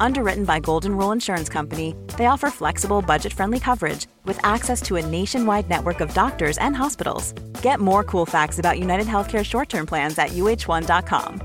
Underwritten 0.00 0.44
by 0.44 0.60
Golden 0.60 0.96
Rule 0.96 1.12
Insurance 1.12 1.48
Company, 1.48 1.94
they 2.16 2.26
offer 2.26 2.50
flexible, 2.50 3.02
budget 3.02 3.32
friendly 3.32 3.60
coverage 3.60 4.06
with 4.24 4.40
access 4.42 4.82
to 4.82 4.96
a 4.96 5.06
nationwide 5.06 5.68
network 5.68 6.00
of 6.00 6.12
doctors 6.14 6.58
and 6.58 6.74
hospitals. 6.74 7.32
Get 7.62 7.78
more 7.78 8.02
cool 8.02 8.26
facts 8.26 8.58
about 8.58 8.78
United 8.78 9.06
Healthcare 9.06 9.44
short 9.44 9.68
term 9.68 9.86
plans 9.86 10.18
at 10.18 10.30
uh1.com. 10.30 11.40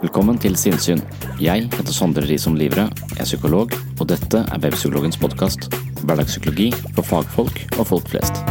Velkommen 0.00 0.38
til 0.38 0.54
Sinnsyn. 0.56 1.02
Jeg 1.40 1.66
heter 1.66 1.92
Sondre 1.92 2.22
Risom 2.28 2.54
Livre, 2.54 2.86
er 3.18 3.24
psykolog, 3.24 3.74
og 4.00 4.08
dette 4.08 4.38
er 4.38 4.62
Webpsykologens 4.62 5.18
podkast. 5.18 5.85
Hverdagspsykologi 6.04 6.72
for 6.92 7.06
fagfolk 7.06 7.64
og 7.78 7.86
folk 7.94 8.12
flest. 8.12 8.44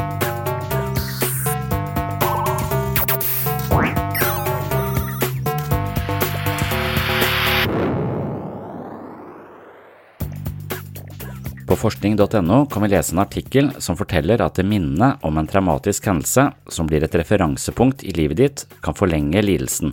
På 11.65 11.75
forskning.no 11.89 12.65
kan 12.71 12.83
vi 12.85 12.87
lese 12.93 13.11
en 13.15 13.19
artikkel 13.19 13.71
som 13.83 13.97
forteller 13.99 14.39
at 14.45 14.61
minnene 14.63 15.15
om 15.27 15.35
en 15.41 15.49
traumatisk 15.49 16.07
hendelse 16.07 16.45
som 16.71 16.87
blir 16.87 17.03
et 17.03 17.17
referansepunkt 17.19 18.05
i 18.07 18.13
livet 18.15 18.39
ditt, 18.39 18.63
kan 18.85 18.95
forlenge 18.95 19.43
lidelsen. 19.43 19.91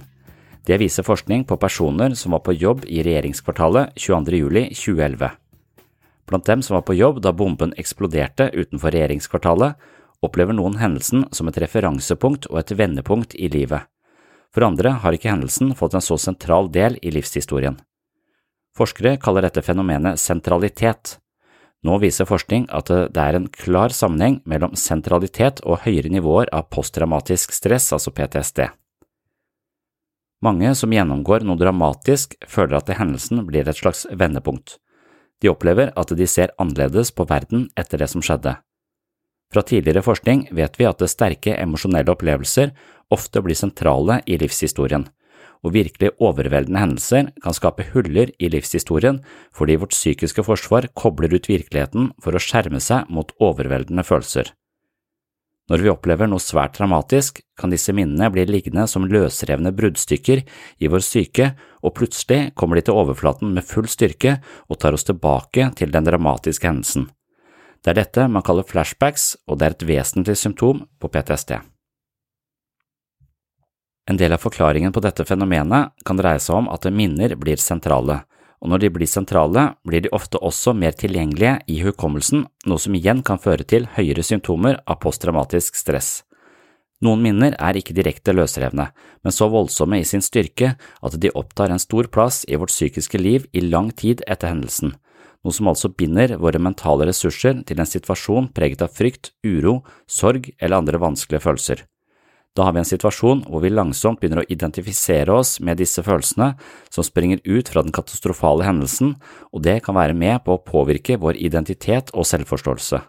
Det 0.62 0.78
viser 0.78 1.02
forskning 1.02 1.42
på 1.48 1.58
personer 1.58 2.14
som 2.14 2.36
var 2.36 2.44
på 2.46 2.54
jobb 2.54 2.84
i 2.86 3.02
regjeringskvartalet 3.02 3.96
22.07.2011. 3.98 5.41
Blant 6.28 6.46
dem 6.46 6.62
som 6.62 6.74
var 6.74 6.84
på 6.86 6.94
jobb 6.94 7.20
da 7.22 7.32
bomben 7.32 7.74
eksploderte 7.78 8.50
utenfor 8.54 8.94
regjeringskvartalet, 8.94 9.74
opplever 10.22 10.54
noen 10.54 10.78
hendelsen 10.78 11.26
som 11.34 11.48
et 11.50 11.58
referansepunkt 11.58 12.46
og 12.50 12.60
et 12.62 12.74
vendepunkt 12.78 13.34
i 13.34 13.50
livet. 13.50 13.88
For 14.52 14.66
andre 14.66 14.94
har 15.02 15.16
ikke 15.16 15.32
hendelsen 15.32 15.72
fått 15.74 15.96
en 15.96 16.04
så 16.04 16.18
sentral 16.20 16.68
del 16.72 16.98
i 17.02 17.10
livshistorien. 17.14 17.78
Forskere 18.76 19.18
kaller 19.20 19.44
dette 19.44 19.64
fenomenet 19.64 20.20
sentralitet. 20.20 21.16
Nå 21.82 21.98
viser 21.98 22.28
forskning 22.28 22.68
at 22.70 22.88
det 22.88 23.18
er 23.22 23.36
en 23.36 23.48
klar 23.50 23.92
sammenheng 23.92 24.38
mellom 24.48 24.76
sentralitet 24.78 25.60
og 25.66 25.82
høyere 25.84 26.12
nivåer 26.12 26.52
av 26.54 26.68
posttraumatisk 26.70 27.52
stress, 27.52 27.90
altså 27.92 28.14
PTSD. 28.14 28.68
Mange 30.42 30.72
som 30.78 30.94
gjennomgår 30.94 31.44
noe 31.46 31.58
dramatisk, 31.58 32.34
føler 32.50 32.78
at 32.78 32.94
hendelsen 32.98 33.44
blir 33.46 33.68
et 33.68 33.78
slags 33.78 34.06
vendepunkt. 34.10 34.78
De 35.42 35.50
opplever 35.50 35.90
at 35.98 36.12
de 36.14 36.26
ser 36.30 36.54
annerledes 36.62 37.10
på 37.10 37.26
verden 37.26 37.66
etter 37.78 37.98
det 37.98 38.08
som 38.12 38.22
skjedde. 38.22 38.54
Fra 39.52 39.64
tidligere 39.68 40.04
forskning 40.06 40.46
vet 40.56 40.78
vi 40.80 40.86
at 40.88 41.02
sterke 41.10 41.56
emosjonelle 41.58 42.14
opplevelser 42.14 42.70
ofte 43.12 43.42
blir 43.44 43.58
sentrale 43.58 44.22
i 44.24 44.38
livshistorien, 44.40 45.04
og 45.62 45.74
virkelig 45.76 46.14
overveldende 46.22 46.80
hendelser 46.80 47.28
kan 47.42 47.54
skape 47.54 47.84
huller 47.92 48.32
i 48.38 48.48
livshistorien 48.54 49.20
fordi 49.54 49.76
vårt 49.82 49.94
psykiske 49.94 50.46
forsvar 50.46 50.88
kobler 50.98 51.34
ut 51.36 51.50
virkeligheten 51.50 52.10
for 52.22 52.34
å 52.34 52.42
skjerme 52.42 52.80
seg 52.80 53.10
mot 53.12 53.34
overveldende 53.42 54.06
følelser. 54.06 54.54
Når 55.70 55.84
vi 55.84 55.90
opplever 55.92 56.26
noe 56.26 56.42
svært 56.42 56.74
dramatisk, 56.76 57.38
kan 57.58 57.70
disse 57.70 57.94
minnene 57.94 58.30
bli 58.34 58.44
liggende 58.48 58.88
som 58.90 59.06
løsrevne 59.06 59.70
bruddstykker 59.76 60.42
i 60.82 60.90
vår 60.90 61.04
syke, 61.06 61.52
og 61.82 61.94
plutselig 61.98 62.50
kommer 62.58 62.78
de 62.78 62.86
til 62.88 62.98
overflaten 62.98 63.54
med 63.54 63.66
full 63.66 63.86
styrke 63.90 64.40
og 64.68 64.80
tar 64.82 64.96
oss 64.96 65.06
tilbake 65.06 65.68
til 65.78 65.94
den 65.94 66.08
dramatiske 66.08 66.66
hendelsen. 66.66 67.06
Det 67.82 67.94
er 67.94 68.02
dette 68.02 68.26
man 68.30 68.44
kaller 68.46 68.66
flashbacks, 68.66 69.36
og 69.46 69.58
det 69.58 69.68
er 69.68 69.76
et 69.76 69.86
vesentlig 69.86 70.36
symptom 70.38 70.84
på 71.02 71.10
PTSD. 71.10 71.56
En 74.10 74.18
del 74.18 74.34
av 74.34 74.42
forklaringen 74.42 74.94
på 74.94 75.02
dette 75.02 75.24
fenomenet 75.26 75.94
kan 76.06 76.18
dreie 76.18 76.42
seg 76.42 76.58
om 76.58 76.70
at 76.74 76.86
minner 76.90 77.34
blir 77.38 77.58
sentrale, 77.62 78.24
og 78.62 78.70
når 78.70 78.84
de 78.84 78.90
blir 78.94 79.10
sentrale, 79.10 79.72
blir 79.82 80.04
de 80.04 80.12
ofte 80.14 80.38
også 80.38 80.72
mer 80.78 80.94
tilgjengelige 80.94 81.56
i 81.66 81.80
hukommelsen, 81.82 82.46
noe 82.70 82.78
som 82.78 82.94
igjen 82.94 83.24
kan 83.26 83.42
føre 83.42 83.66
til 83.66 83.88
høyere 83.96 84.22
symptomer 84.22 84.78
av 84.86 85.00
posttraumatisk 85.02 85.78
stress. 85.78 86.20
Noen 87.02 87.24
minner 87.24 87.56
er 87.58 87.74
ikke 87.74 87.96
direkte 87.96 88.30
løsrevne, 88.30 88.92
men 89.26 89.34
så 89.34 89.48
voldsomme 89.50 89.98
i 89.98 90.06
sin 90.06 90.22
styrke 90.22 90.76
at 90.78 91.18
de 91.18 91.32
opptar 91.34 91.74
en 91.74 91.82
stor 91.82 92.06
plass 92.14 92.44
i 92.46 92.54
vårt 92.54 92.70
psykiske 92.70 93.18
liv 93.18 93.48
i 93.50 93.64
lang 93.66 93.90
tid 93.98 94.22
etter 94.30 94.52
hendelsen, 94.54 94.94
noe 95.42 95.56
som 95.56 95.66
altså 95.72 95.90
binder 95.90 96.36
våre 96.38 96.62
mentale 96.62 97.10
ressurser 97.10 97.64
til 97.66 97.82
en 97.82 97.90
situasjon 97.90 98.52
preget 98.54 98.86
av 98.86 98.94
frykt, 98.94 99.32
uro, 99.42 99.80
sorg 100.06 100.52
eller 100.60 100.78
andre 100.78 101.02
vanskelige 101.02 101.42
følelser. 101.42 101.82
Da 102.52 102.66
har 102.66 102.74
vi 102.74 102.82
en 102.82 102.88
situasjon 102.88 103.46
hvor 103.48 103.62
vi 103.64 103.70
langsomt 103.72 104.20
begynner 104.20 104.42
å 104.42 104.50
identifisere 104.52 105.32
oss 105.32 105.56
med 105.64 105.78
disse 105.80 106.02
følelsene 106.04 106.50
som 106.92 107.06
springer 107.06 107.40
ut 107.48 107.70
fra 107.72 107.80
den 107.84 107.94
katastrofale 107.96 108.66
hendelsen, 108.66 109.14
og 109.52 109.64
det 109.64 109.78
kan 109.86 109.96
være 109.96 110.16
med 110.16 110.44
på 110.44 110.58
å 110.58 110.64
påvirke 110.64 111.16
vår 111.22 111.40
identitet 111.40 112.12
og 112.12 112.28
selvforståelse. 112.28 113.00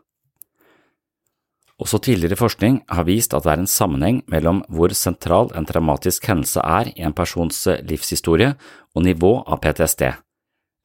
Også 1.84 2.00
tidligere 2.00 2.40
forskning 2.40 2.80
har 2.88 3.08
vist 3.10 3.34
at 3.36 3.44
det 3.44 3.52
er 3.52 3.64
en 3.64 3.68
sammenheng 3.68 4.22
mellom 4.32 4.62
hvor 4.72 4.94
sentral 4.96 5.52
en 5.58 5.68
traumatisk 5.68 6.30
hendelse 6.30 6.64
er 6.64 6.94
i 6.94 7.04
en 7.04 7.16
persons 7.18 7.66
livshistorie 7.84 8.54
og 8.96 9.04
nivå 9.04 9.42
av 9.44 9.60
PTSD. 9.66 10.14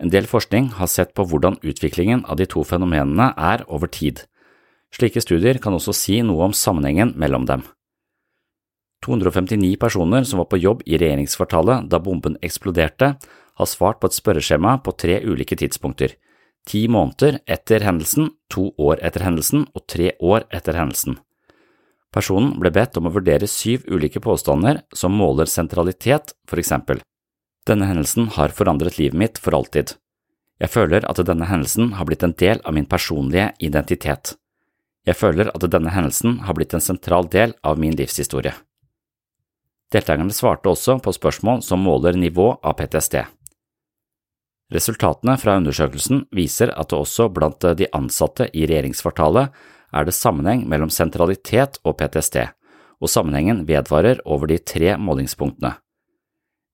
En 0.03 0.11
del 0.11 0.27
forskning 0.31 0.73
har 0.79 0.91
sett 0.91 1.15
på 1.15 1.27
hvordan 1.29 1.61
utviklingen 1.63 2.25
av 2.27 2.41
de 2.41 2.47
to 2.51 2.65
fenomenene 2.67 3.31
er 3.37 3.63
over 3.69 3.91
tid. 3.91 4.25
Slike 4.95 5.23
studier 5.23 5.59
kan 5.63 5.77
også 5.77 5.95
si 5.95 6.23
noe 6.25 6.49
om 6.49 6.57
sammenhengen 6.57 7.15
mellom 7.19 7.47
dem. 7.47 7.67
259 9.07 9.77
personer 9.81 10.25
som 10.25 10.41
var 10.43 10.49
på 10.51 10.59
jobb 10.59 10.83
i 10.87 10.99
regjeringskvartalet 10.99 11.91
da 11.91 12.01
bomben 12.03 12.39
eksploderte, 12.43 13.15
har 13.59 13.67
svart 13.67 14.01
på 14.01 14.11
et 14.11 14.17
spørreskjema 14.17 14.79
på 14.83 14.95
tre 14.99 15.21
ulike 15.27 15.59
tidspunkter– 15.59 16.17
ti 16.69 16.85
måneder 16.89 17.41
etter 17.49 17.81
hendelsen, 17.87 18.29
to 18.53 18.69
år 18.77 19.01
etter 19.05 19.25
hendelsen 19.25 19.65
og 19.73 19.87
tre 19.89 20.13
år 20.21 20.45
etter 20.53 20.77
hendelsen. 20.77 21.17
Personen 22.13 22.55
ble 22.61 22.73
bedt 22.73 22.97
om 23.01 23.09
å 23.09 23.15
vurdere 23.15 23.49
syv 23.49 23.87
ulike 23.89 24.21
påstander 24.25 24.83
som 24.97 25.17
måler 25.17 25.49
sentralitet, 25.49 26.35
for 26.49 26.61
eksempel. 26.61 27.01
Denne 27.69 27.89
hendelsen 27.89 28.31
har 28.37 28.55
forandret 28.57 28.99
livet 28.99 29.19
mitt 29.19 29.41
for 29.41 29.57
alltid. 29.57 29.95
Jeg 30.59 30.73
føler 30.73 31.05
at 31.09 31.21
denne 31.25 31.49
hendelsen 31.49 31.93
har 31.99 32.09
blitt 32.09 32.25
en 32.27 32.35
del 32.37 32.63
av 32.65 32.75
min 32.75 32.89
personlige 32.89 33.53
identitet. 33.61 34.35
Jeg 35.07 35.17
føler 35.17 35.53
at 35.55 35.69
denne 35.71 35.93
hendelsen 35.95 36.41
har 36.45 36.57
blitt 36.57 36.75
en 36.75 36.85
sentral 36.85 37.29
del 37.33 37.55
av 37.63 37.79
min 37.81 37.95
livshistorie. 37.97 38.57
Deltakerne 39.95 40.35
svarte 40.37 40.69
også 40.69 40.99
på 41.01 41.15
spørsmål 41.17 41.63
som 41.65 41.81
måler 41.81 42.17
nivå 42.19 42.51
av 42.61 42.77
PTSD. 42.77 43.23
Resultatene 44.75 45.39
fra 45.41 45.57
undersøkelsen 45.57 46.27
viser 46.37 46.75
at 46.77 46.91
det 46.91 46.99
også 46.99 47.31
blant 47.33 47.65
de 47.79 47.89
ansatte 47.97 48.51
i 48.53 48.67
regjeringskvartalet 48.69 49.55
er 49.97 50.05
det 50.05 50.13
sammenheng 50.13 50.67
mellom 50.69 50.93
sentralitet 50.93 51.79
og 51.89 51.97
PTSD, 52.01 52.43
og 53.01 53.09
sammenhengen 53.09 53.65
vedvarer 53.69 54.21
over 54.29 54.51
de 54.51 54.59
tre 54.61 54.99
målingspunktene. 55.01 55.73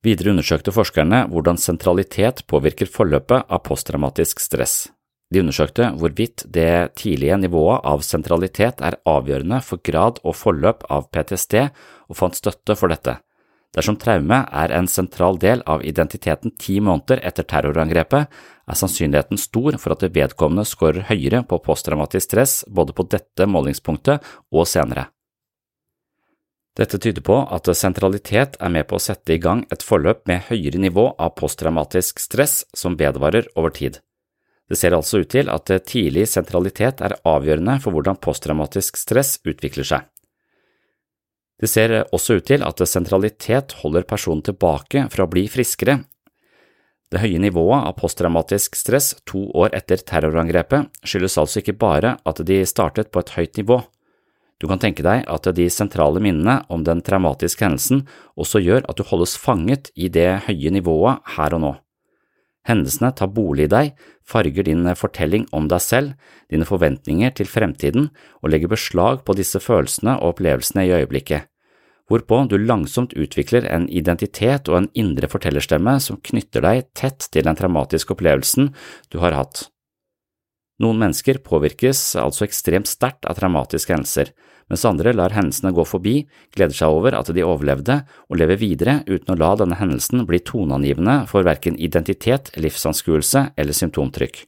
Videre 0.04 0.34
undersøkte 0.34 0.74
forskerne 0.74 1.22
hvordan 1.30 1.56
sentralitet 1.60 2.42
påvirker 2.50 2.90
forløpet 2.90 3.46
av 3.46 3.62
posttraumatisk 3.64 4.42
stress. 4.42 4.88
De 5.34 5.40
undersøkte 5.42 5.88
hvorvidt 5.98 6.44
det 6.54 6.94
tidlige 7.00 7.34
nivået 7.42 7.82
av 7.90 8.04
sentralitet 8.06 8.78
er 8.86 9.00
avgjørende 9.10 9.58
for 9.66 9.82
grad 9.82 10.20
og 10.22 10.36
forløp 10.38 10.84
av 10.94 11.08
PTSD, 11.10 11.56
og 12.06 12.18
fant 12.20 12.38
støtte 12.38 12.76
for 12.78 12.92
dette. 12.92 13.16
Dersom 13.74 13.96
traume 13.98 14.44
er 14.54 14.70
en 14.76 14.86
sentral 14.86 15.40
del 15.42 15.64
av 15.66 15.82
identiteten 15.82 16.54
ti 16.62 16.76
måneder 16.78 17.24
etter 17.26 17.48
terrorangrepet, 17.50 18.28
er 18.70 18.78
sannsynligheten 18.78 19.40
stor 19.40 19.80
for 19.82 19.96
at 19.96 20.06
det 20.06 20.12
vedkommende 20.14 20.68
scorer 20.70 21.08
høyere 21.10 21.42
på 21.42 21.58
posttraumatisk 21.66 22.28
stress 22.30 22.54
både 22.70 22.94
på 22.94 23.08
dette 23.10 23.50
målingspunktet 23.50 24.22
og 24.54 24.70
senere. 24.70 25.08
Dette 26.78 26.98
tyder 27.02 27.26
på 27.26 27.42
at 27.54 27.74
sentralitet 27.74 28.54
er 28.62 28.70
med 28.70 28.86
på 28.86 29.00
å 29.00 29.02
sette 29.02 29.34
i 29.34 29.42
gang 29.42 29.66
et 29.74 29.82
forløp 29.82 30.28
med 30.30 30.46
høyere 30.46 30.78
nivå 30.78 31.10
av 31.18 31.34
posttraumatisk 31.42 32.22
stress 32.22 32.60
som 32.74 32.94
vedvarer 32.98 33.50
over 33.58 33.74
tid. 33.74 33.98
Det 34.70 34.78
ser 34.80 34.96
altså 34.96 35.20
ut 35.20 35.28
til 35.28 35.50
at 35.52 35.70
tidlig 35.84 36.24
sentralitet 36.30 37.02
er 37.04 37.18
avgjørende 37.28 37.76
for 37.84 37.92
hvordan 37.92 38.20
posttraumatisk 38.24 38.96
stress 38.96 39.36
utvikler 39.44 39.86
seg. 39.88 40.06
Det 41.60 41.70
ser 41.70 41.92
også 42.12 42.40
ut 42.40 42.48
til 42.48 42.64
at 42.66 42.80
sentralitet 42.88 43.76
holder 43.82 44.06
personen 44.08 44.42
tilbake 44.44 45.06
fra 45.12 45.26
å 45.26 45.30
bli 45.30 45.46
friskere. 45.52 46.00
Det 47.12 47.20
høye 47.22 47.38
nivået 47.38 47.86
av 47.86 47.94
posttraumatisk 48.00 48.74
stress 48.74 49.12
to 49.28 49.44
år 49.54 49.76
etter 49.76 50.00
terrorangrepet 50.02 50.88
skyldes 51.06 51.36
altså 51.38 51.60
ikke 51.60 51.76
bare 51.78 52.16
at 52.26 52.40
de 52.48 52.58
startet 52.66 53.12
på 53.14 53.22
et 53.22 53.34
høyt 53.36 53.60
nivå. 53.60 53.78
Du 54.58 54.66
kan 54.70 54.80
tenke 54.82 55.04
deg 55.04 55.26
at 55.30 55.46
de 55.54 55.68
sentrale 55.70 56.22
minnene 56.24 56.62
om 56.72 56.82
den 56.86 57.04
traumatiske 57.04 57.66
hendelsen 57.66 58.04
også 58.40 58.62
gjør 58.64 58.86
at 58.88 58.98
du 58.98 59.06
holdes 59.06 59.36
fanget 59.38 59.92
i 59.94 60.08
det 60.08 60.48
høye 60.48 60.72
nivået 60.74 61.22
her 61.36 61.54
og 61.54 61.62
nå. 61.62 61.72
Hendelsene 62.64 63.10
tar 63.12 63.28
bolig 63.34 63.68
i 63.68 63.72
deg, 63.72 63.90
farger 64.24 64.64
din 64.64 64.86
fortelling 64.96 65.44
om 65.52 65.66
deg 65.68 65.82
selv, 65.84 66.14
dine 66.48 66.68
forventninger 66.68 67.34
til 67.36 67.50
fremtiden 67.50 68.08
og 68.40 68.52
legger 68.52 68.72
beslag 68.72 69.20
på 69.26 69.36
disse 69.36 69.60
følelsene 69.60 70.16
og 70.20 70.34
opplevelsene 70.34 70.86
i 70.86 70.94
øyeblikket, 70.96 71.50
hvorpå 72.08 72.40
du 72.48 72.56
langsomt 72.60 73.12
utvikler 73.16 73.68
en 73.68 73.86
identitet 73.88 74.68
og 74.72 74.80
en 74.80 74.90
indre 74.96 75.28
fortellerstemme 75.28 75.98
som 76.00 76.20
knytter 76.24 76.64
deg 76.64 76.88
tett 76.96 77.28
til 77.32 77.44
den 77.44 77.60
traumatiske 77.60 78.16
opplevelsen 78.16 78.72
du 79.12 79.20
har 79.24 79.36
hatt. 79.36 79.68
Noen 80.82 80.98
mennesker 80.98 81.38
påvirkes 81.44 82.16
altså 82.18 82.48
ekstremt 82.48 82.90
sterkt 82.90 83.28
av 83.30 83.38
traumatiske 83.38 83.94
hendelser, 83.94 84.32
mens 84.70 84.84
andre 84.88 85.12
lar 85.14 85.34
hendelsene 85.36 85.70
gå 85.76 85.84
forbi, 85.86 86.14
gleder 86.56 86.74
seg 86.74 86.96
over 86.96 87.14
at 87.14 87.30
de 87.36 87.44
overlevde 87.46 88.00
og 88.26 88.40
lever 88.40 88.58
videre 88.58 88.96
uten 89.06 89.34
å 89.34 89.38
la 89.38 89.52
denne 89.60 89.78
hendelsen 89.78 90.24
bli 90.26 90.40
toneangivende 90.42 91.20
for 91.30 91.46
verken 91.46 91.78
identitet, 91.78 92.50
livsanskuelse 92.58 93.50
eller 93.54 93.76
symptomtrykk. 93.76 94.42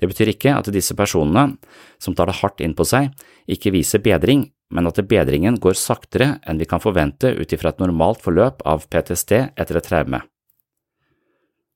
Det 0.00 0.08
betyr 0.08 0.32
ikke 0.32 0.54
at 0.56 0.70
disse 0.72 0.94
personene, 0.96 1.58
som 2.00 2.14
tar 2.16 2.30
det 2.30 2.38
hardt 2.38 2.62
inn 2.64 2.76
på 2.76 2.86
seg, 2.88 3.10
ikke 3.50 3.74
viser 3.74 4.00
bedring, 4.04 4.46
men 4.72 4.88
at 4.88 5.00
bedringen 5.10 5.58
går 5.60 5.76
saktere 5.76 6.38
enn 6.48 6.60
vi 6.60 6.68
kan 6.70 6.80
forvente 6.80 7.34
ut 7.34 7.52
ifra 7.52 7.74
et 7.74 7.82
normalt 7.82 8.22
forløp 8.24 8.62
av 8.64 8.86
PTSD 8.88 9.34
etter 9.58 9.80
et 9.80 9.90
traume. 9.90 10.22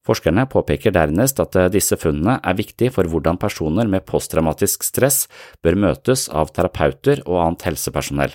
Forskerne 0.04 0.44
påpeker 0.52 0.92
dernest 0.92 1.40
at 1.40 1.56
eh, 1.56 1.70
disse 1.72 1.96
funnene 2.00 2.36
er 2.44 2.56
viktige 2.58 2.92
for 2.92 3.08
hvordan 3.08 3.40
personer 3.40 3.88
med 3.88 4.04
posttraumatisk 4.08 4.84
stress 4.84 5.24
bør 5.64 5.78
møtes 5.86 6.26
av 6.28 6.52
terapeuter 6.52 7.24
og 7.24 7.40
annet 7.46 7.68
helsepersonell. 7.70 8.34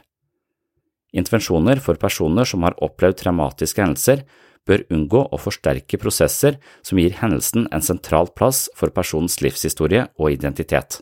Intervensjoner 1.13 1.81
for 1.81 1.98
personer 2.01 2.45
som 2.45 2.66
har 2.66 2.77
opplevd 2.86 3.21
traumatiske 3.21 3.81
hendelser, 3.81 4.24
bør 4.68 4.83
unngå 4.94 5.21
å 5.33 5.38
forsterke 5.42 5.98
prosesser 6.01 6.60
som 6.86 7.00
gir 7.01 7.16
hendelsen 7.18 7.66
en 7.74 7.86
sentral 7.86 8.30
plass 8.38 8.68
for 8.77 8.94
personens 8.94 9.39
livshistorie 9.42 10.06
og 10.19 10.33
identitet. 10.36 11.00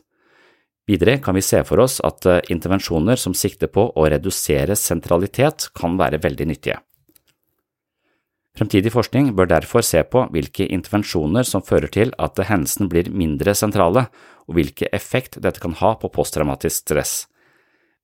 Videre 0.88 1.18
kan 1.20 1.36
vi 1.36 1.44
se 1.44 1.60
for 1.68 1.82
oss 1.84 1.98
at 2.04 2.24
eh, 2.28 2.40
intervensjoner 2.52 3.20
som 3.20 3.36
sikter 3.36 3.68
på 3.72 3.90
å 3.92 4.08
redusere 4.08 4.76
sentralitet, 4.76 5.68
kan 5.76 5.98
være 6.00 6.20
veldig 6.24 6.48
nyttige. 6.48 6.78
Fremtidig 8.58 8.90
forskning 8.90 9.30
bør 9.38 9.46
derfor 9.52 9.84
se 9.86 10.00
på 10.02 10.24
hvilke 10.34 10.66
intervensjoner 10.66 11.46
som 11.46 11.62
fører 11.62 11.90
til 11.94 12.10
at 12.18 12.40
hendelsen 12.48 12.88
blir 12.90 13.06
mindre 13.14 13.54
sentrale, 13.54 14.08
og 14.50 14.56
hvilke 14.58 14.88
effekt 14.96 15.38
dette 15.44 15.62
kan 15.62 15.76
ha 15.78 15.92
på 16.00 16.10
posttraumatisk 16.10 16.88
stress. 16.88 17.12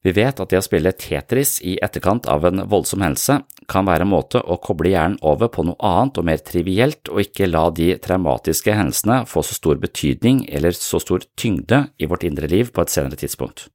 Vi 0.05 0.13
vet 0.15 0.39
at 0.39 0.53
det 0.53 0.61
å 0.61 0.67
spille 0.67 0.93
Tetris 0.93 1.57
i 1.65 1.79
etterkant 1.83 2.29
av 2.31 2.45
en 2.47 2.67
voldsom 2.71 3.03
hendelse 3.03 3.41
kan 3.73 3.89
være 3.89 4.05
en 4.05 4.13
måte 4.13 4.45
å 4.45 4.61
koble 4.63 4.93
hjernen 4.93 5.19
over 5.25 5.49
på 5.51 5.65
noe 5.65 5.81
annet 5.81 6.21
og 6.21 6.29
mer 6.29 6.45
trivielt, 6.45 7.09
og 7.09 7.25
ikke 7.25 7.51
la 7.51 7.65
de 7.75 7.91
traumatiske 8.05 8.79
hendelsene 8.79 9.25
få 9.27 9.43
så 9.43 9.59
stor 9.59 9.81
betydning 9.83 10.45
eller 10.55 10.77
så 10.77 11.03
stor 11.03 11.25
tyngde 11.41 11.87
i 11.99 12.07
vårt 12.07 12.29
indre 12.29 12.53
liv 12.53 12.71
på 12.71 12.85
et 12.85 12.95
senere 12.95 13.19
tidspunkt. 13.19 13.71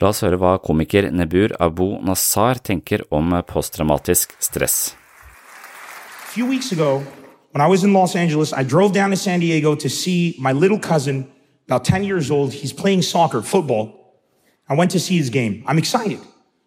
La 0.00 0.14
oss 0.14 0.24
høre 0.24 0.40
hva 0.40 0.56
komiker 0.62 1.10
Nebur 1.12 1.58
Abu 1.60 1.98
Nassar 2.06 2.62
tenker 2.62 3.04
om 3.12 3.34
posttraumatisk 3.50 4.38
stress 4.40 4.94
few 6.34 6.46
weeks 6.46 6.72
ago, 6.72 6.98
when 7.52 7.60
I 7.60 7.68
was 7.68 7.84
in 7.84 7.92
Los 7.92 8.16
Angeles, 8.16 8.52
I 8.52 8.64
drove 8.64 8.92
down 8.92 9.10
to 9.10 9.16
San 9.16 9.38
Diego 9.38 9.76
to 9.76 9.88
see 9.88 10.34
my 10.40 10.50
little 10.50 10.80
cousin, 10.80 11.30
about 11.68 11.84
10 11.84 12.02
years 12.02 12.28
old. 12.28 12.52
He's 12.52 12.72
playing 12.72 13.02
soccer, 13.02 13.40
football. 13.40 14.18
I 14.68 14.74
went 14.74 14.90
to 14.90 14.98
see 14.98 15.16
his 15.16 15.30
game. 15.30 15.62
I'm 15.64 15.78
excited. 15.78 16.18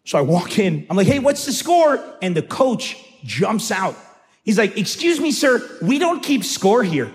So 0.05 0.17
I 0.17 0.21
walk 0.21 0.57
in. 0.57 0.87
I'm 0.89 0.95
like, 0.95 1.07
hey, 1.07 1.19
what's 1.19 1.45
the 1.45 1.51
score? 1.51 2.01
And 2.21 2.33
the 2.33 2.41
coach 2.41 2.95
jumps 3.25 3.69
out. 3.69 3.97
He's 4.45 4.57
like, 4.57 4.77
excuse 4.77 5.19
me, 5.19 5.31
sir, 5.31 5.61
we 5.81 5.99
don't 5.99 6.23
keep 6.23 6.45
score 6.45 6.81
here. 6.81 7.11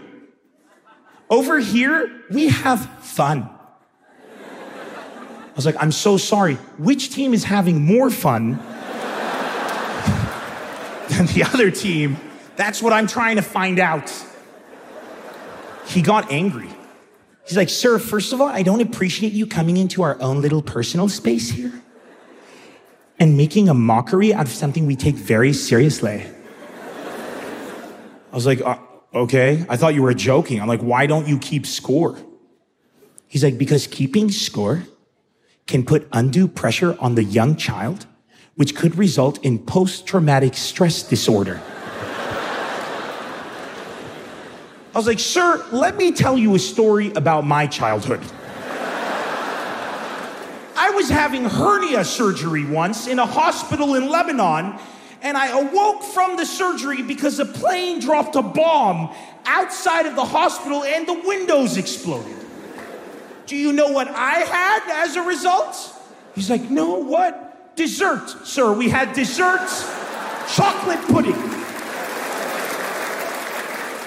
Over 1.31 1.59
here, 1.59 2.23
we 2.31 2.49
have 2.49 2.85
fun. 3.03 3.49
I 4.29 5.53
was 5.57 5.65
like, 5.65 5.77
I'm 5.81 5.91
so 5.91 6.19
sorry. 6.19 6.57
Which 6.77 7.15
team 7.15 7.33
is 7.33 7.45
having 7.45 7.83
more 7.83 8.11
fun 8.11 8.51
than 11.09 11.25
the 11.29 11.45
other 11.51 11.71
team? 11.71 12.19
That's 12.57 12.83
what 12.83 12.93
I'm 12.93 13.07
trying 13.07 13.37
to 13.37 13.43
find 13.43 13.79
out. 13.79 14.13
He 15.87 16.03
got 16.03 16.31
angry. 16.31 16.69
He's 17.47 17.57
like, 17.57 17.69
Sir, 17.69 17.99
first 17.99 18.33
of 18.33 18.41
all, 18.41 18.49
I 18.49 18.63
don't 18.63 18.81
appreciate 18.81 19.33
you 19.33 19.47
coming 19.47 19.77
into 19.77 20.03
our 20.03 20.21
own 20.21 20.41
little 20.41 20.63
personal 20.63 21.09
space 21.09 21.51
here 21.51 21.73
and 23.19 23.37
making 23.37 23.69
a 23.69 23.75
mockery 23.75 24.33
out 24.33 24.47
of 24.47 24.53
something 24.53 24.87
we 24.87 24.97
take 24.97 25.15
very 25.15 25.53
seriously. 25.53 26.25
I 28.33 28.35
was 28.35 28.47
like, 28.47 28.61
uh, 28.63 28.79
okay. 29.15 29.65
I 29.69 29.77
thought 29.77 29.95
you 29.95 30.03
were 30.03 30.15
joking. 30.15 30.61
I'm 30.61 30.69
like, 30.69 30.81
why 30.81 31.07
don't 31.07 31.29
you 31.29 31.39
keep 31.39 31.67
score? 31.67 32.19
He's 33.29 33.45
like, 33.45 33.59
because 33.59 33.87
keeping 33.87 34.31
score 34.31 34.85
can 35.67 35.85
put 35.85 36.09
undue 36.13 36.49
pressure 36.49 36.97
on 36.99 37.15
the 37.15 37.25
young 37.25 37.57
child, 37.57 38.07
which 38.57 38.75
could 38.75 38.97
result 38.97 39.43
in 39.45 39.59
post 39.59 40.07
traumatic 40.07 40.55
stress 40.55 41.03
disorder. 41.03 41.61
I 44.95 44.99
was 44.99 45.07
like, 45.07 45.21
Sir, 45.21 45.65
let 45.73 45.97
me 45.97 46.13
tell 46.13 46.37
you 46.37 46.55
a 46.55 46.59
story 46.59 47.13
about 47.13 47.47
my 47.47 47.67
childhood. 47.67 48.21
I 50.77 50.91
was 50.91 51.09
having 51.09 51.45
hernia 51.45 52.05
surgery 52.05 52.67
once 52.67 53.07
in 53.07 53.19
a 53.19 53.25
hospital 53.25 53.95
in 53.95 54.11
Lebanon, 54.11 54.79
and 55.23 55.37
I 55.37 55.49
awoke 55.49 56.03
from 56.03 56.37
the 56.37 56.45
surgery 56.45 57.01
because 57.03 57.39
a 57.39 57.47
plane 57.47 58.01
dropped 58.01 58.37
a 58.37 58.43
bomb 58.43 59.15
outside 59.47 60.05
of 60.05 60.15
the 60.15 60.25
hospital 60.25 60.85
and 60.85 61.07
the 61.07 61.23
windows 61.25 61.79
exploded. 61.79 62.37
Do 63.47 63.57
you 63.57 63.73
know 63.73 63.89
what 63.89 64.09
I 64.09 64.41
had 64.41 65.05
as 65.07 65.17
a 65.17 65.23
result? 65.23 65.95
He's 66.35 66.51
like, 66.51 66.69
No, 66.71 66.97
what? 66.97 67.77
Dessert, 67.77 68.29
sir. 68.45 68.73
We 68.75 68.91
had 68.91 69.15
dessert, 69.15 69.67
chocolate 70.49 71.01
pudding. 71.09 71.52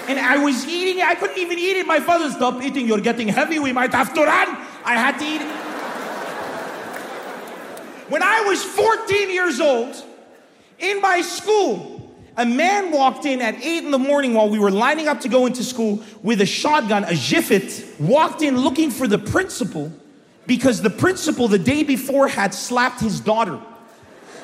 And 0.07 0.19
I 0.19 0.37
was 0.37 0.67
eating 0.67 0.99
it. 0.99 1.05
I 1.05 1.15
couldn't 1.15 1.37
even 1.37 1.57
eat 1.57 1.77
it. 1.77 1.87
My 1.87 1.99
father, 1.99 2.29
stop 2.29 2.61
eating. 2.61 2.87
You're 2.87 2.99
getting 3.01 3.27
heavy. 3.27 3.59
We 3.59 3.73
might 3.73 3.91
have 3.93 4.13
to 4.13 4.21
run. 4.21 4.57
I 4.85 4.95
had 4.95 5.17
to 5.19 5.25
eat 5.25 5.41
it. 5.41 5.65
When 8.09 8.21
I 8.21 8.41
was 8.41 8.63
14 8.63 9.31
years 9.31 9.59
old, 9.59 9.95
in 10.77 11.01
my 11.01 11.21
school, 11.21 11.95
a 12.37 12.45
man 12.45 12.91
walked 12.91 13.25
in 13.25 13.41
at 13.41 13.55
8 13.55 13.85
in 13.85 13.91
the 13.91 13.97
morning 13.97 14.33
while 14.35 14.49
we 14.49 14.59
were 14.59 14.69
lining 14.69 15.07
up 15.07 15.21
to 15.21 15.29
go 15.29 15.47
into 15.47 15.63
school 15.63 16.03
with 16.21 16.41
a 16.41 16.45
shotgun, 16.45 17.03
a 17.05 17.15
jiffet, 17.15 17.99
walked 17.99 18.43
in 18.43 18.57
looking 18.57 18.91
for 18.91 19.07
the 19.07 19.17
principal 19.17 19.91
because 20.45 20.81
the 20.81 20.89
principal 20.89 21.47
the 21.47 21.57
day 21.57 21.83
before 21.83 22.27
had 22.27 22.53
slapped 22.53 22.99
his 22.99 23.19
daughter. 23.19 23.59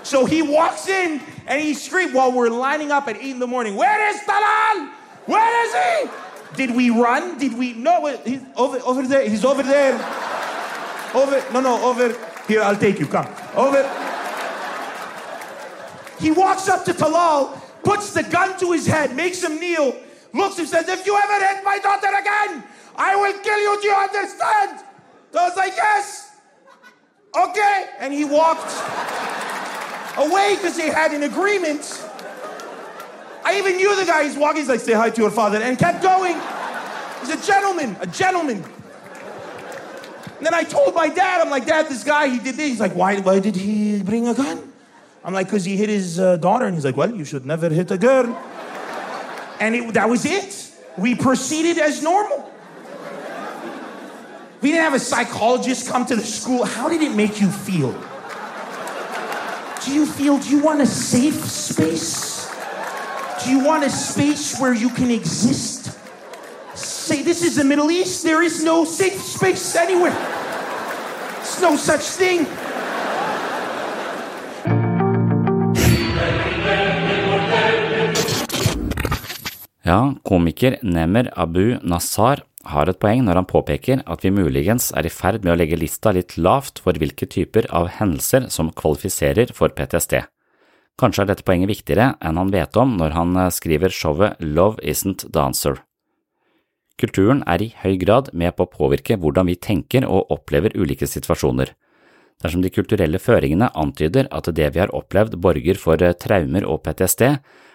So 0.03 0.25
he 0.25 0.41
walks 0.41 0.87
in 0.87 1.21
and 1.45 1.61
he 1.61 1.75
screamed 1.75 2.15
while 2.15 2.31
we're 2.31 2.49
lining 2.49 2.91
up 2.91 3.07
at 3.07 3.17
8 3.17 3.29
in 3.29 3.39
the 3.39 3.47
morning, 3.47 3.75
Where 3.75 4.09
is 4.09 4.19
Talal? 4.21 4.89
Where 5.25 5.65
is 5.65 5.73
he? 5.73 6.21
Did 6.55 6.75
we 6.75 6.89
run? 6.89 7.37
Did 7.37 7.57
we? 7.57 7.73
No, 7.73 8.05
he's 8.25 8.41
over, 8.55 8.79
over 8.79 9.07
there. 9.07 9.29
He's 9.29 9.45
over 9.45 9.63
there. 9.63 9.93
over. 11.13 11.43
No, 11.53 11.61
no, 11.61 11.83
over. 11.85 12.15
Here, 12.47 12.61
I'll 12.61 12.75
take 12.75 12.99
you. 12.99 13.07
Come. 13.07 13.27
Over. 13.55 13.83
He 16.19 16.29
walks 16.31 16.69
up 16.69 16.85
to 16.85 16.93
Talal, 16.93 17.59
puts 17.83 18.13
the 18.13 18.23
gun 18.23 18.59
to 18.59 18.71
his 18.71 18.85
head, 18.85 19.15
makes 19.15 19.43
him 19.43 19.59
kneel, 19.59 19.95
looks 20.33 20.59
and 20.59 20.67
says, 20.67 20.87
If 20.87 21.05
you 21.05 21.17
ever 21.17 21.45
hit 21.45 21.63
my 21.63 21.79
daughter 21.79 22.07
again, 22.07 22.63
I 22.95 23.15
will 23.15 23.39
kill 23.39 23.59
you. 23.59 23.81
Do 23.81 23.87
you 23.87 23.95
understand? 23.95 24.83
So 25.31 25.39
I 25.39 25.47
was 25.47 25.57
like, 25.57 25.73
Yes. 25.75 26.31
Okay. 27.35 27.85
And 27.99 28.13
he 28.13 28.25
walked 28.25 28.71
away 30.17 30.55
because 30.55 30.75
they 30.77 30.89
had 30.89 31.13
an 31.13 31.23
agreement. 31.23 32.07
I 33.51 33.57
even 33.57 33.75
knew 33.75 33.95
the 33.97 34.05
guy. 34.05 34.23
He's 34.23 34.37
walking. 34.37 34.61
He's 34.61 34.69
like, 34.69 34.79
say 34.79 34.93
hi 34.93 35.09
to 35.09 35.21
your 35.21 35.29
father, 35.29 35.61
and 35.61 35.77
kept 35.77 36.01
going. 36.01 36.35
He's 37.19 37.29
a 37.29 37.45
gentleman, 37.45 37.97
a 37.99 38.07
gentleman. 38.07 38.63
And 40.37 40.45
then 40.45 40.53
I 40.53 40.63
told 40.63 40.95
my 40.95 41.09
dad, 41.09 41.41
I'm 41.41 41.49
like, 41.51 41.65
Dad, 41.65 41.87
this 41.87 42.03
guy, 42.03 42.29
he 42.29 42.39
did 42.39 42.55
this. 42.55 42.69
He's 42.69 42.79
like, 42.79 42.95
why, 42.95 43.19
why 43.19 43.39
did 43.39 43.55
he 43.55 44.01
bring 44.01 44.27
a 44.27 44.33
gun? 44.33 44.71
I'm 45.23 45.33
like, 45.33 45.47
because 45.47 45.65
he 45.65 45.75
hit 45.77 45.89
his 45.89 46.19
uh, 46.19 46.37
daughter. 46.37 46.65
And 46.65 46.73
he's 46.73 46.85
like, 46.85 46.95
well, 46.95 47.13
you 47.13 47.25
should 47.25 47.45
never 47.45 47.69
hit 47.69 47.91
a 47.91 47.97
girl. 47.97 48.35
And 49.59 49.75
it, 49.75 49.93
that 49.93 50.09
was 50.09 50.25
it. 50.25 50.71
We 50.97 51.13
proceeded 51.13 51.77
as 51.77 52.01
normal. 52.01 52.49
We 54.61 54.71
didn't 54.71 54.83
have 54.83 54.95
a 54.95 54.99
psychologist 54.99 55.89
come 55.89 56.05
to 56.05 56.15
the 56.15 56.23
school. 56.23 56.63
How 56.63 56.87
did 56.87 57.01
it 57.01 57.13
make 57.13 57.41
you 57.41 57.51
feel? 57.51 57.91
Do 59.83 59.93
you 59.93 60.05
feel, 60.05 60.39
do 60.39 60.49
you 60.49 60.63
want 60.63 60.81
a 60.81 60.87
safe 60.87 61.43
space? 61.45 62.30
Do 63.43 63.49
you 63.49 63.65
want 63.65 63.83
a 63.83 63.89
space 63.89 64.59
where 64.59 64.73
you 64.73 64.89
can 64.89 65.09
exist? 65.09 65.97
Say, 66.75 67.23
this 67.23 67.41
is 67.41 67.55
the 67.55 67.63
Middle 67.63 67.89
East. 67.89 68.23
There 68.23 68.43
is 68.43 68.63
no 68.63 68.85
safe 68.85 69.19
space 69.19 69.75
anywhere. 69.75 70.15
It's 71.39 71.59
no 71.59 71.75
such 71.75 72.01
thing. 72.01 72.45
Ja, 79.81 80.13
komiker 80.23 80.77
Nemer 80.83 81.31
Abu 81.35 81.79
Nassar 81.81 82.43
har 82.63 82.89
et 82.89 82.99
poeng 83.01 83.25
når 83.25 83.41
han 83.41 83.49
påpeker 83.49 84.03
at 84.05 84.21
vi 84.21 84.29
muligens 84.29 84.91
er 84.93 85.09
i 85.09 85.11
ferd 85.11 85.41
med 85.41 85.55
å 85.55 85.57
legge 85.57 85.81
lista 85.81 86.13
litt 86.13 86.37
lavt 86.37 86.83
for 86.85 86.93
hvilke 86.93 87.25
typer 87.25 87.65
av 87.73 87.89
hendelser 87.97 88.51
som 88.53 88.69
kvalifiserer 88.69 89.49
for 89.57 89.73
PTSD. 89.73 90.21
Kanskje 91.01 91.23
er 91.23 91.31
dette 91.31 91.45
poenget 91.47 91.71
viktigere 91.71 92.11
enn 92.21 92.37
han 92.37 92.51
vet 92.53 92.77
om 92.77 92.93
når 92.99 93.15
han 93.15 93.37
eh, 93.41 93.53
skriver 93.53 93.93
showet 93.93 94.41
Love 94.43 94.77
Isn't 94.85 95.25
Dancer. 95.33 95.79
Kulturen 97.01 97.41
er 97.49 97.63
i 97.63 97.71
høy 97.81 97.95
grad 97.97 98.29
med 98.37 98.53
på 98.53 98.67
å 98.67 98.69
påvirke 98.69 99.17
hvordan 99.17 99.47
vi 99.49 99.57
tenker 99.57 100.05
og 100.05 100.29
opplever 100.35 100.75
ulike 100.77 101.07
situasjoner. 101.09 101.71
Dersom 102.41 102.61
de 102.61 102.69
kulturelle 102.73 103.17
føringene 103.21 103.71
antyder 103.77 104.29
at 104.29 104.49
det 104.53 104.67
vi 104.75 104.81
har 104.81 104.93
opplevd 104.93 105.39
borger 105.41 105.79
for 105.81 105.97
eh, 106.05 106.13
traumer 106.13 106.67
og 106.69 106.83
PTSD, 106.85 107.23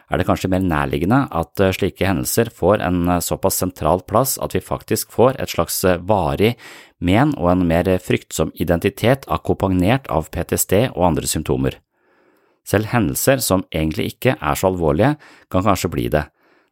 er 0.06 0.23
det 0.23 0.26
kanskje 0.28 0.52
mer 0.52 0.62
nærliggende 0.62 1.25
at 1.35 1.64
eh, 1.64 1.75
slike 1.75 2.06
hendelser 2.06 2.52
får 2.54 2.85
en 2.87 3.16
såpass 3.26 3.59
sentral 3.59 4.04
plass 4.06 4.37
at 4.38 4.54
vi 4.54 4.62
faktisk 4.62 5.11
får 5.16 5.40
et 5.42 5.50
slags 5.50 5.80
varig 6.06 6.52
men 7.02 7.35
og 7.35 7.50
en 7.56 7.66
mer 7.66 7.90
fryktsom 7.99 8.54
identitet 8.54 9.26
akkompagnert 9.26 10.06
av 10.14 10.30
PTSD 10.30 10.92
og 10.92 11.02
andre 11.11 11.26
symptomer. 11.26 11.80
Selv 12.66 12.90
hendelser 12.90 13.42
som 13.44 13.64
egentlig 13.70 14.11
ikke 14.14 14.37
er 14.37 14.58
så 14.58 14.73
alvorlige, 14.73 15.14
kan 15.52 15.64
kanskje 15.66 15.92
bli 15.92 16.08
det, 16.11 16.25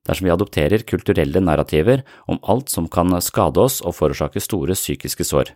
dersom 0.09 0.27
vi 0.27 0.35
adopterer 0.35 0.87
kulturelle 0.87 1.43
narrativer 1.43 2.03
om 2.27 2.41
alt 2.43 2.73
som 2.73 2.89
kan 2.91 3.15
skade 3.23 3.63
oss 3.63 3.81
og 3.85 3.95
forårsake 3.95 4.43
store 4.43 4.75
psykiske 4.75 5.27
sår. 5.27 5.55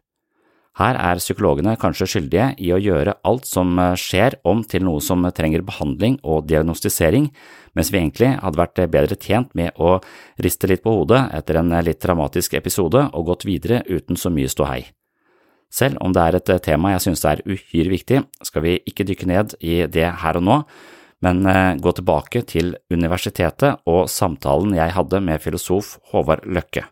Her 0.79 0.95
er 0.95 1.19
psykologene 1.19 1.73
kanskje 1.81 2.07
skyldige 2.07 2.53
i 2.63 2.69
å 2.71 2.79
gjøre 2.79 3.17
alt 3.27 3.49
som 3.51 3.73
skjer 3.99 4.37
om 4.47 4.61
til 4.63 4.85
noe 4.87 5.03
som 5.03 5.27
trenger 5.35 5.65
behandling 5.67 6.21
og 6.23 6.47
diagnostisering, 6.47 7.33
mens 7.75 7.91
vi 7.91 7.99
egentlig 7.99 8.31
hadde 8.39 8.61
vært 8.61 8.85
bedre 8.93 9.19
tjent 9.19 9.51
med 9.59 9.75
å 9.75 9.97
riste 10.39 10.71
litt 10.71 10.85
på 10.85 10.95
hodet 11.01 11.25
etter 11.35 11.59
en 11.59 11.75
litt 11.83 11.99
dramatisk 12.05 12.55
episode 12.61 13.09
og 13.11 13.27
gått 13.33 13.49
videre 13.49 13.83
uten 13.91 14.15
så 14.15 14.31
mye 14.31 14.55
ståhei. 14.55 14.85
Selv 15.71 16.01
om 16.01 16.15
det 16.17 16.23
er 16.23 16.39
et 16.39 16.53
tema 16.65 16.95
jeg 16.95 17.05
synes 17.05 17.25
er 17.29 17.43
uhyre 17.45 17.93
viktig, 17.93 18.23
skal 18.43 18.65
vi 18.65 18.79
ikke 18.89 19.05
dykke 19.09 19.29
ned 19.29 19.59
i 19.61 19.83
det 19.87 20.07
her 20.23 20.41
og 20.41 20.47
nå, 20.47 20.63
men 21.25 21.43
eh, 21.51 21.75
gå 21.83 21.93
tilbake 21.93 22.45
til 22.49 22.77
universitetet 22.95 23.83
og 23.91 24.07
samtalen 24.11 24.77
jeg 24.79 24.95
hadde 24.95 25.21
med 25.25 25.43
filosof 25.43 25.97
Håvard 26.13 26.47
Løkke. 26.47 26.87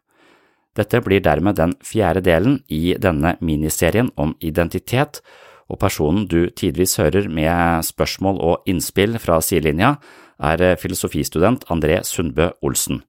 Dette 0.77 1.01
blir 1.01 1.23
dermed 1.25 1.57
den 1.57 1.73
fjerde 1.85 2.21
delen 2.21 2.59
i 2.69 2.97
denne 3.01 3.37
miniserien 3.41 4.11
om 4.21 4.35
identitet, 4.45 5.23
og 5.73 5.81
personen 5.81 6.27
du 6.31 6.51
tidvis 6.51 6.99
hører 7.01 7.31
med 7.33 7.87
spørsmål 7.87 8.41
og 8.45 8.69
innspill 8.69 9.17
fra 9.23 9.41
sidelinja, 9.41 9.97
er 10.37 10.63
eh, 10.63 10.77
filosofistudent 10.77 11.65
André 11.73 12.03
Sundbø 12.05 12.51
Olsen. 12.63 13.01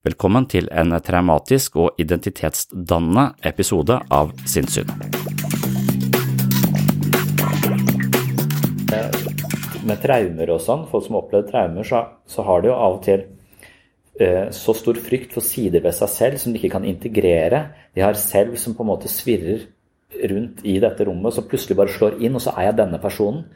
Velkommen 0.00 0.46
til 0.48 0.64
en 0.72 0.94
traumatisk 1.04 1.74
og 1.76 1.98
identitetsdannende 2.00 3.34
episode 3.50 3.98
av 4.16 4.30
Sinnssyn. 4.48 4.88
Med 9.84 10.00
traumer 10.00 10.54
og 10.54 10.62
sånn, 10.64 10.86
folk 10.88 11.04
som 11.04 11.18
har 11.18 11.26
opplevd 11.26 11.50
traumer, 11.50 11.84
så, 11.84 12.00
så, 12.24 12.46
har 12.48 12.64
de 12.64 12.70
jo 12.70 12.78
av 12.78 12.96
og 12.96 13.04
til 13.04 13.26
eh, 14.24 14.48
så 14.56 14.72
stor 14.78 14.96
frykt 15.04 15.36
for 15.36 15.44
sider 15.44 15.84
ved 15.84 15.92
seg 15.98 16.14
selv 16.14 16.40
som 16.40 16.56
de 16.56 16.62
ikke 16.62 16.78
kan 16.78 16.88
integrere. 16.88 17.66
De 17.92 18.00
har 18.00 18.16
selv 18.16 18.56
som 18.56 18.72
på 18.78 18.86
en 18.86 18.94
måte 18.94 19.12
svirrer 19.12 19.68
rundt 20.32 20.64
i 20.64 20.78
dette 20.80 21.10
rommet, 21.10 21.36
så 21.36 21.44
plutselig 21.44 21.76
bare 21.76 21.92
slår 21.92 22.22
inn, 22.24 22.40
og 22.40 22.46
så 22.46 22.56
er 22.56 22.70
jeg 22.70 22.80
denne 22.80 23.04
personen. 23.04 23.50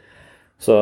Så 0.57 0.75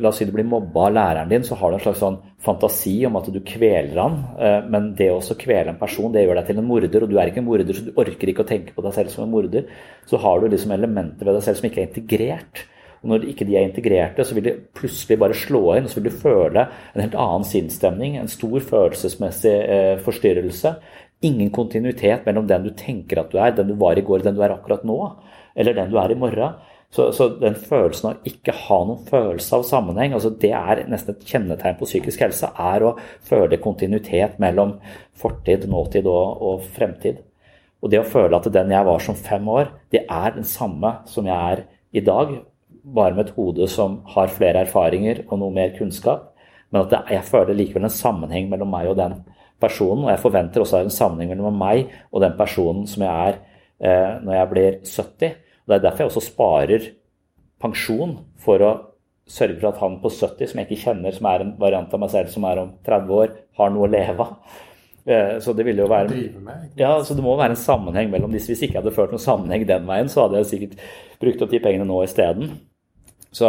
la 0.00 0.08
oss 0.08 0.18
si 0.18 0.24
du 0.24 0.32
blir 0.32 0.46
mobba 0.48 0.86
av 0.86 0.94
læreren 0.96 1.28
din, 1.28 1.44
så 1.44 1.56
har 1.60 1.70
du 1.70 1.76
en 1.76 1.82
slags 1.82 2.00
sånn 2.00 2.16
fantasi 2.42 2.94
om 3.06 3.18
at 3.20 3.28
du 3.28 3.38
kveler 3.44 4.00
han. 4.00 4.16
Eh, 4.40 4.62
men 4.72 4.88
det 4.96 5.10
å 5.12 5.20
kvele 5.20 5.74
en 5.74 5.80
person, 5.80 6.10
det 6.14 6.24
gjør 6.24 6.40
deg 6.40 6.48
til 6.48 6.62
en 6.62 6.68
morder, 6.70 7.04
og 7.04 7.12
du 7.12 7.18
er 7.18 7.30
ikke 7.30 7.42
en 7.42 7.48
morder, 7.50 7.76
så 7.76 7.90
du 7.90 8.00
orker 8.00 8.32
ikke 8.32 8.46
å 8.46 8.48
tenke 8.48 8.74
på 8.74 8.84
deg 8.86 8.96
selv 8.96 9.12
som 9.12 9.26
en 9.26 9.34
morder. 9.34 9.68
Så 10.08 10.20
har 10.22 10.40
du 10.40 10.48
liksom 10.48 10.72
elementer 10.74 11.28
ved 11.28 11.36
deg 11.38 11.44
selv 11.44 11.60
som 11.60 11.68
ikke 11.68 11.84
er 11.84 11.90
integrert. 11.90 12.64
Og 12.98 13.12
når 13.12 13.28
ikke 13.30 13.46
de 13.46 13.58
er 13.58 13.68
integrerte, 13.68 14.24
så 14.26 14.34
vil 14.34 14.46
de 14.48 14.54
plutselig 14.74 15.18
bare 15.20 15.36
slå 15.36 15.62
inn, 15.76 15.86
og 15.86 15.92
så 15.92 16.00
vil 16.00 16.08
du 16.08 16.22
føle 16.24 16.64
en 16.66 17.04
helt 17.04 17.18
annen 17.20 17.46
sinnsstemning, 17.46 18.16
en 18.18 18.32
stor 18.32 18.58
følelsesmessig 18.72 19.54
eh, 19.60 19.92
forstyrrelse. 20.02 20.72
Ingen 21.28 21.52
kontinuitet 21.54 22.26
mellom 22.26 22.48
den 22.48 22.66
du 22.66 22.72
tenker 22.78 23.20
at 23.22 23.30
du 23.30 23.38
er, 23.42 23.54
den 23.54 23.70
du 23.70 23.76
var 23.78 23.98
i 23.98 24.06
går, 24.06 24.24
den 24.24 24.38
du 24.38 24.42
er 24.42 24.56
akkurat 24.56 24.88
nå, 24.88 24.98
eller 25.58 25.76
den 25.76 25.92
du 25.92 26.00
er 26.00 26.14
i 26.14 26.18
morgen. 26.18 26.58
Så, 26.88 27.10
så, 27.12 27.28
den 27.36 27.56
følelsen 27.60 28.10
av 28.10 28.28
ikke 28.28 28.54
ha 28.64 28.78
noen 28.88 29.02
følelse 29.10 29.58
av 29.58 29.64
sammenheng, 29.68 30.14
altså 30.16 30.30
det 30.40 30.54
er 30.56 30.86
nesten 30.88 31.12
et 31.14 31.26
kjennetegn 31.28 31.76
på 31.76 31.88
psykisk 31.88 32.22
helse, 32.24 32.48
er 32.48 32.84
å 32.84 32.94
føle 33.28 33.58
kontinuitet 33.60 34.38
mellom 34.40 34.78
fortid, 35.18 35.66
nåtid 35.68 36.08
og, 36.08 36.40
og 36.40 36.64
fremtid. 36.78 37.20
Og 37.84 37.92
det 37.92 38.00
å 38.00 38.08
føle 38.08 38.38
at 38.38 38.48
den 38.54 38.72
jeg 38.72 38.86
var 38.88 39.04
som 39.04 39.18
fem 39.18 39.50
år, 39.52 39.68
det 39.92 40.06
er 40.08 40.32
den 40.34 40.48
samme 40.48 40.94
som 41.10 41.28
jeg 41.28 41.36
er 41.36 41.66
i 41.92 42.02
dag, 42.04 42.32
bare 42.88 43.14
med 43.14 43.26
et 43.26 43.34
hode 43.36 43.68
som 43.68 44.00
har 44.14 44.32
flere 44.32 44.64
erfaringer 44.64 45.26
og 45.28 45.42
noe 45.42 45.54
mer 45.54 45.74
kunnskap. 45.76 46.30
Men 46.72 46.86
at 46.86 47.12
jeg 47.12 47.26
føler 47.28 47.56
likevel 47.56 47.86
en 47.88 47.92
sammenheng 47.92 48.48
mellom 48.50 48.70
meg 48.72 48.88
og 48.90 48.96
den 48.98 49.18
personen. 49.60 50.06
Og 50.06 50.12
jeg 50.12 50.22
forventer 50.24 50.64
også 50.64 50.82
en 50.82 50.92
sammenheng 50.92 51.34
mellom 51.34 51.60
meg 51.60 51.92
og 52.12 52.24
den 52.24 52.34
personen 52.38 52.88
som 52.88 53.04
jeg 53.04 53.12
er 53.12 53.38
eh, 53.80 54.16
når 54.24 54.34
jeg 54.38 54.50
blir 54.52 54.78
70. 54.84 55.36
Og 55.68 55.74
Det 55.74 55.76
er 55.76 55.84
derfor 55.84 56.04
jeg 56.06 56.10
også 56.14 56.24
sparer 56.24 56.84
pensjon, 57.60 58.14
for 58.40 58.62
å 58.64 58.70
sørge 59.28 59.58
for 59.58 59.68
at 59.68 59.82
han 59.82 59.98
på 60.00 60.08
70, 60.08 60.48
som 60.48 60.62
jeg 60.62 60.68
ikke 60.70 60.84
kjenner, 60.86 61.12
som 61.12 61.28
er 61.28 61.44
en 61.44 61.52
variant 61.60 61.92
av 61.92 62.00
meg 62.00 62.14
selv 62.14 62.32
som 62.32 62.46
er 62.48 62.62
om 62.62 62.70
30 62.86 63.12
år, 63.18 63.34
har 63.60 63.74
noe 63.74 63.84
å 63.84 63.90
leve 63.92 64.24
av. 64.24 64.56
Eh, 65.08 65.34
så 65.44 65.52
det 65.56 65.64
ville 65.64 65.84
jo 65.84 65.88
være 65.88 66.16
Ja, 66.76 66.94
så 67.04 67.14
det 67.16 67.22
må 67.24 67.36
være 67.36 67.54
en 67.54 67.60
sammenheng 67.60 68.10
mellom 68.12 68.32
disse. 68.32 68.50
Hvis 68.52 68.64
ikke 68.64 68.78
jeg 68.78 68.82
hadde 68.82 68.94
ført 68.96 69.12
noen 69.12 69.22
sammenheng 69.22 69.68
den 69.68 69.86
veien, 69.88 70.08
så 70.08 70.24
hadde 70.24 70.42
jeg 70.42 70.50
sikkert 70.50 70.82
brukt 71.20 71.44
opp 71.44 71.52
de 71.52 71.60
pengene 71.64 71.86
nå 71.88 72.02
isteden. 72.04 72.50
Så, 73.28 73.48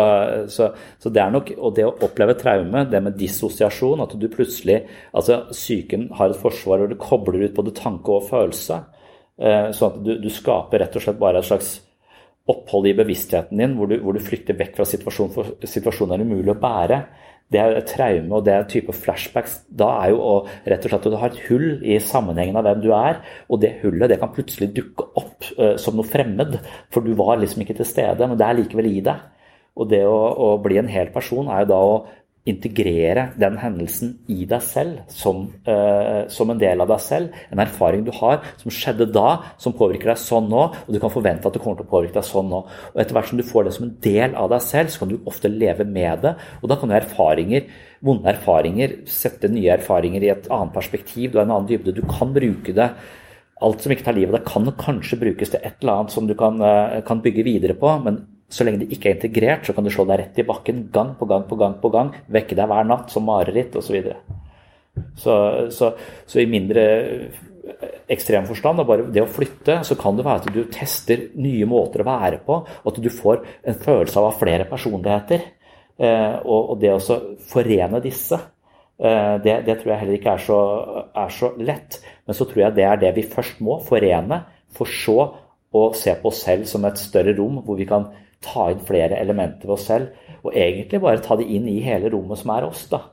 så, 0.51 0.69
så 0.99 1.09
det 1.15 1.21
er 1.23 1.29
nok 1.31 1.53
Og 1.55 1.71
det 1.77 1.85
å 1.88 1.93
oppleve 2.03 2.33
traume, 2.35 2.81
det 2.91 2.99
med 2.99 3.15
dissosiasjon, 3.15 4.01
at 4.03 4.11
du 4.19 4.25
plutselig 4.27 4.81
Altså, 5.15 5.45
psyken 5.53 6.09
har 6.19 6.33
et 6.33 6.41
forsvar 6.41 6.83
hvor 6.83 6.91
du 6.91 6.97
kobler 6.99 7.45
ut 7.47 7.55
både 7.55 7.75
tanke 7.77 8.11
og 8.11 8.27
følelse. 8.27 8.81
Eh, 9.39 9.69
sånn 9.75 9.93
at 9.93 10.01
du, 10.03 10.17
du 10.19 10.27
skaper 10.31 10.83
rett 10.83 10.99
og 10.99 11.05
slett 11.05 11.21
bare 11.21 11.39
et 11.39 11.47
slags 11.47 11.77
opphold 12.50 12.89
i 12.89 12.96
bevisstheten 12.98 13.60
din 13.62 13.75
hvor 13.77 13.89
du, 13.89 13.98
hvor 14.03 14.15
du 14.15 14.24
flykter 14.24 14.58
vekk 14.58 14.77
fra 14.79 14.88
situasjonen, 14.89 15.34
for 15.36 15.70
situasjonen 15.70 16.15
er 16.15 16.25
umulig 16.25 16.53
å 16.53 16.60
bære. 16.62 17.01
Det 17.50 17.58
er 17.62 17.79
traume 17.89 18.38
og 18.38 18.46
det 18.46 18.53
er 18.53 18.68
type 18.70 18.94
flashbacks. 18.94 19.56
Da 19.70 19.89
er 20.03 20.13
jo 20.13 20.20
å, 20.22 20.36
rett 20.70 20.86
og 20.86 20.94
slett 20.94 21.08
at 21.10 21.15
du 21.15 21.18
har 21.22 21.34
et 21.34 21.41
hull 21.48 21.68
i 21.82 21.98
sammenhengen 22.03 22.60
av 22.60 22.68
hvem 22.68 22.84
du 22.84 22.91
er, 22.94 23.24
og 23.50 23.62
det 23.63 23.79
hullet 23.82 24.12
det 24.12 24.20
kan 24.22 24.34
plutselig 24.36 24.70
dukke 24.75 25.08
opp 25.18 25.50
uh, 25.58 25.74
som 25.82 25.98
noe 25.98 26.06
fremmed, 26.06 26.60
for 26.94 27.06
du 27.06 27.15
var 27.18 27.41
liksom 27.41 27.65
ikke 27.65 27.79
til 27.82 27.89
stede, 27.89 28.29
men 28.29 28.38
det 28.38 28.46
er 28.46 28.60
likevel 28.60 28.91
i 28.91 29.01
deg. 29.10 29.25
Og 29.79 29.89
det 29.89 30.03
å, 30.06 30.18
å 30.46 30.50
bli 30.62 30.77
en 30.82 30.91
hel 30.91 31.10
person 31.13 31.50
er 31.50 31.63
jo 31.63 31.72
da 31.72 31.82
å 31.82 31.98
integrere 32.50 33.29
den 33.39 33.58
hendelsen 33.62 34.15
i 34.32 34.44
deg 34.50 34.63
selv 34.65 35.03
som, 35.13 35.46
uh, 35.68 36.25
som, 36.32 36.50
en 36.51 36.62
del 36.62 36.82
av 36.84 36.89
deg 36.91 37.03
selv. 37.03 37.38
En 37.53 37.62
erfaring 37.63 38.06
du 38.08 38.12
har 38.15 38.41
som 38.60 38.74
skjedde 38.74 39.10
da, 39.13 39.53
som 39.62 39.75
påvirker 39.77 40.12
deg 40.12 40.22
sånn 40.22 40.50
nå, 40.51 40.63
og 40.86 40.89
du 40.94 41.00
kan 41.01 41.13
forvente 41.13 41.48
at 41.48 41.56
det 41.56 41.62
kommer 41.63 41.79
til 41.79 41.88
å 41.88 41.94
påvirke 41.94 42.18
deg 42.18 42.27
sånn 42.27 42.50
nå. 42.51 42.63
Og 42.94 43.01
Etter 43.01 43.18
hvert 43.18 43.32
som 43.32 43.39
du 43.39 43.46
får 43.48 43.68
det 43.68 43.75
som 43.77 43.88
en 43.88 43.96
del 44.06 44.36
av 44.39 44.50
deg 44.53 44.65
selv, 44.65 44.94
så 44.94 45.03
kan 45.03 45.13
du 45.13 45.29
ofte 45.29 45.51
leve 45.53 45.88
med 45.88 46.25
det. 46.25 46.36
Og 46.62 46.72
da 46.72 46.79
kan 46.79 46.91
jo 46.91 47.00
erfaringer, 47.00 47.70
vonde 48.06 48.34
erfaringer 48.34 49.00
sette 49.10 49.51
nye 49.51 49.75
erfaringer 49.77 50.25
i 50.25 50.34
et 50.34 50.51
annet 50.53 50.75
perspektiv. 50.75 51.32
Du 51.32 51.39
har 51.39 51.48
en 51.48 51.56
annen 51.58 51.70
dybde. 51.70 51.96
Du 51.96 52.03
kan 52.10 52.34
bruke 52.36 52.75
det. 52.75 52.89
Alt 53.60 53.84
som 53.84 53.91
ikke 53.91 54.06
tar 54.08 54.15
livet 54.15 54.32
av 54.32 54.39
deg, 54.39 54.50
kan 54.50 54.75
kanskje 54.79 55.20
brukes 55.20 55.51
til 55.51 55.63
et 55.63 55.82
eller 55.82 55.98
annet 55.98 56.13
som 56.15 56.27
du 56.27 56.36
kan, 56.39 56.62
uh, 56.63 57.00
kan 57.06 57.24
bygge 57.24 57.44
videre 57.48 57.75
på. 57.75 57.91
men 58.06 58.22
så 58.50 58.65
lenge 58.65 58.84
det 58.84 58.89
ikke 58.96 59.12
er 59.12 59.18
integrert, 59.18 59.68
så 59.68 59.75
kan 59.77 59.86
du 59.86 59.91
slå 59.94 60.08
deg 60.10 60.24
rett 60.24 60.39
i 60.41 60.48
bakken 60.48 60.88
gang 60.94 61.13
på 61.20 61.27
gang 61.29 61.46
på 61.50 61.58
gang, 61.60 61.75
på 61.82 61.91
gang, 61.94 62.13
vekke 62.34 62.58
deg 62.58 62.72
hver 62.72 62.88
natt 62.89 63.13
som 63.13 63.27
mareritt 63.29 63.77
osv. 63.77 64.10
Så, 65.20 65.36
så, 65.72 65.94
så 66.27 66.41
i 66.41 66.50
mindre 66.50 66.86
ekstrem 68.10 68.48
forstand, 68.50 68.82
og 68.82 68.89
bare 68.89 69.08
det 69.13 69.24
å 69.24 69.29
flytte, 69.29 69.79
så 69.86 69.98
kan 70.00 70.18
det 70.18 70.25
være 70.25 70.44
at 70.44 70.53
du 70.53 70.62
tester 70.74 71.27
nye 71.39 71.68
måter 71.70 72.03
å 72.03 72.10
være 72.10 72.41
på, 72.46 72.62
og 72.65 72.91
at 72.91 73.01
du 73.01 73.10
får 73.13 73.44
en 73.70 73.77
følelse 73.79 74.18
av 74.18 74.25
å 74.25 74.32
ha 74.32 74.39
flere 74.39 74.68
personligheter. 74.70 75.46
Eh, 76.00 76.38
og, 76.48 76.77
det 76.79 76.94
å 76.96 77.20
forene 77.50 78.01
disse, 78.03 78.39
eh, 78.98 79.36
det, 79.44 79.60
det, 79.68 79.75
tror 79.79 79.94
jeg 79.94 80.01
heller 80.03 80.18
ikke 80.18 80.38
er 80.38 80.46
så, 80.46 80.62
er 81.25 81.36
så 81.36 81.51
lett. 81.60 82.00
Men 82.25 82.38
så 82.38 82.48
tror 82.48 82.65
jeg 82.65 82.77
det 82.79 82.88
er 82.88 83.03
det 83.03 83.13
vi 83.18 83.27
først 83.27 83.62
må 83.65 83.79
forene, 83.86 84.44
for 84.75 84.89
så 84.89 85.20
å 85.75 85.84
se 85.98 86.15
på 86.18 86.32
oss 86.32 86.44
selv 86.48 86.65
som 86.70 86.86
et 86.88 86.98
større 86.98 87.36
rom 87.38 87.60
hvor 87.65 87.77
vi 87.77 87.86
kan 87.89 88.08
ta 88.43 88.69
inn 88.72 88.84
flere 88.88 89.19
elementer 89.19 89.67
ved 89.67 89.75
oss 89.75 89.88
selv. 89.89 90.17
Og 90.43 90.55
egentlig 90.55 91.01
bare 91.03 91.24
ta 91.24 91.38
det 91.39 91.48
inn 91.51 91.67
i 91.67 91.81
hele 91.84 92.12
rommet 92.13 92.39
som 92.41 92.53
er 92.55 92.67
oss. 92.67 92.86
da. 92.91 93.03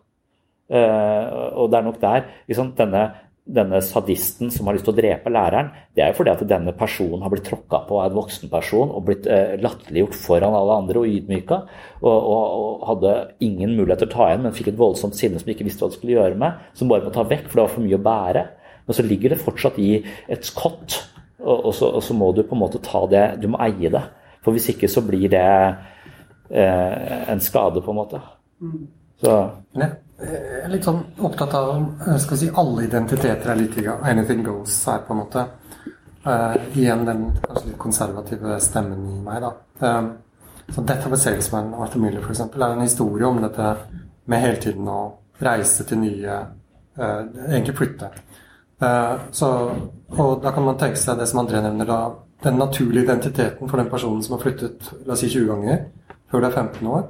Uh, 0.66 1.54
og 1.62 1.70
det 1.70 1.78
er 1.78 1.86
nok 1.86 1.98
der 2.02 2.24
liksom, 2.50 2.72
denne, 2.78 3.02
denne, 3.46 3.78
sadisten 3.86 4.50
som 4.50 4.66
har 4.66 4.74
lyst 4.74 4.82
til 4.88 4.96
å 4.96 4.98
drepe 4.98 5.30
læreren, 5.30 5.68
det 5.94 6.02
er 6.02 6.10
jo 6.10 6.16
fordi 6.18 6.32
at 6.32 6.42
denne 6.50 6.72
personen 6.74 7.22
har 7.22 7.30
blitt 7.30 7.44
tråkka 7.46 7.84
på 7.86 8.00
av 8.02 8.08
en 8.08 8.16
voksen 8.16 8.50
person 8.50 8.90
og 8.90 9.04
blitt 9.06 9.28
uh, 9.30 9.54
latterliggjort 9.62 10.18
foran 10.18 10.56
alle 10.58 10.80
andre 10.82 11.02
og 11.02 11.14
ydmyka. 11.18 11.60
Og, 12.02 12.16
og, 12.16 12.44
og, 12.58 12.86
hadde 12.90 13.14
ingen 13.46 13.76
mulighet 13.78 14.02
til 14.02 14.10
å 14.10 14.14
ta 14.16 14.30
igjen, 14.30 14.46
men 14.46 14.56
fikk 14.56 14.72
et 14.72 14.80
voldsomt 14.80 15.18
sinne 15.18 15.42
som 15.42 15.54
ikke 15.54 15.66
visste 15.66 15.84
hva 15.84 15.92
de 15.92 15.98
skulle 16.00 16.18
gjøre 16.18 16.40
med. 16.42 16.62
Som 16.78 16.90
bare 16.90 17.06
må 17.06 17.14
ta 17.14 17.26
vekk, 17.26 17.46
for 17.46 17.58
det 17.58 17.66
var 17.66 17.74
for 17.76 17.86
mye 17.86 17.98
å 17.98 18.06
bære. 18.06 18.46
Men 18.86 18.98
så 18.98 19.06
ligger 19.06 19.34
det 19.34 19.42
fortsatt 19.42 19.78
i 19.82 19.90
et 20.30 20.46
skott, 20.46 21.00
og, 21.42 21.56
og 21.56 21.72
så, 21.74 21.90
så 22.02 22.14
må 22.14 22.30
du 22.34 22.44
på 22.46 22.54
en 22.56 22.62
måte 22.62 22.82
ta 22.82 23.02
det 23.10 23.24
Du 23.42 23.50
må 23.50 23.58
eie 23.62 23.90
det. 23.92 24.02
For 24.46 24.54
hvis 24.54 24.70
ikke 24.70 24.86
så 24.86 25.02
blir 25.02 25.26
det 25.32 25.46
eh, 26.54 27.30
en 27.32 27.40
skade, 27.42 27.82
på 27.82 27.90
en 27.90 27.98
måte. 27.98 28.20
Så. 29.20 29.32
Jeg 29.74 29.88
er 30.62 30.70
litt 30.70 30.86
sånn 30.86 31.00
opptatt 31.26 31.54
av 31.58 31.72
skal 32.22 32.38
si, 32.38 32.48
alle 32.54 32.86
identiteter 32.86 33.50
er 33.50 33.58
like. 33.58 33.96
Anything 34.06 34.44
goes 34.46 34.78
her, 34.86 35.02
på 35.02 35.16
en 35.16 35.20
måte. 35.24 35.42
Uh, 36.26 36.54
igjen 36.74 37.04
den 37.06 37.26
kanskje 37.42 37.68
litt 37.68 37.78
konservative 37.78 38.56
stemmen 38.62 39.02
i 39.10 39.18
meg, 39.22 39.44
da. 39.44 39.50
Uh, 39.82 40.70
så 40.74 40.82
Death 40.82 41.06
of 41.06 41.14
a 41.14 41.18
Salesman 41.22 41.74
av 41.74 41.84
Arthur 41.84 42.02
Miller 42.02 42.22
f.eks. 42.22 42.40
er 42.46 42.64
en 42.66 42.82
historie 42.82 43.26
om 43.26 43.38
dette 43.42 43.68
med 44.26 44.42
hele 44.42 44.62
tiden 44.62 44.88
å 44.90 45.00
reise 45.42 45.86
til 45.86 46.00
nye 46.02 46.38
uh, 46.98 47.20
Egentlig 47.50 47.76
flytte. 47.76 48.10
så, 49.32 49.48
og 50.20 50.42
da 50.42 50.50
kan 50.52 50.64
man 50.66 50.76
tenke 50.76 51.00
seg 51.00 51.16
det 51.16 51.26
som 51.30 51.38
André 51.40 51.62
nevner, 51.64 51.88
da 51.88 52.00
den 52.42 52.58
naturlige 52.60 53.04
identiteten 53.04 53.68
for 53.68 53.80
den 53.80 53.90
personen 53.90 54.22
som 54.22 54.36
har 54.36 54.42
flyttet 54.42 54.90
la 55.06 55.14
oss 55.14 55.22
si 55.24 55.30
20 55.32 55.46
ganger 55.48 55.86
før 56.30 56.42
du 56.42 56.48
er 56.48 56.58
15 56.58 56.90
år, 56.90 57.06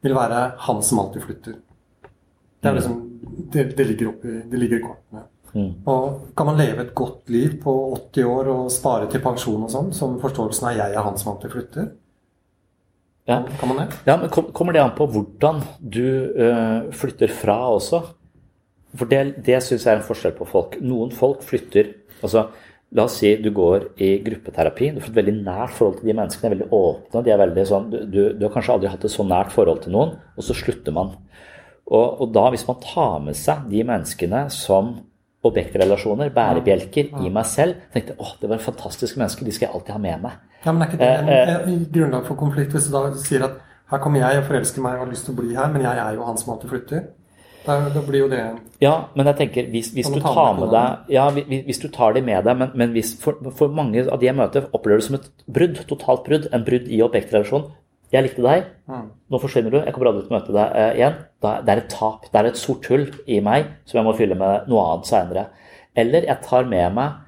vil 0.00 0.14
være 0.16 0.40
han 0.66 0.82
som 0.86 1.02
alltid 1.02 1.24
flytter. 1.26 1.58
Det, 2.60 2.68
er 2.68 2.72
mm. 2.72 2.78
liksom, 2.78 2.96
det, 3.52 3.64
det 3.76 3.86
ligger, 3.86 4.12
oppi, 4.12 4.36
det 4.50 4.60
ligger 4.60 4.78
i 4.78 4.84
kortene. 4.84 5.24
Mm. 5.50 5.70
Og 5.90 6.20
kan 6.38 6.46
man 6.46 6.60
leve 6.60 6.84
et 6.84 6.94
godt 6.94 7.32
liv 7.34 7.56
på 7.62 7.74
80 8.14 8.28
år 8.30 8.52
og 8.52 8.70
spare 8.72 9.08
til 9.10 9.22
pensjon 9.24 9.66
og 9.66 9.72
sånn, 9.72 9.90
som 9.96 10.20
forståelsen 10.22 10.68
av 10.70 10.76
'jeg 10.76 10.94
er 10.94 11.02
han 11.02 11.18
som 11.18 11.32
alltid 11.32 11.50
flytter'? 11.56 11.90
Ja. 13.26 13.42
Kan 13.60 13.68
man 13.68 13.76
det? 13.76 13.94
Ja, 14.06 14.16
men 14.16 14.28
Kommer 14.28 14.72
det 14.72 14.82
an 14.82 14.96
på 14.96 15.06
hvordan 15.06 15.62
du 15.78 16.32
øh, 16.34 16.92
flytter 16.92 17.28
fra 17.28 17.74
også? 17.74 18.02
For 18.94 19.06
det, 19.06 19.44
det 19.46 19.62
syns 19.62 19.86
jeg 19.86 19.92
er 19.92 20.00
en 20.00 20.06
forskjell 20.06 20.34
på 20.34 20.44
folk. 20.44 20.80
Noen 20.82 21.12
folk 21.14 21.42
flytter 21.42 21.92
altså 22.22 22.48
La 22.98 23.04
oss 23.06 23.20
si 23.20 23.36
du 23.38 23.52
går 23.54 23.92
i 24.02 24.16
gruppeterapi. 24.24 24.88
Du 24.96 25.02
får 25.02 25.12
et 25.12 25.18
veldig 25.20 25.34
nært 25.44 25.76
forhold 25.76 26.00
til 26.00 26.10
de 26.10 26.16
menneskene. 26.18 26.48
er 26.48 26.56
veldig 26.56 26.70
åpne. 26.74 27.22
de 27.22 27.30
er 27.30 27.38
veldig 27.38 27.66
sånn, 27.68 27.90
du, 27.90 28.20
du, 28.34 28.42
har 28.46 28.54
kanskje 28.54 28.74
aldri 28.74 28.90
hatt 28.90 29.04
et 29.06 29.14
så 29.14 29.26
nært 29.26 29.54
forhold 29.54 29.84
til 29.84 29.94
noen, 29.94 30.16
og 30.34 30.46
så 30.46 30.56
slutter 30.58 30.96
man. 30.96 31.14
Og, 31.86 32.20
og 32.22 32.32
da, 32.34 32.48
hvis 32.50 32.66
man 32.66 32.80
tar 32.82 33.22
med 33.22 33.38
seg 33.38 33.68
de 33.70 33.84
menneskene 33.86 34.48
som 34.54 34.96
objektrelasjoner, 35.46 36.32
bærebjelker, 36.34 37.14
i 37.24 37.30
meg 37.32 37.46
selv 37.48 37.78
tenkte 37.94 38.18
åh, 38.20 38.34
det 38.42 38.50
var 38.50 38.58
en 38.58 38.66
fantastisk 38.66 39.16
menneske, 39.16 39.46
de 39.46 39.54
skal 39.54 39.68
jeg 39.68 39.74
alltid 39.78 39.94
ha 39.94 40.02
med 40.02 40.26
meg. 40.26 40.42
Ja, 40.64 40.72
Men 40.72 40.82
er 40.82 40.90
ikke 40.90 41.00
det 41.00 41.08
en, 41.14 41.30
en, 41.32 41.54
eh, 41.78 41.86
grunnlag 41.94 42.26
for 42.26 42.36
konflikt 42.36 42.74
hvis 42.76 42.90
du 42.90 42.92
da 42.92 43.06
sier 43.16 43.46
at 43.46 43.62
her 43.90 44.02
kommer 44.02 44.20
jeg 44.20 44.42
og 44.42 44.50
forelsker 44.50 44.84
meg 44.84 44.98
og 44.98 45.06
har 45.06 45.14
lyst 45.14 45.26
til 45.26 45.34
å 45.34 45.40
bli 45.40 45.54
her, 45.56 45.70
men 45.72 45.86
jeg 45.86 46.02
er 46.02 46.18
jo 46.18 46.26
han 46.26 46.38
som 46.38 46.52
alltid 46.52 46.74
flytter? 46.74 47.06
Da, 47.66 47.76
blir 48.06 48.22
jo 48.22 48.28
det 48.30 48.40
Ja, 48.80 48.94
men 49.12 49.28
jeg 49.28 49.36
tenker 49.36 49.66
hvis, 49.68 49.90
hvis 49.92 50.08
du 50.08 50.20
tar 50.24 50.54
med 50.56 50.70
deg 50.72 51.10
Ja, 51.12 51.26
hvis, 51.34 51.80
du 51.82 51.90
tar 51.92 52.14
de 52.16 52.22
med 52.24 52.46
deg, 52.46 52.56
men, 52.56 52.70
men 52.74 52.94
hvis, 52.96 53.12
for, 53.20 53.36
for, 53.56 53.72
mange 53.74 54.06
av 54.06 54.20
de 54.20 54.30
jeg 54.30 54.36
møter, 54.38 54.68
opplever 54.72 55.02
det 55.02 55.08
som 55.08 55.18
et 55.18 55.28
brudd. 55.44 55.82
Totalt 55.90 56.24
brudd. 56.24 56.48
En 56.56 56.64
brudd 56.64 56.88
i 56.88 57.02
objektrelasjon. 57.04 57.68
Jeg 58.10 58.26
likte 58.26 58.42
deg, 58.42 58.64
mm. 58.90 59.04
nå 59.30 59.38
forsvinner 59.38 59.70
du, 59.70 59.76
jeg 59.84 59.94
kommer 59.94 60.08
aldri 60.10 60.24
til 60.24 60.32
å 60.32 60.34
møte 60.34 60.54
deg 60.56 60.72
uh, 60.74 60.94
igjen. 60.98 61.18
Det 61.44 61.74
er 61.74 61.82
et 61.82 61.92
tap. 61.92 62.24
Det 62.26 62.40
er 62.40 62.48
et 62.48 62.58
sort 62.58 62.88
hull 62.90 63.04
i 63.30 63.38
meg 63.44 63.68
som 63.86 64.00
jeg 64.00 64.06
må 64.08 64.14
fylle 64.18 64.38
med 64.38 64.70
noe 64.70 64.86
annet 64.88 65.10
seinere. 65.10 65.44
Eller 66.00 66.26
jeg 66.26 66.42
tar 66.46 66.66
med 66.70 66.96
meg 66.96 67.20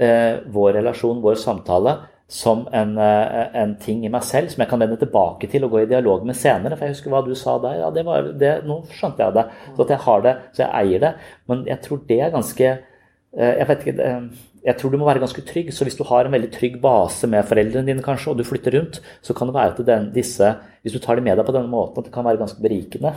uh, 0.00 0.40
vår 0.54 0.78
relasjon, 0.78 1.20
vår 1.20 1.36
samtale, 1.42 1.98
som 2.30 2.62
en, 2.72 2.92
eh, 2.98 3.46
en, 3.58 3.72
ting 3.82 4.04
i 4.06 4.10
meg 4.12 4.22
selv 4.22 4.52
som 4.52 4.62
jeg 4.62 4.70
kan 4.70 4.78
vende 4.78 4.98
tilbake 5.00 5.48
til 5.50 5.64
og 5.66 5.72
gå 5.74 5.80
i 5.82 5.88
dialog 5.90 6.22
med 6.26 6.38
senere. 6.38 6.76
For 6.78 6.86
jeg 6.86 6.94
husker 6.94 7.10
hva 7.10 7.24
du 7.26 7.32
sa 7.34 7.56
der. 7.62 7.80
Ja, 7.82 7.88
det 7.94 8.04
var, 8.06 8.28
det, 8.38 8.52
nå 8.68 8.76
skjønte 8.94 9.24
jeg 9.24 9.34
det. 9.34 9.44
Så 9.74 9.82
at 9.84 9.90
jeg 9.96 10.04
har 10.04 10.22
det, 10.26 10.36
så 10.54 10.62
jeg 10.62 10.70
eier 10.84 11.02
det. 11.06 11.10
Men 11.50 11.66
jeg 11.66 11.82
tror 11.86 12.04
det 12.06 12.20
er 12.22 12.36
ganske 12.36 12.68
eh, 12.70 13.52
Jeg 13.58 13.68
vet 13.72 13.84
ikke 13.86 14.14
jeg 14.60 14.76
tror 14.76 14.92
du 14.92 14.98
må 15.00 15.08
være 15.08 15.22
ganske 15.22 15.42
trygg. 15.48 15.72
Så 15.74 15.86
hvis 15.88 15.98
du 15.98 16.04
har 16.06 16.28
en 16.28 16.34
veldig 16.36 16.52
trygg 16.54 16.78
base 16.82 17.26
med 17.26 17.48
foreldrene 17.48 17.88
dine, 17.88 18.04
kanskje, 18.04 18.32
og 18.32 18.38
du 18.38 18.46
flytter 18.46 18.78
rundt, 18.78 19.00
så 19.24 19.34
kan 19.34 19.48
det 19.48 19.56
være 19.56 19.74
at 19.74 19.86
den, 19.86 20.10
disse 20.14 20.54
Hvis 20.82 20.92
du 20.92 20.98
tar 21.02 21.16
dem 21.16 21.24
med 21.24 21.36
deg 21.36 21.46
på 21.46 21.52
denne 21.52 21.68
måten, 21.68 21.98
at 21.98 22.06
det 22.08 22.14
kan 22.14 22.24
være 22.24 22.40
ganske 22.40 22.62
berikende. 22.62 23.14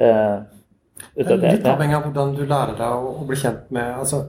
Uh, 0.00 0.46
det 1.14 1.36
litt 1.38 1.66
avhengig 1.66 1.96
av 1.96 2.06
hvordan 2.06 2.32
du 2.36 2.44
lærer 2.44 2.76
deg 2.78 2.94
å, 2.94 3.12
å 3.20 3.26
bli 3.26 3.36
kjent 3.38 3.70
med 3.74 3.98
altså, 4.02 4.20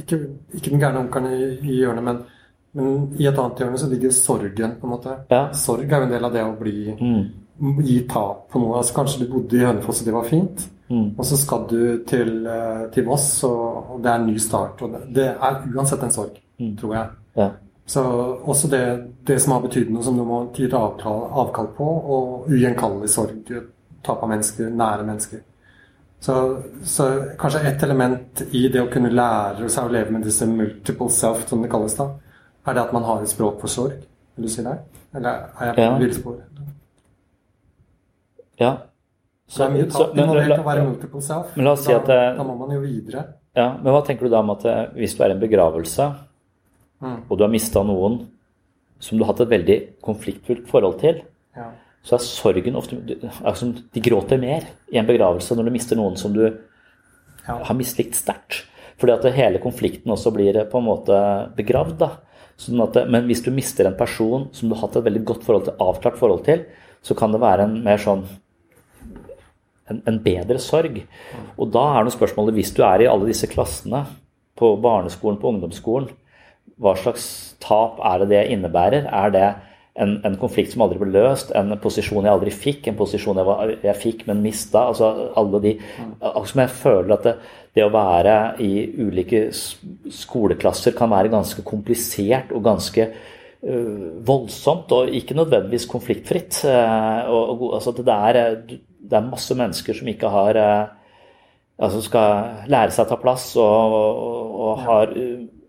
ikke, 0.00 0.18
ikke 0.56 0.72
den 0.72 0.82
gærne 0.82 1.02
onkelen 1.04 1.34
i, 1.34 1.48
i 1.60 1.76
hjørnet, 1.80 2.04
men 2.06 2.22
men 2.76 2.90
i 3.18 3.26
et 3.26 3.38
annet 3.38 3.62
hjørne 3.62 3.78
så 3.80 3.88
ligger 3.90 4.12
sorgen, 4.14 4.74
på 4.78 4.86
en 4.86 4.92
måte. 4.92 5.14
Ja. 5.30 5.46
Sorg 5.56 5.86
er 5.88 6.02
jo 6.02 6.06
en 6.08 6.12
del 6.12 6.26
av 6.28 6.34
det 6.34 6.44
å 6.46 6.56
bli 6.58 6.92
mm. 6.94 7.22
Gi 7.84 7.96
tap 8.08 8.46
på 8.48 8.60
noe. 8.62 8.78
Altså 8.78 8.94
Kanskje 8.96 9.24
du 9.24 9.32
bodde 9.34 9.58
i 9.58 9.64
Hønefoss, 9.66 9.98
og 10.00 10.06
det 10.06 10.14
var 10.14 10.28
fint. 10.28 10.62
Mm. 10.88 11.10
Og 11.10 11.26
så 11.28 11.36
skal 11.36 11.66
du 11.68 11.82
til, 12.08 12.30
eh, 12.48 12.86
til 12.94 13.04
Voss, 13.04 13.26
og, 13.44 13.98
det 14.00 14.08
er 14.08 14.22
en 14.22 14.30
ny 14.30 14.38
start. 14.40 14.80
Og 14.80 14.94
det, 14.94 15.02
det 15.18 15.26
er 15.34 15.58
uansett 15.74 16.06
en 16.06 16.14
sorg, 16.14 16.38
mm. 16.56 16.70
tror 16.80 16.94
jeg. 16.96 17.18
Ja. 17.36 17.50
Så 17.90 18.02
også 18.48 18.70
det, 18.72 18.80
det, 19.28 19.36
som 19.42 19.52
har 19.52 19.66
betydd 19.66 19.92
noe 19.92 20.06
som 20.06 20.16
du 20.16 20.24
må 20.24 20.40
gi 20.56 20.70
avkall, 20.70 21.26
avkall 21.42 21.68
på, 21.76 21.90
og 22.16 22.48
ugjenkallelig 22.48 23.12
sorg. 23.12 23.52
Tap 24.06 24.24
av 24.24 24.30
mennesker, 24.30 24.72
nære 24.72 25.04
mennesker. 25.04 25.44
Så, 26.20 26.34
så, 26.84 27.06
kanskje 27.40 27.62
et 27.68 27.82
element 27.82 28.42
i 28.56 28.66
det 28.72 28.82
å 28.82 28.90
kunne 28.92 29.12
lære 29.12 29.68
seg 29.72 29.88
å 29.88 29.92
leve 29.92 30.12
med 30.16 30.24
disse 30.24 30.48
multiple 30.48 31.08
self, 31.12 31.46
som 31.48 31.64
det 31.64 31.70
kalles 31.72 31.96
da, 31.96 32.10
er 32.70 32.78
det 32.78 32.86
at 32.86 32.94
man 32.96 33.06
har 33.06 33.24
et 33.24 33.30
språk 33.30 33.60
for 33.62 33.72
sorg? 33.72 33.98
Vil 34.36 34.46
du 34.46 34.52
si 34.52 34.64
det? 34.64 34.76
Eller 35.16 35.50
er 35.58 35.70
jeg 35.70 35.76
på 35.76 35.84
ja. 35.84 35.98
villspor? 35.98 36.38
Ja. 38.60 38.72
Så, 39.50 39.64
det 39.64 39.66
er 39.66 39.74
mye 39.74 39.90
tatt 39.90 40.16
involvert 40.16 40.62
å 40.62 40.66
være 40.66 40.86
multiple 40.86 41.22
self. 41.26 41.54
Men 41.56 41.66
la 41.66 41.74
oss 41.74 41.84
si 41.86 41.94
at, 41.94 42.06
da, 42.06 42.18
da 42.38 42.46
må 42.46 42.54
man 42.60 42.70
jo 42.76 42.82
videre. 42.84 43.24
Ja, 43.58 43.72
Men 43.80 43.96
hva 43.96 44.02
tenker 44.06 44.28
du 44.28 44.32
da 44.32 44.44
om 44.44 44.52
at 44.54 44.64
eh, 44.68 44.84
hvis 45.00 45.16
du 45.18 45.24
er 45.24 45.32
i 45.32 45.34
en 45.34 45.42
begravelse, 45.42 46.06
mm. 47.02 47.16
og 47.26 47.32
du 47.34 47.42
har 47.42 47.50
mista 47.50 47.82
noen 47.86 48.20
som 49.02 49.18
du 49.18 49.24
har 49.24 49.32
hatt 49.32 49.42
et 49.42 49.54
veldig 49.56 49.78
konfliktfullt 50.06 50.68
forhold 50.70 51.00
til, 51.00 51.22
ja. 51.56 51.66
så 52.06 52.14
er 52.16 52.22
sorgen 52.22 52.78
ofte 52.78 53.00
altså, 53.40 53.72
De 53.90 54.02
gråter 54.04 54.38
mer 54.38 54.68
i 54.92 55.00
en 55.00 55.08
begravelse 55.08 55.56
når 55.56 55.66
du 55.66 55.74
mister 55.74 55.98
noen 55.98 56.18
som 56.20 56.36
du 56.36 56.44
ja. 56.44 57.56
har 57.56 57.74
mislikt 57.74 58.20
sterkt. 58.20 58.62
Fordi 59.00 59.16
at 59.16 59.26
hele 59.34 59.58
konflikten 59.62 60.12
også 60.12 60.30
blir 60.36 60.60
på 60.70 60.78
en 60.78 60.86
måte 60.86 61.18
begravd. 61.56 61.96
da. 62.04 62.10
Sånn 62.60 62.82
at, 62.84 62.96
men 63.08 63.24
hvis 63.28 63.42
du 63.44 63.50
mister 63.54 63.88
en 63.88 63.96
person 63.96 64.48
som 64.52 64.68
du 64.68 64.76
har 64.76 64.84
hatt 64.84 65.00
et 65.00 65.06
veldig 65.06 65.24
godt 65.32 65.44
forhold 65.46 65.68
til, 65.68 65.76
avklart 65.80 66.18
forhold 66.20 66.44
til, 66.44 66.64
så 67.00 67.16
kan 67.16 67.32
det 67.32 67.40
være 67.40 67.64
en 67.64 67.78
mer 67.86 68.00
sånn 68.02 68.26
en, 69.90 70.02
en 70.06 70.18
bedre 70.22 70.60
sorg. 70.62 71.00
Og 71.56 71.70
da 71.72 71.86
er 71.96 72.06
det 72.06 72.14
spørsmålet, 72.14 72.58
hvis 72.58 72.74
du 72.76 72.82
er 72.86 73.04
i 73.04 73.08
alle 73.10 73.28
disse 73.30 73.48
klassene, 73.50 74.04
på 74.60 74.74
barneskolen, 74.82 75.38
på 75.40 75.54
ungdomsskolen, 75.54 76.10
hva 76.80 76.92
slags 77.00 77.24
tap 77.64 78.00
er 78.04 78.22
det 78.22 78.28
det 78.32 78.42
innebærer? 78.52 79.08
Er 79.08 79.32
det 79.32 79.46
en, 79.98 80.20
en, 80.24 80.36
konflikt 80.38 80.72
som 80.72 80.84
aldri 80.84 81.00
ble 81.00 81.10
løst, 81.16 81.50
en 81.56 81.74
posisjon 81.82 82.26
jeg 82.26 82.32
aldri 82.32 82.52
fikk, 82.54 82.86
en 82.88 82.98
posisjon 82.98 83.40
jeg, 83.40 83.46
var, 83.48 83.72
jeg 83.82 83.98
fikk, 83.98 84.22
men 84.28 84.42
mista. 84.44 84.86
Altså 84.92 85.32
alle 85.38 85.60
de 85.64 85.74
som 86.20 86.62
jeg 86.62 86.72
føler 86.76 87.16
at 87.16 87.26
det, 87.26 87.34
det, 87.74 87.84
å 87.86 87.92
være 87.94 88.36
i 88.62 88.70
ulike 89.02 89.48
skoleklasser 89.52 90.94
kan 90.98 91.10
være 91.12 91.32
ganske 91.32 91.64
komplisert 91.66 92.54
og 92.54 92.64
ganske 92.68 93.08
uh, 93.10 94.06
voldsomt, 94.26 94.94
og 94.94 95.12
ikke 95.20 95.38
nødvendigvis 95.38 95.90
konfliktfritt. 95.90 96.62
Uh, 96.64 97.26
og, 97.34 97.66
altså 97.80 97.94
det, 97.98 98.06
er, 98.06 98.40
det, 98.70 99.10
er, 99.10 99.30
masse 99.30 99.58
mennesker 99.58 100.00
som 100.00 100.14
ikke 100.14 100.32
har 100.38 100.62
uh, 100.62 100.96
Altså 101.80 102.02
skal 102.04 102.66
lære 102.68 102.92
seg 102.92 103.06
å 103.06 103.08
ta 103.08 103.16
plass 103.16 103.44
og, 103.56 103.94
og, 103.96 104.48
og 104.60 104.80
har 104.84 105.14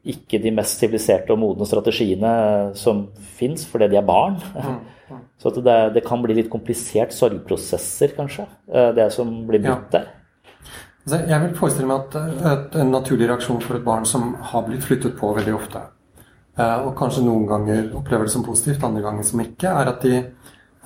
ikke 0.01 0.39
de 0.41 0.53
mest 0.55 0.81
siviliserte 0.81 1.33
og 1.33 1.39
modne 1.41 1.67
strategiene 1.69 2.31
som 2.77 3.05
fins, 3.37 3.67
fordi 3.69 3.91
de 3.91 3.99
er 3.99 4.07
barn. 4.07 4.39
Så 5.41 5.51
det, 5.57 5.77
det, 5.95 6.03
kan 6.05 6.21
bli 6.23 6.35
litt 6.37 6.49
komplisert 6.51 7.13
sorgprosesser, 7.13 8.13
kanskje, 8.15 8.45
eh, 8.71 8.91
det 8.95 9.09
som 9.13 9.31
blir 9.47 9.61
brutt 9.63 9.89
der. 9.93 10.05
Ja. 11.09 11.17
jeg 11.33 11.39
vil 11.43 11.55
forestille 11.57 11.89
meg 11.89 12.05
at, 12.05 12.45
at, 12.45 12.77
en 12.79 12.93
naturlig 12.93 13.27
reaksjon 13.29 13.61
for 13.63 13.79
et 13.79 13.85
barn 13.85 14.05
som 14.05 14.35
har 14.51 14.67
blitt 14.67 14.85
flyttet 14.85 15.17
på 15.17 15.31
veldig 15.35 15.55
ofte, 15.57 15.81
eh, 16.55 16.77
og 16.85 16.93
kanskje 16.97 17.25
noen 17.25 17.47
ganger 17.49 17.89
opplever 17.97 18.29
det 18.29 18.35
som 18.35 18.45
positivt, 18.45 18.85
andre 18.85 19.03
ganger 19.03 19.27
som 19.27 19.41
ikke, 19.43 19.73
er 19.73 19.91
at 19.91 20.05
de, 20.05 20.21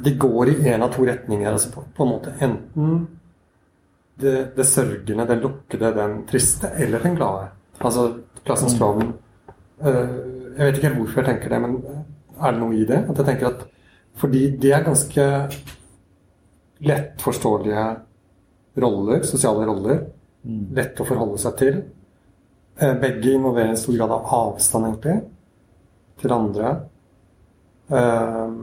de 0.07 0.15
går 0.23 0.53
i 0.55 0.57
en 0.73 0.87
av 0.87 0.95
to 0.95 1.05
retninger. 1.05 1.51
altså 1.51 1.75
på, 1.75 1.85
på 1.95 2.07
en 2.07 2.13
måte 2.15 2.33
Enten 2.39 2.95
det, 4.15 4.55
det 4.55 4.65
sørgende, 4.65 5.27
den 5.27 5.43
lukkede, 5.43 5.91
den 5.95 6.21
triste, 6.29 6.71
eller 6.79 7.03
den 7.03 7.19
glade. 7.19 7.49
Altså 7.83 8.07
Klassens 8.45 8.75
klovn. 8.77 9.13
Eh, 9.81 10.17
jeg 10.55 10.67
vet 10.67 10.77
ikke 10.77 10.89
helt 10.89 10.99
hvorfor 11.01 11.21
jeg 11.21 11.29
tenker 11.31 11.53
det, 11.55 11.61
men 11.63 11.79
er 12.35 12.53
det 12.53 12.61
noe 12.61 12.75
i 12.77 12.85
det? 12.87 13.01
At 13.09 13.17
jeg 13.21 13.29
tenker 13.31 13.51
at 13.51 13.65
Fordi 14.15 14.45
de 14.63 14.69
er 14.71 14.83
ganske 14.85 15.23
lettforståelige 16.87 17.81
roller, 18.79 19.23
sosiale 19.27 19.65
roller. 19.67 20.05
Mm. 20.47 20.61
Lett 20.77 21.01
å 21.03 21.07
forholde 21.07 21.39
seg 21.41 21.57
til. 21.59 21.81
Eh, 22.79 22.93
begge 23.01 23.33
involverer 23.35 23.73
en 23.73 23.79
stor 23.79 23.97
grad 23.97 24.13
av 24.15 24.29
avstand, 24.37 24.87
egentlig, 24.87 25.17
til 26.21 26.35
andre. 26.37 26.71
Eh, 27.91 28.55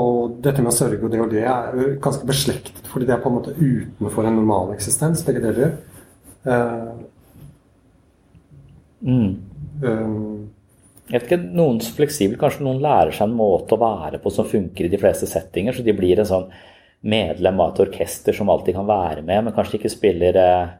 og 0.00 0.42
dette 0.42 0.62
med 0.62 0.72
å 0.72 0.74
sørge 0.74 1.06
og 1.06 1.14
det 1.14 1.22
og 1.22 1.30
det 1.30 1.46
er 1.46 1.94
ganske 2.02 2.26
beslektet, 2.26 2.82
fordi 2.90 3.06
det 3.06 3.14
er 3.14 3.22
på 3.22 3.30
en 3.30 3.38
måte 3.38 3.54
utenfor 3.54 4.26
en 4.26 4.38
normal 4.38 4.74
eksistens, 4.74 5.22
begge 5.26 5.42
deler. 5.46 5.78
Mm. 9.00 9.30
Um, 9.82 10.50
jeg 11.10 11.16
vet 11.16 11.26
ikke, 11.26 11.38
Noen 11.58 11.80
fleksibel, 11.82 12.38
kanskje 12.38 12.62
noen 12.66 12.82
lærer 12.84 13.14
seg 13.14 13.26
en 13.26 13.38
måte 13.38 13.74
å 13.74 13.80
være 13.80 14.20
på 14.22 14.30
som 14.30 14.46
funker 14.46 14.86
i 14.86 14.92
de 14.92 15.00
fleste 15.00 15.26
settinger. 15.26 15.74
Så 15.74 15.82
de 15.86 15.94
blir 15.96 16.20
en 16.22 16.28
sånn 16.28 16.46
medlem 17.00 17.62
av 17.62 17.72
et 17.72 17.82
orkester 17.86 18.36
som 18.36 18.52
alltid 18.52 18.76
kan 18.76 18.86
være 18.86 19.24
med, 19.24 19.46
men 19.46 19.56
kanskje 19.56 19.78
ikke 19.78 19.92
spiller 19.92 20.36
eh, 20.36 20.76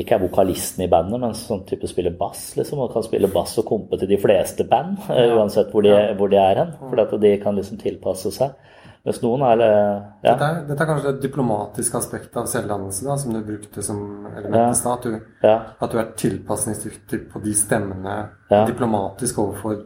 Ikke 0.00 0.16
er 0.16 0.22
vokalisten 0.24 0.82
i 0.82 0.88
bandet, 0.90 1.20
men 1.22 1.36
sånn 1.38 1.60
type 1.68 1.86
spiller 1.86 2.16
bass, 2.18 2.56
liksom. 2.58 2.80
Og 2.82 2.90
kan 2.90 3.04
spille 3.06 3.30
bass 3.30 3.52
og 3.60 3.68
kompe 3.68 4.00
til 4.00 4.10
de 4.10 4.18
fleste 4.18 4.66
band, 4.66 4.96
eh, 5.14 5.30
uansett 5.36 5.70
hvor 5.70 5.86
de, 5.86 5.94
hvor 6.18 6.32
de 6.32 6.40
er 6.42 6.58
hen. 6.64 6.72
For 6.80 6.98
at 6.98 7.14
de 7.22 7.36
kan 7.38 7.54
liksom 7.54 7.78
tilpasse 7.78 8.32
seg. 8.34 8.56
Mens 9.06 9.20
noen 9.22 9.44
er 9.46 9.60
ja. 9.62 9.76
dette, 10.24 10.48
er, 10.48 10.56
dette, 10.66 10.82
er, 10.82 10.88
kanskje 10.90 11.12
det 11.12 11.22
diplomatiske 11.22 12.00
aspektet 12.00 12.36
av 12.40 12.48
selvdannelse, 12.50 13.06
da, 13.06 13.14
som 13.20 13.36
du 13.36 13.38
brukte 13.46 13.84
som 13.84 14.26
element 14.32 14.74
i 14.74 14.78
stad. 14.78 15.06
At, 15.46 15.86
du 15.92 16.00
er 16.02 16.10
tilpasningsdyktig 16.18 17.22
på 17.32 17.42
de 17.44 17.54
stemmene 17.56 18.18
diplomatisk 18.50 19.40
overfor 19.44 19.84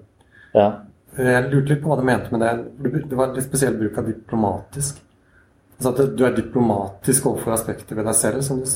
Jeg 0.57 1.47
lurte 1.53 1.75
litt 1.75 1.83
på 1.85 1.93
hva 1.93 2.01
du 2.01 2.07
mente 2.09 2.33
med 2.33 2.43
det. 2.45 2.53
Det 3.05 3.19
var 3.19 3.31
en 3.31 3.39
litt 3.39 3.49
spesiell 3.51 3.77
bruk 3.79 4.01
av 4.01 4.09
diplomatisk. 4.09 5.03
Altså 5.77 5.93
at 5.93 6.17
du 6.17 6.25
er 6.27 6.37
diplomatisk 6.37 7.29
overfor 7.31 7.57
aspekter 7.57 7.99
ved 7.99 8.09
deg 8.09 8.17
selv, 8.17 8.45
som 8.47 8.63
du 8.63 8.69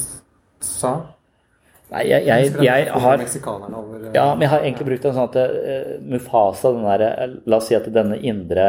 sa. 0.65 0.95
Nei, 1.87 2.01
jeg, 2.11 2.25
jeg, 2.27 2.49
jeg, 2.67 2.87
har 2.91 3.21
eh, 3.23 3.35
Ja, 4.11 4.25
men 4.35 4.43
jeg 4.43 4.51
har 4.51 4.65
egentlig 4.65 4.89
brukt 4.89 5.05
en 5.07 5.13
sånn 5.15 5.29
at 5.29 5.37
uh, 5.39 5.93
Mufasa, 6.03 6.73
den 6.75 6.83
der, 6.83 7.05
eh, 7.07 7.35
La 7.47 7.61
oss 7.61 7.69
si 7.71 7.77
at 7.79 7.87
denne 7.95 8.17
indre 8.27 8.65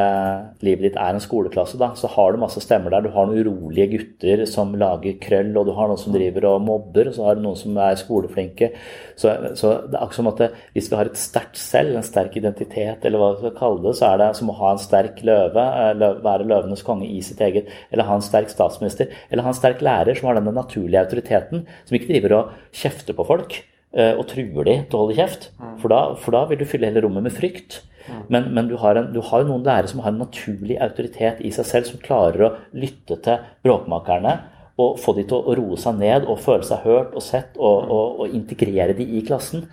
livet 0.62 0.86
ditt 0.86 0.99
er 1.01 1.15
en 1.15 1.23
skoleklasse, 1.23 1.80
da. 1.82 1.89
Så 1.97 2.12
har 2.13 2.36
du 2.36 2.41
masse 2.43 2.62
stemmer 2.62 2.93
der. 2.93 3.08
Du 3.08 3.15
har 3.15 3.25
noen 3.25 3.41
urolige 3.41 3.88
gutter 3.95 4.43
som 4.49 4.75
lager 4.77 5.17
krøll, 5.23 5.49
og 5.58 5.65
du 5.65 5.73
har 5.73 5.89
noen 5.89 6.01
som 6.01 6.13
driver 6.13 6.45
og 6.51 6.62
mobber, 6.67 7.10
og 7.10 7.17
så 7.17 7.25
har 7.25 7.39
du 7.39 7.41
noen 7.47 7.58
som 7.58 7.80
er 7.82 7.97
skoleflinke. 7.97 8.69
Så, 9.17 9.34
så 9.58 9.73
det 9.88 9.97
er 9.97 10.03
akkurat 10.03 10.19
som 10.19 10.30
at 10.36 10.45
hvis 10.77 10.91
vi 10.91 10.99
har 10.99 11.10
et 11.10 11.17
sterkt 11.17 11.58
selv, 11.58 11.97
en 11.97 12.06
sterk 12.06 12.38
identitet, 12.38 13.01
eller 13.01 13.17
hva 13.17 13.32
vi 13.34 13.47
skal 13.47 13.58
kalle 13.58 13.82
det, 13.88 13.95
så 13.97 14.12
er 14.12 14.21
det 14.21 14.30
som 14.38 14.53
å 14.53 14.58
ha 14.62 14.75
en 14.75 14.84
sterk 14.84 15.23
løve, 15.25 15.65
lø, 15.97 16.12
være 16.21 16.45
løvenes 16.53 16.86
konge 16.86 17.10
i 17.10 17.23
sitt 17.25 17.41
eget, 17.41 17.73
eller 17.89 18.06
ha 18.12 18.21
en 18.21 18.30
sterk 18.30 18.53
statsminister, 18.53 19.10
eller 19.32 19.47
ha 19.47 19.56
en 19.56 19.58
sterk 19.58 19.82
lærer 19.82 20.13
som 20.21 20.30
har 20.30 20.38
denne 20.38 20.53
naturlige 20.53 21.01
autoriteten, 21.01 21.65
som 21.82 21.97
ikke 21.97 22.13
driver 22.13 22.38
og 22.38 22.56
kjefter 22.77 23.07
kjefter 23.08 23.15
på 23.17 23.28
folk 23.28 23.63
eh, 23.96 24.15
og 24.17 24.28
truer 24.28 24.65
de 24.67 24.76
til 24.88 24.98
å 24.98 25.06
holde 25.06 25.15
kjeft. 25.17 25.52
Mm. 25.60 25.78
For 25.82 25.89
da, 25.89 26.02
for 26.20 26.36
da 26.36 26.46
vil 26.50 26.60
du 26.60 26.65
fylle 26.67 26.89
hele 26.89 27.04
rommet 27.06 27.24
med 27.24 27.36
frykt. 27.36 27.84
Mm. 28.08 28.22
Men, 28.30 28.52
men, 28.54 28.67
du 28.67 28.78
har 28.78 28.98
jo 28.98 29.48
noen 29.48 29.65
lærere 29.65 29.88
som 29.88 30.02
har 30.04 30.12
en 30.12 30.22
naturlig 30.22 30.78
autoritet 30.80 31.41
i 31.41 31.52
seg 31.52 31.65
selv, 31.65 31.89
som 31.89 32.04
klarer 32.04 32.46
å 32.46 32.54
lytte 32.74 33.20
til 33.24 33.41
bråkmakerne 33.63 34.38
og 34.78 35.00
få 35.02 35.15
de 35.17 35.24
til 35.26 35.41
å 35.41 35.56
roe 35.58 35.78
seg 35.82 35.98
ned 35.98 36.28
og 36.30 36.38
føle 36.38 36.62
seg 36.62 36.84
hørt 36.86 37.15
og 37.17 37.24
sett, 37.26 37.56
og, 37.58 37.88
og, 37.89 38.20
og 38.22 38.36
integrere 38.38 38.93
de 38.93 39.08
i 39.17 39.24
klassen. 39.26 39.63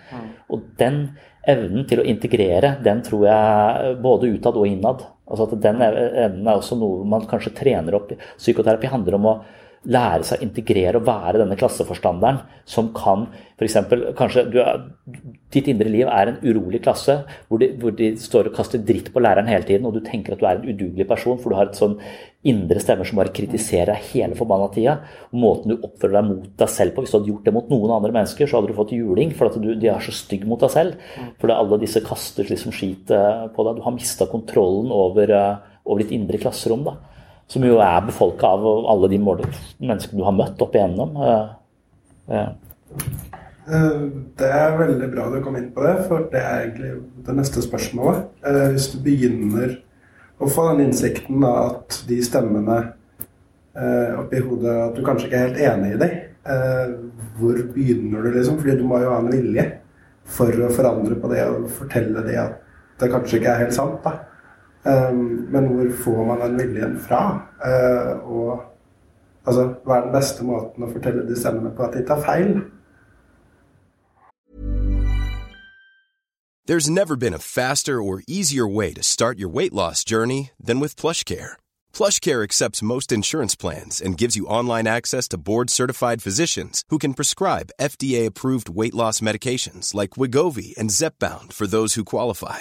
Og 0.48 0.62
den 0.80 1.10
evnen 1.44 1.84
til 1.84 2.00
å 2.00 2.06
integrere, 2.08 2.78
den 2.80 3.02
tror 3.04 3.26
jeg 3.28 3.98
både 4.00 4.30
utad 4.32 4.56
og 4.56 4.64
innad. 4.64 5.04
Altså 5.28 5.44
at 5.44 5.60
Den 5.60 5.82
evnen 5.84 6.48
er 6.48 6.56
også 6.56 6.78
noe 6.80 7.04
man 7.08 7.28
kanskje 7.28 7.52
trener 7.56 7.98
opp. 7.98 8.14
Psykoterapi 8.40 8.88
handler 8.88 9.18
om 9.18 9.28
å 9.28 9.34
lære 9.84 10.24
seg 10.26 10.40
å 10.40 10.46
integrere 10.46 11.00
og 11.00 11.06
være 11.08 11.40
denne 11.42 11.56
klasseforstanderen 11.60 12.40
som 12.68 12.90
kan 12.96 13.26
f.eks. 13.54 13.76
kanskje 14.18 14.44
er, 14.62 14.84
Ditt 15.54 15.68
indre 15.70 15.90
liv 15.92 16.08
er 16.10 16.30
en 16.30 16.38
urolig 16.42 16.80
klasse 16.82 17.20
hvor 17.46 17.60
de, 17.62 17.68
hvor 17.78 17.94
de, 17.94 18.14
står 18.18 18.48
og 18.50 18.56
kaster 18.56 18.82
dritt 18.82 19.12
på 19.14 19.22
læreren 19.22 19.46
hele 19.50 19.66
tiden, 19.68 19.86
og 19.86 19.94
du 19.94 20.00
tenker 20.02 20.34
at 20.34 20.40
du 20.40 20.48
er 20.48 20.58
en 20.58 20.66
udugelig 20.66 21.06
person, 21.06 21.38
for 21.38 21.52
du 21.52 21.58
har 21.58 21.70
et 21.70 21.78
sånn 21.78 21.94
indre 22.50 22.82
stemmer 22.82 23.06
som 23.06 23.20
bare 23.20 23.32
kritiserer 23.36 23.92
deg 23.92 24.08
hele 24.10 24.38
forbanna 24.38 24.66
tida. 24.74 24.96
Måten 25.36 25.70
du 25.70 25.76
oppfører 25.78 26.18
deg 26.18 26.28
mot 26.32 26.50
deg 26.64 26.72
selv 26.72 26.96
på 26.96 27.04
Hvis 27.04 27.14
du 27.14 27.18
hadde 27.20 27.30
gjort 27.30 27.46
det 27.46 27.54
mot 27.54 27.70
noen 27.70 27.94
andre 27.94 28.12
mennesker, 28.16 28.50
så 28.50 28.58
hadde 28.58 28.72
du 28.72 28.76
fått 28.80 28.96
juling, 28.96 29.30
for 29.36 29.48
at 29.48 29.62
du, 29.62 29.70
de 29.78 29.92
er 29.92 30.04
så 30.04 30.16
stygge 30.16 30.50
mot 30.50 30.60
deg 30.60 30.74
selv. 30.74 31.08
For 31.38 31.54
alle 31.54 31.80
disse 31.84 32.02
kaster 32.04 32.50
liksom 32.50 32.74
skit 32.74 33.14
på 33.14 33.68
deg. 33.68 33.78
Du 33.78 33.86
har 33.86 33.94
mista 33.94 34.26
kontrollen 34.28 34.90
over, 34.92 35.30
eh, 35.30 35.74
over 35.86 36.02
ditt 36.02 36.16
indre 36.18 36.42
klasserom. 36.42 36.84
da 36.90 36.98
som 37.50 37.64
jo 37.66 37.78
er 37.82 38.04
befolka 38.06 38.54
av 38.56 38.64
alle 38.90 39.10
de 39.12 39.20
menneskene 39.20 40.18
du 40.18 40.24
har 40.26 40.36
møtt 40.36 40.62
opp 40.64 40.76
igjennom. 40.76 41.16
Eh, 41.20 42.48
eh, 43.68 43.94
det 44.40 44.50
er 44.50 44.78
veldig 44.80 45.10
bra 45.12 45.28
du 45.32 45.40
kom 45.44 45.58
inn 45.60 45.70
på 45.74 45.84
det, 45.84 45.94
for 46.08 46.26
det 46.32 46.40
er 46.40 46.64
egentlig 46.64 46.92
det 47.26 47.36
neste 47.38 47.64
spørsmålet. 47.64 48.26
Eh, 48.46 48.66
hvis 48.74 48.90
du 48.94 48.98
begynner 49.04 49.78
å 50.40 50.50
få 50.50 50.70
den 50.72 50.88
innsikten 50.88 51.44
at 51.48 52.02
de 52.08 52.20
stemmene 52.24 52.82
oppi 53.74 54.38
hodet 54.38 54.70
At 54.70 54.92
du 54.94 55.00
kanskje 55.02 55.26
ikke 55.26 55.38
er 55.38 55.48
helt 55.48 55.62
enig 55.66 55.88
i 55.96 55.98
dem, 55.98 56.12
hvor 57.34 57.56
begynner 57.74 58.22
du, 58.22 58.28
liksom? 58.36 58.60
Fordi 58.60 58.76
du 58.78 58.84
må 58.86 59.00
jo 59.02 59.08
ha 59.10 59.16
en 59.18 59.32
vilje 59.32 59.64
for 60.36 60.62
å 60.62 60.68
forandre 60.70 61.16
på 61.18 61.30
det 61.32 61.40
og 61.48 61.64
fortelle 61.80 62.22
det 62.22 62.36
at 62.38 62.60
det 63.02 63.08
kanskje 63.10 63.40
ikke 63.40 63.50
er 63.50 63.64
helt 63.64 63.74
sant. 63.74 63.98
da. 64.04 64.12
Um, 64.84 65.48
men 65.50 65.66
hvor 65.66 65.90
får 66.04 66.24
man 66.24 66.40
den 66.40 66.58
viljen 66.58 67.00
fra? 67.00 67.48
Uh, 67.64 68.30
og 68.30 68.64
altså, 69.46 69.74
hva 69.84 69.96
er 69.96 70.06
den 70.08 70.12
beste 70.12 70.44
måten 70.44 70.84
å 70.84 70.92
fortelle 70.92 71.24
de 71.28 71.36
stemmene 71.40 71.72
på 71.76 71.86
at 71.86 71.96
de 71.96 72.04
tar 72.06 72.20
feil? 72.24 72.58
There's 76.66 76.88
never 76.88 77.16
been 77.16 77.34
a 77.34 77.38
faster 77.38 78.00
or 78.00 78.22
easier 78.26 78.66
way 78.66 78.94
to 78.94 79.02
start 79.02 79.38
your 79.38 79.50
weight 79.50 79.74
loss 79.74 80.02
journey 80.02 80.50
than 80.58 80.80
with 80.80 80.96
PlushCare. 80.96 81.56
PlushCare 81.92 82.42
accepts 82.42 82.82
most 82.82 83.12
insurance 83.12 83.54
plans 83.54 84.00
and 84.00 84.16
gives 84.16 84.34
you 84.34 84.46
online 84.46 84.86
access 84.86 85.28
to 85.28 85.36
board-certified 85.36 86.22
physicians 86.22 86.82
who 86.88 86.96
can 86.96 87.12
prescribe 87.12 87.74
FDA-approved 87.78 88.70
weight 88.70 88.94
loss 88.94 89.20
medications 89.20 89.92
like 89.92 90.16
Wigovi 90.16 90.74
and 90.78 90.88
Zepbound 90.88 91.52
for 91.52 91.66
those 91.66 91.94
who 91.94 92.04
qualify. 92.04 92.60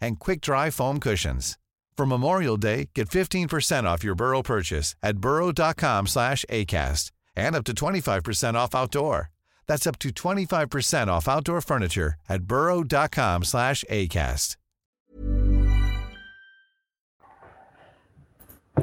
and 0.00 0.18
quick-dry 0.18 0.70
foam 0.70 1.00
cushions. 1.00 1.58
For 1.96 2.06
Memorial 2.06 2.56
Day, 2.56 2.90
get 2.94 3.08
15% 3.08 3.84
off 3.84 4.04
your 4.04 4.14
Burrow 4.14 4.42
purchase 4.42 4.96
at 5.02 5.18
burrow.com 5.18 6.06
slash 6.06 6.44
ACAST 6.50 7.12
and 7.36 7.54
up 7.54 7.64
to 7.64 7.72
25% 7.74 8.54
off 8.54 8.74
outdoor. 8.74 9.30
That's 9.66 9.86
up 9.86 9.98
to 10.00 10.10
25% 10.10 11.08
off 11.08 11.28
outdoor 11.28 11.60
furniture 11.60 12.14
at 12.28 12.44
burrow.com 12.44 13.44
slash 13.44 13.84
ACAST. 13.88 14.56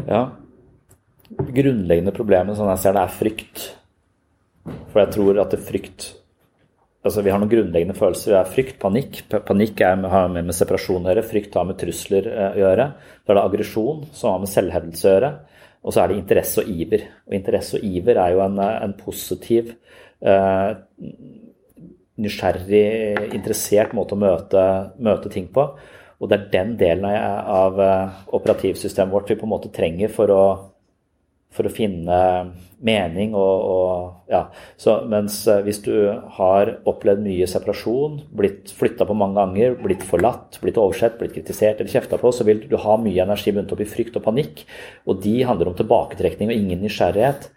Ja. 0.08 0.32
Grunnleggende 1.32 2.13
problemet 2.15 2.58
sånn 2.58 2.71
jeg 2.71 2.82
ser 2.84 2.95
det, 2.95 3.04
er 3.04 3.15
frykt. 3.15 3.63
For 4.91 5.04
jeg 5.04 5.13
tror 5.15 5.39
at 5.43 5.54
det 5.54 5.62
frykt 5.67 6.08
altså 7.02 7.24
Vi 7.26 7.32
har 7.34 7.42
noen 7.42 7.52
grunnleggende 7.52 7.98
følelser. 7.98 8.34
Det 8.34 8.40
er 8.40 8.52
frykt, 8.56 8.78
panikk. 8.82 9.22
Panikk 9.48 9.82
er, 9.86 10.02
har 10.12 10.28
med, 10.34 10.48
med 10.50 10.58
separasjon 10.58 11.06
å 11.06 11.12
gjøre. 11.12 11.28
Frykt 11.28 11.58
har 11.58 11.68
med 11.68 11.80
trusler 11.82 12.28
eh, 12.30 12.58
å 12.58 12.62
gjøre. 12.62 12.88
Så 13.22 13.34
er 13.34 13.40
det 13.40 13.46
aggresjon, 13.46 14.04
som 14.18 14.36
har 14.36 14.44
med 14.44 14.52
selvhevdelse 14.52 15.08
å 15.08 15.16
gjøre. 15.16 15.32
Og 15.82 15.96
så 15.96 16.04
er 16.04 16.12
det 16.12 16.20
interesse 16.22 16.62
og 16.62 16.70
iver. 16.70 17.06
Og 17.28 17.38
interesse 17.38 17.80
og 17.80 17.86
iver 17.90 18.22
er 18.22 18.36
jo 18.36 18.44
en, 18.46 18.60
en 18.62 18.98
positiv, 19.00 19.72
eh, 20.22 20.68
nysgjerrig, 22.22 23.32
interessert 23.34 23.96
måte 23.98 24.14
å 24.14 24.22
møte, 24.22 24.66
møte, 25.02 25.32
ting 25.34 25.50
på. 25.54 25.66
Og 26.22 26.30
det 26.30 26.38
er 26.38 26.52
den 26.54 26.76
delen 26.78 27.08
av, 27.10 27.48
av 27.50 27.82
eh, 27.82 28.20
operativsystemet 28.38 29.14
vårt 29.16 29.34
vi 29.34 29.40
på 29.42 29.50
en 29.50 29.56
måte 29.56 29.74
trenger 29.74 30.14
for 30.14 30.36
å 30.36 30.44
for 31.52 31.68
å 31.68 31.74
finne 31.74 32.18
mening 32.82 33.34
og, 33.38 33.66
og 33.72 34.32
ja. 34.32 34.46
Så, 34.80 34.96
mens 35.12 35.42
eh, 35.52 35.62
hvis 35.66 35.82
du 35.86 35.94
har 36.38 36.72
opplevd 36.90 37.24
mye 37.26 37.48
separasjon, 37.50 38.22
blitt 38.38 38.72
flytta 38.78 39.06
på 39.08 39.18
mange 39.18 39.38
ganger, 39.38 39.76
blitt 39.82 40.06
forlatt, 40.08 40.62
blitt 40.64 40.80
oversett, 40.82 41.20
blitt 41.20 41.36
kritisert 41.36 41.82
eller 41.82 41.92
kjefta 41.92 42.20
på, 42.22 42.32
så 42.34 42.48
vil 42.48 42.64
du 42.72 42.78
ha 42.82 42.98
mye 43.02 43.26
energi 43.26 43.54
bundet 43.54 43.76
opp 43.76 43.84
i 43.84 43.90
frykt 43.90 44.18
og 44.18 44.26
panikk. 44.26 44.64
Og 45.06 45.22
de 45.24 45.42
handler 45.48 45.72
om 45.72 45.78
tilbaketrekning 45.78 46.52
og 46.52 46.58
ingen 46.58 46.84
nysgjerrighet. 46.86 47.50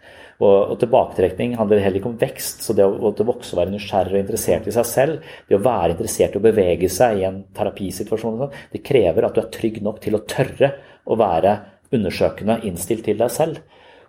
Og, 0.43 0.73
og 0.73 0.79
tilbaketrekning 0.81 1.53
handler 1.55 1.79
heller 1.79 2.01
ikke 2.01 2.11
om 2.11 2.17
vekst. 2.19 2.65
Så 2.65 2.75
det 2.75 2.83
å, 2.85 2.97
å 3.07 3.27
vokse 3.29 3.55
og 3.55 3.61
være 3.61 3.73
nysgjerrig 3.73 4.17
og 4.17 4.25
interessert 4.25 4.67
i 4.67 4.75
seg 4.75 4.89
selv, 4.89 5.31
det 5.47 5.55
å 5.57 5.63
være 5.63 5.95
interessert 5.95 6.35
i 6.35 6.41
å 6.41 6.43
bevege 6.43 6.91
seg 6.91 7.21
i 7.21 7.29
en 7.29 7.39
terapisituasjon, 7.55 8.43
sånn, 8.43 8.59
det 8.75 8.83
krever 8.85 9.27
at 9.27 9.37
du 9.37 9.41
er 9.45 9.53
trygg 9.55 9.79
nok 9.85 10.03
til 10.03 10.19
å 10.19 10.25
tørre 10.27 10.73
å 11.07 11.17
være 11.19 11.55
undersøkende 11.95 12.59
innstilt 12.67 13.05
til 13.07 13.19
deg 13.21 13.31
selv. 13.31 13.63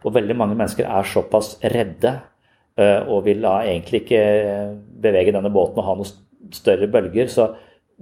Og 0.06 0.14
veldig 0.14 0.36
mange 0.38 0.56
mennesker 0.58 0.86
er 0.86 1.08
såpass 1.10 1.56
redde 1.74 2.12
eh, 2.78 3.00
og 3.02 3.24
vil 3.26 3.42
da 3.42 3.58
egentlig 3.66 4.04
ikke 4.04 4.22
bevege 5.02 5.34
denne 5.34 5.50
båten 5.52 5.82
og 5.82 5.88
ha 5.88 5.96
noen 5.98 6.54
større 6.54 6.86
bølger. 6.90 7.30
Så 7.32 7.48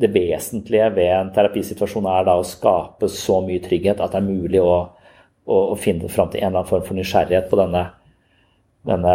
det 0.00 0.10
vesentlige 0.12 0.90
ved 0.96 1.10
en 1.14 1.32
terapisituasjon 1.34 2.08
er 2.10 2.26
da 2.26 2.36
å 2.36 2.46
skape 2.46 3.08
så 3.12 3.40
mye 3.46 3.62
trygghet 3.64 4.02
at 4.02 4.12
det 4.12 4.20
er 4.20 4.26
mulig 4.28 4.60
å, 4.60 4.74
å, 5.46 5.60
å 5.72 5.76
finne 5.80 6.10
fram 6.12 6.32
til 6.32 6.42
en 6.42 6.50
eller 6.50 6.60
annen 6.64 6.70
form 6.70 6.84
for 6.86 6.98
nysgjerrighet 6.98 7.48
på 7.50 7.60
denne, 7.62 7.84
denne 8.90 9.14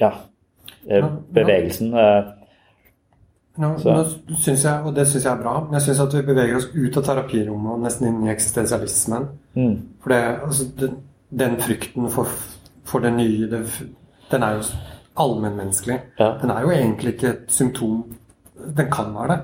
ja, 0.00 0.12
eh, 0.86 1.10
bevegelsen. 1.34 1.96
Eh. 3.64 3.76
så. 3.78 3.94
nå 4.28 4.36
synes 4.36 4.64
jeg, 4.64 4.82
og 4.84 4.94
det 4.96 5.06
syns 5.08 5.24
jeg 5.24 5.32
er 5.32 5.42
bra, 5.42 5.56
men 5.64 5.76
jeg 5.78 5.88
syns 5.88 6.02
at 6.04 6.14
vi 6.14 6.22
beveger 6.26 6.56
oss 6.56 6.68
ut 6.74 6.96
av 6.96 7.06
terapirommet 7.06 7.72
og 7.74 7.84
nesten 7.84 8.08
inn 8.10 8.22
i 8.26 8.32
eksistensialismen. 8.32 9.28
Mm. 9.58 9.74
For 10.02 10.14
det, 10.14 10.20
altså, 10.46 10.68
det, 10.80 10.90
den 11.42 11.58
frykten 11.60 12.08
for, 12.10 12.30
for 12.88 13.04
det 13.04 13.12
nye, 13.16 13.50
det, 13.50 13.64
den 14.30 14.46
er 14.46 14.58
jo 14.58 14.64
allmennmenneskelig. 15.20 15.98
Ja. 16.18 16.32
Den 16.42 16.50
er 16.50 16.64
jo 16.64 16.72
egentlig 16.74 17.14
ikke 17.14 17.34
et 17.34 17.52
symptom. 17.52 18.04
Den 18.76 18.90
kan 18.92 19.14
være 19.14 19.36
det. 19.36 19.40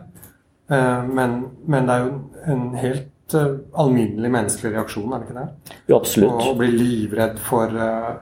Uh, 0.70 1.05
men, 1.14 1.37
men, 1.66 1.87
det 1.87 1.94
er 1.94 2.07
jo 2.07 2.14
en 2.52 2.64
helt 2.74 3.35
uh, 3.35 3.59
alminnelig 3.79 4.31
menneskelig 4.35 4.72
reaksjon, 4.74 5.12
er 5.12 5.22
det 5.22 5.29
ikke 5.29 5.38
det? 5.38 5.74
Jo, 5.87 5.98
absolutt. 6.00 6.42
Å 6.42 6.57
bli 6.59 6.70
livredd 6.74 7.38
for 7.38 7.70
uh, 7.70 8.16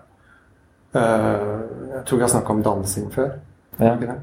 Jeg 0.94 2.02
tror 2.06 2.20
vi 2.20 2.22
har 2.22 2.30
snakka 2.30 2.52
om 2.52 2.62
dansing 2.62 3.08
før. 3.14 3.32
Ja. 3.78 3.94
Ikke 3.94 4.10
det? 4.10 4.18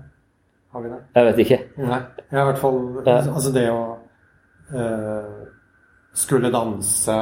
Har 0.72 0.84
vi 0.84 0.92
det? 0.92 1.00
Jeg 1.16 1.28
vet 1.28 1.42
ikke. 1.46 1.58
Nei. 1.84 2.02
Jeg 2.30 2.38
har 2.38 2.46
i 2.46 2.50
hvert 2.52 2.62
fall 2.62 2.80
ja. 3.06 3.16
Altså 3.22 3.52
det 3.56 3.66
å 3.72 3.82
uh, 4.72 5.42
skulle 6.14 6.52
danse, 6.52 7.16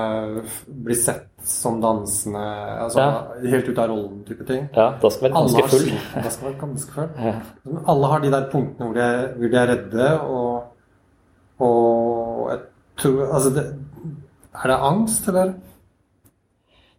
bli 0.68 0.96
sett 0.98 1.28
som 1.46 1.78
dansende 1.82 2.42
altså 2.84 3.00
ja. 3.00 3.20
Helt 3.54 3.70
ut 3.70 3.78
av 3.78 3.92
rollen 3.92 4.24
type 4.28 4.46
ting. 4.48 4.66
Ja, 4.76 4.90
da 5.02 5.12
skal 5.14 5.30
være 5.30 5.38
ganske 5.38 5.66
full. 5.72 5.92
Da 6.26 6.34
skal 6.34 6.50
være 6.50 6.60
ganske 6.64 6.96
full. 6.98 7.10
Ja. 7.22 7.36
Alle 7.94 8.12
har 8.14 8.24
de 8.24 8.34
der 8.34 8.50
punktene 8.52 8.90
hvor 8.90 8.98
de 8.98 9.06
er, 9.06 9.26
hvor 9.38 9.54
de 9.54 9.62
er 9.62 9.72
redde, 9.74 10.10
og, 10.20 11.66
og 11.66 12.52
jeg 12.52 12.62
tror 13.00 13.26
Altså, 13.30 13.50
det, 13.56 13.66
er 14.64 14.74
det 14.74 14.80
angst, 14.92 15.28
eller? 15.28 15.54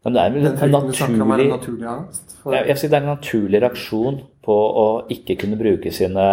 Men 0.05 0.15
det 0.17 0.21
er 0.23 0.31
vel 0.33 0.47
en 0.47 0.87
naturlig, 0.87 1.23
om, 1.23 1.33
er 1.35 1.43
naturlig 1.51 1.89
angst? 1.91 2.37
For... 2.41 2.55
Jeg, 2.57 2.69
jeg 2.71 2.91
det 2.91 2.97
er 2.97 3.03
en 3.03 3.11
naturlig 3.13 3.63
reaksjon 3.67 4.21
på 4.45 4.57
å 4.57 4.87
ikke 5.13 5.37
kunne 5.43 5.59
bruke 5.61 5.93
sine 5.93 6.27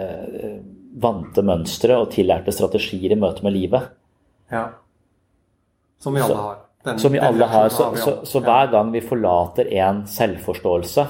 eh, 0.00 0.58
vante 1.00 1.42
mønstre 1.46 1.96
og 1.98 2.10
tillærte 2.14 2.54
strategier 2.54 3.14
i 3.14 3.18
møte 3.18 3.44
med 3.46 3.56
livet. 3.56 3.90
Ja. 4.50 4.66
Som 6.00 6.16
vi 6.16 6.22
alle 6.24 6.38
har. 6.38 6.60
Den, 6.84 6.98
som 6.98 7.12
vi 7.12 7.20
alle 7.20 7.46
har. 7.50 7.68
Så, 7.68 7.90
så, 8.00 8.14
så, 8.24 8.40
hver 8.44 8.70
gang 8.72 8.92
vi 8.94 9.02
forlater 9.04 9.68
en 9.82 10.04
selvforståelse, 10.08 11.04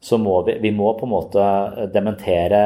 så 0.00 0.16
må 0.16 0.38
vi, 0.46 0.54
vi 0.62 0.70
må 0.72 0.94
på 0.96 1.04
en 1.04 1.12
måte 1.12 1.46
dementere 1.92 2.60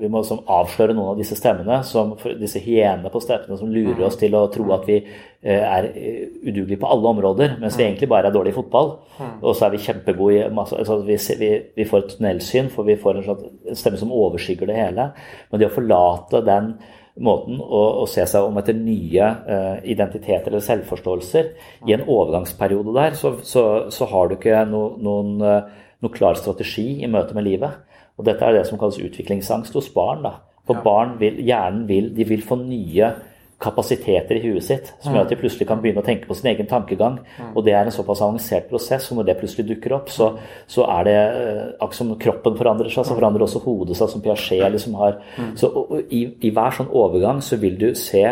Vi 0.00 0.08
må 0.08 0.22
liksom 0.22 0.38
avsløre 0.48 0.94
noen 0.96 1.12
av 1.12 1.20
disse 1.20 1.36
stemmene, 1.36 1.82
som, 1.84 2.14
disse 2.40 2.62
hyenene 2.64 3.12
på 3.12 3.20
steppene 3.20 3.58
som 3.60 3.72
lurer 3.72 4.06
oss 4.06 4.16
til 4.20 4.32
å 4.36 4.46
tro 4.52 4.64
at 4.72 4.88
vi 4.88 4.96
eh, 5.02 5.60
er 5.60 5.90
udugelige 5.92 6.80
på 6.80 6.88
alle 6.88 7.12
områder, 7.12 7.58
mens 7.60 7.76
vi 7.76 7.84
mm. 7.84 7.88
egentlig 7.90 8.10
bare 8.12 8.30
er 8.30 8.36
dårlige 8.36 8.56
i 8.56 8.56
fotball. 8.56 8.92
Mm. 9.18 9.34
Og 9.42 9.52
så 9.52 9.66
er 9.66 9.76
vi 9.76 9.84
kjempegode 9.84 10.38
i 10.38 10.50
masse 10.56 10.80
altså 10.80 11.00
vi, 11.04 11.20
vi, 11.40 11.50
vi, 11.76 11.88
får 11.88 12.04
et 12.04 12.12
tunnelsyn, 12.14 12.72
for 12.72 12.88
vi 12.88 12.96
får 13.00 13.20
en, 13.20 13.26
slags 13.28 13.80
stemme 13.82 14.00
som 14.00 14.14
overskygger 14.16 14.72
det 14.72 14.80
hele. 14.80 15.10
Men 15.50 15.60
det 15.60 15.68
å 15.68 15.76
forlate 15.76 16.44
den 16.46 16.76
måten 17.24 17.60
å, 17.60 17.82
å, 18.02 18.04
se 18.10 18.24
seg 18.28 18.44
om 18.44 18.58
etter 18.60 18.76
nye 18.76 19.28
uh, 19.48 19.76
identiteter 19.88 20.50
eller 20.50 20.64
selvforståelser. 20.64 21.48
I 21.88 21.96
en 21.96 22.04
overgangsperiode 22.04 22.92
der 22.96 23.16
så, 23.16 23.36
så, 23.46 23.64
så 23.92 24.08
har 24.10 24.28
du 24.28 24.36
ikke 24.36 24.64
no, 24.68 24.82
noen, 25.00 25.36
uh, 25.40 25.85
noen, 26.04 26.14
klar 26.14 26.38
strategi 26.38 27.02
i 27.02 27.10
møte 27.10 27.36
med 27.36 27.46
livet. 27.46 27.78
Og 28.16 28.26
dette 28.28 28.44
er 28.44 28.56
det 28.56 28.66
som 28.68 28.80
kalles 28.80 29.00
utviklingsangst 29.02 29.76
hos 29.76 29.88
barn. 29.92 30.24
Da. 30.24 30.36
For 30.66 30.78
ja. 30.78 30.84
barn 30.84 31.16
vil, 31.20 31.40
hjernen 31.44 31.86
vil, 31.88 32.12
de 32.16 32.26
vil 32.28 32.44
få 32.44 32.58
nye 32.60 33.14
kapasiteter 33.56 34.36
i 34.36 34.50
huet 34.50 34.64
sitt 34.66 34.88
som 35.00 35.14
gjør 35.14 35.22
at 35.24 35.30
de 35.32 35.38
plutselig 35.40 35.64
kan 35.68 35.78
begynne 35.80 36.02
å 36.02 36.04
tenke 36.04 36.28
på 36.28 36.34
sin 36.36 36.50
egen 36.50 36.68
tankegang. 36.68 37.16
Og 37.54 37.64
det 37.64 37.72
er 37.72 37.88
en 37.88 37.94
såpass 37.94 38.20
avansert 38.24 38.68
prosess, 38.68 39.08
og 39.10 39.20
når 39.20 39.30
det 39.30 39.36
plutselig 39.40 39.64
dukker 39.70 39.94
opp, 39.96 40.10
så, 40.12 40.34
så 40.68 40.84
er 40.98 41.06
det 41.08 41.14
eh, 41.16 41.62
akkurat 41.78 42.00
som 42.00 42.12
kroppen 42.20 42.58
forandrer 42.58 42.92
seg, 42.92 43.06
så 43.08 43.16
forandrer 43.16 43.46
også 43.46 43.62
hodet 43.64 43.96
seg, 43.96 44.12
som 44.12 44.24
Piaget 44.24 44.74
liksom 44.74 44.98
har. 45.00 45.16
Så 45.56 45.72
i, 46.04 46.26
i, 46.36 46.52
hver 46.52 46.76
sånn 46.76 46.92
overgang 46.92 47.40
så 47.44 47.56
vil 47.62 47.78
du 47.80 47.88
se 47.96 48.26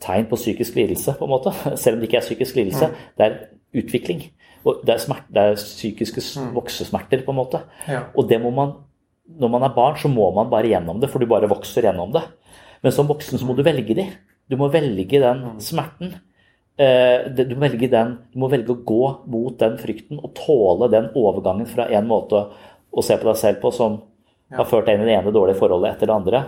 tegn 0.00 0.28
på 0.30 0.38
psykisk 0.38 0.78
lidelse, 0.78 1.16
på 1.18 1.26
en 1.26 1.34
måte. 1.34 1.54
Selv 1.82 1.98
om 1.98 2.04
det 2.04 2.10
ikke 2.10 2.20
er 2.22 2.28
psykisk 2.28 2.60
lidelse. 2.62 2.92
Det 3.18 3.26
er 3.26 3.40
utvikling. 3.82 4.28
Og 4.64 4.82
det 4.84 4.94
er, 4.94 5.02
smert, 5.02 5.28
det 5.32 5.42
er 5.42 5.58
psykiske 5.58 6.22
voksesmerter, 6.54 7.22
på 7.24 7.32
en 7.32 7.40
måte. 7.40 7.62
Og 8.14 8.28
det 8.28 8.40
må 8.42 8.52
man 8.54 8.78
Når 9.30 9.48
man 9.48 9.62
er 9.62 9.70
barn, 9.70 9.94
så 9.94 10.08
må 10.10 10.32
man 10.34 10.48
bare 10.50 10.66
gjennom 10.66 10.98
det, 10.98 11.06
for 11.06 11.22
du 11.22 11.26
bare 11.30 11.46
vokser 11.46 11.84
gjennom 11.86 12.10
det. 12.10 12.24
Men 12.82 12.90
som 12.90 13.06
voksen 13.06 13.38
så 13.38 13.46
må 13.46 13.54
du 13.54 13.62
velge 13.62 13.94
de. 13.94 14.08
Du 14.50 14.56
må 14.58 14.66
velge 14.72 15.20
den 15.22 15.44
mm. 15.44 15.60
smerten. 15.62 16.16
Eh, 16.74 17.28
du 17.30 17.54
må, 17.54 17.60
velge 17.62 17.86
den, 17.92 18.16
du 18.32 18.40
må 18.42 18.48
velge 18.50 18.74
å 18.74 18.82
gå 18.82 19.04
mot 19.30 19.54
den 19.60 19.76
frykten 19.78 20.18
og 20.18 20.32
tåle 20.34 20.88
den 20.90 21.12
overgangen 21.14 21.68
fra 21.70 21.86
en 21.94 22.08
måte 22.10 22.42
å 22.90 23.04
se 23.06 23.18
på 23.20 23.28
deg 23.28 23.38
selv 23.38 23.60
på 23.62 23.70
som 23.74 24.00
har 24.56 24.66
ført 24.66 24.88
deg 24.88 24.98
inn 24.98 25.04
i 25.04 25.10
det 25.12 25.18
ene 25.20 25.34
dårlige 25.34 25.60
forholdet 25.60 25.94
etter 25.94 26.10
det 26.10 26.16
andre, 26.16 26.40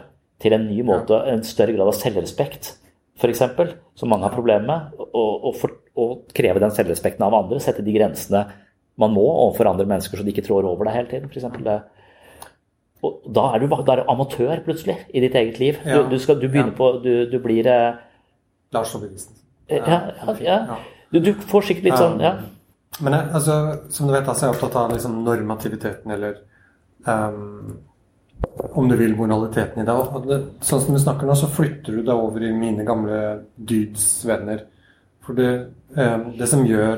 til 0.43 0.57
en 0.57 0.65
ny 0.67 0.81
måte, 0.87 1.21
en 1.31 1.45
større 1.47 1.77
grad 1.77 1.93
av 1.93 1.99
selvrespekt, 1.99 2.73
f.eks., 3.21 3.43
som 3.99 4.11
mange 4.11 4.27
har 4.27 4.35
problemer 4.35 4.67
med. 4.69 5.01
Og, 5.09 5.33
og, 5.49 5.57
for, 5.61 5.79
og, 5.99 6.15
kreve 6.37 6.63
den 6.63 6.75
selvrespekten 6.75 7.25
av 7.27 7.37
andre, 7.37 7.61
sette 7.63 7.85
de 7.85 7.95
grensene 7.97 8.47
man 9.01 9.13
må 9.15 9.25
overfor 9.25 9.71
andre 9.71 9.87
mennesker, 9.89 10.19
så 10.19 10.25
de 10.25 10.33
ikke 10.35 10.45
trår 10.45 10.69
over 10.69 10.89
deg 10.89 10.99
hele 10.99 11.11
tiden. 11.11 11.29
For 11.33 11.41
eksempel. 11.41 11.69
Og 13.03 13.29
da 13.35 13.49
er 13.55 13.63
du, 13.63 13.71
da 13.73 13.95
er 13.95 14.03
du 14.03 14.11
amatør 14.13 14.63
plutselig 14.67 14.99
i 15.11 15.23
ditt 15.25 15.37
eget 15.39 15.61
liv. 15.63 15.79
Ja. 15.85 16.03
Du, 16.03 16.13
du, 16.13 16.19
skal, 16.23 16.41
du, 16.41 16.49
begynner 16.49 16.75
på 16.77 16.93
Du, 17.05 17.13
du 17.31 17.39
blir 17.43 17.67
eh, 17.67 18.01
Lars 18.73 18.93
Saabye-Listen. 18.93 19.39
Ja, 19.73 20.03
ja, 20.21 20.35
ja. 20.45 20.77
Du, 21.13 21.21
du, 21.21 21.33
får 21.49 21.69
sikkert 21.69 21.87
litt 21.87 22.01
sånn 22.01 22.21
ja. 22.21 22.35
Men 23.01 23.15
jeg, 23.17 23.29
altså, 23.39 23.55
som 23.95 24.09
du 24.09 24.13
vet, 24.13 24.27
altså, 24.29 24.45
jeg 24.45 24.53
er 24.53 24.59
opptatt 24.59 24.75
av 24.77 24.93
liksom, 24.93 25.15
normativiteten, 25.25 26.13
eller 26.13 26.35
um, 27.09 27.79
om 28.57 28.89
du 28.89 28.97
vil, 28.97 29.17
moraliteten 29.17 29.83
i 29.83 29.87
deg. 29.87 30.21
Det, 30.27 30.39
sånn 30.65 30.85
som 30.85 30.97
du 30.97 31.01
snakker 31.01 31.29
nå, 31.29 31.37
så 31.39 31.49
flytter 31.51 31.99
du 31.99 32.05
deg 32.05 32.13
over 32.13 32.45
i 32.45 32.53
mine 32.57 32.85
gamle 32.87 33.19
dydsvenner. 33.57 34.65
For 35.23 35.39
det, 35.39 35.51
eh, 35.97 36.17
det 36.39 36.49
som 36.51 36.65
gjør 36.67 36.97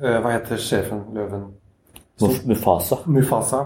eh, 0.00 0.16
Hva 0.18 0.32
heter 0.34 0.60
sjefen, 0.60 1.04
løven? 1.14 1.46
Mufasa. 2.46 2.98
Mufasa. 3.06 3.62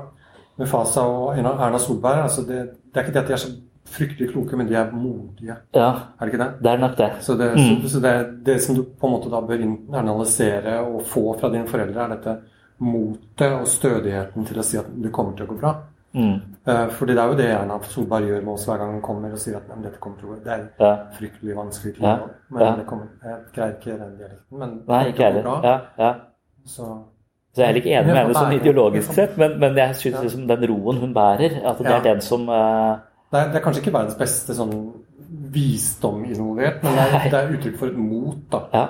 Mufasa 0.57 1.07
og 1.09 1.39
Erna 1.39 1.79
Solberg. 1.81 2.27
Altså 2.27 2.45
det, 2.47 2.61
det, 2.93 2.97
er 2.97 3.07
ikke 3.07 3.17
det 3.17 3.23
at 3.25 3.31
de 3.31 3.37
er 3.37 3.43
så 3.45 3.55
fryktelig 3.87 4.31
kloke, 4.33 4.59
men 4.59 4.69
de 4.69 4.77
er 4.79 4.93
modige. 4.93 5.57
Ja, 5.77 5.91
er 6.19 6.27
det 6.27 6.33
ikke 6.33 6.43
det? 6.43 6.51
Det 6.63 6.71
er 6.73 6.83
nok 6.83 6.97
det. 6.99 7.11
Så 7.23 7.37
det, 7.39 7.51
mm. 7.55 7.83
så, 7.83 7.95
så 7.95 8.03
det, 8.05 8.15
det, 8.47 8.61
som 8.63 8.77
du 8.77 8.85
på 8.85 9.09
en 9.09 9.17
måte 9.17 9.33
da 9.33 9.43
bør 9.47 9.67
analysere 10.03 10.79
og 10.85 11.03
få 11.07 11.27
fra 11.41 11.51
dine 11.53 11.69
foreldre, 11.71 12.05
er 12.05 12.17
dette 12.17 12.39
motet 12.85 13.53
og 13.57 13.69
stødigheten 13.71 14.45
til 14.49 14.59
å 14.61 14.65
si 14.67 14.81
at 14.81 14.89
det 15.01 15.13
kommer 15.15 15.37
til 15.37 15.47
å 15.47 15.53
gå 15.53 15.61
bra. 15.61 15.77
Mm. 16.17 16.37
Uh, 16.67 16.87
fordi 16.97 17.13
det 17.13 17.21
er 17.23 17.33
jo 17.33 17.37
det 17.39 17.49
Erna 17.53 17.75
Solberg 17.93 18.31
gjør 18.31 18.45
med 18.47 18.53
oss 18.55 18.63
hver 18.67 18.79
gang 18.81 18.95
hun 18.95 19.03
kommer 19.05 19.35
og 19.37 19.43
sier 19.43 19.59
at 19.59 19.67
dette 19.85 20.01
kommer 20.01 20.17
til 20.19 20.31
å 20.31 20.31
gå 20.33 20.39
Det 20.47 20.55
er 20.55 20.63
ja. 20.81 20.95
fryktelig 21.19 21.59
vanskelig 21.59 21.93
til. 21.99 22.07
Men 22.55 22.65
ja. 22.65 22.71
det 22.79 22.87
kommer, 22.89 23.11
jeg 23.27 23.43
greier 23.59 23.77
ikke 23.77 23.99
den 24.01 24.17
dialekten. 24.23 24.63
Men 24.63 24.73
Nei, 24.89 25.03
ikke 25.13 25.29
heller. 25.29 25.53
Ja, 25.67 25.77
ja. 26.01 26.15
Så 26.67 26.89
så 27.57 27.63
jeg 27.63 27.73
er 27.73 27.79
ikke 27.81 27.93
enig 27.97 28.13
med 28.13 28.19
henne 28.19 28.37
sånn 28.37 28.53
ideologisk 28.53 29.15
sett, 29.17 29.37
men, 29.41 29.55
men 29.63 29.79
jeg 29.81 29.97
syns 29.97 30.19
liksom 30.27 30.43
den 30.51 30.65
roen 30.69 30.99
hun 31.01 31.15
bærer, 31.17 31.55
at 31.65 31.79
det 31.81 31.89
er 31.89 32.03
den 32.05 32.19
som 32.21 32.43
uh... 32.53 32.99
det, 33.33 33.39
er, 33.39 33.47
det, 33.49 33.57
er, 33.57 33.63
kanskje 33.65 33.81
ikke 33.81 33.95
verdens 33.95 34.19
beste 34.19 34.57
sånn 34.59 34.75
visdom 35.55 36.27
involvert, 36.27 36.85
men 36.85 36.99
det 36.99 37.07
er, 37.07 37.25
det 37.33 37.39
er 37.39 37.55
uttrykk 37.57 37.79
for 37.81 37.95
et 37.95 37.97
mot. 37.97 38.43
da. 38.53 38.61
Ja. 38.75 38.85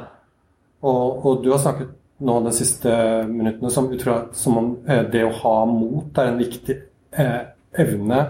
Og, 0.83 1.23
og, 1.23 1.45
du 1.45 1.53
har 1.53 1.63
snakket 1.63 1.95
nå 2.27 2.41
de 2.49 2.57
siste 2.57 2.97
minuttene 3.31 3.71
som, 3.71 3.89
som 4.35 4.59
om 4.59 4.73
eh, 4.89 5.05
det 5.15 5.23
å 5.29 5.31
ha 5.45 5.55
mot 5.71 6.19
er 6.19 6.33
en 6.33 6.43
viktig 6.43 6.75
eh, 6.75 6.83
evne 7.17 8.21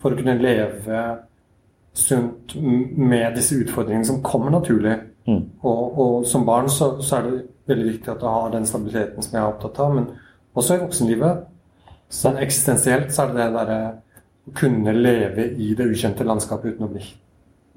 for 0.00 0.12
å 0.12 0.18
kunne 0.18 0.38
leve 0.40 1.04
sunt 1.96 2.54
med 2.56 3.34
disse 3.36 3.58
utfordringene 3.58 4.06
som 4.06 4.20
kommer 4.24 4.54
naturlig. 4.54 4.96
Mm. 5.28 5.42
Og, 5.60 5.98
og, 6.00 6.14
som 6.26 6.46
barn 6.46 6.70
så, 6.72 6.94
så 7.04 7.18
er 7.18 7.26
det 7.26 7.40
veldig 7.70 7.88
viktig 7.92 8.12
at 8.12 8.22
du 8.22 8.28
har 8.30 8.52
den 8.54 8.66
stabiliteten 8.66 9.24
som 9.24 9.36
jeg 9.36 9.42
er 9.42 9.48
opptatt 9.50 9.80
av. 9.82 9.96
Men 9.98 10.06
også 10.58 10.76
i 10.76 10.84
voksenlivet. 10.84 11.42
Sånn 12.10 12.40
eksistensielt 12.42 13.12
så 13.14 13.24
er 13.24 13.34
det 13.34 13.42
det 13.42 13.50
derre 13.54 13.80
å 14.48 14.54
kunne 14.56 14.94
leve 14.96 15.50
i 15.62 15.74
det 15.78 15.86
ukjente 15.92 16.26
landskapet 16.26 16.74
uten 16.74 16.88
å 16.88 16.90
bli 16.90 17.04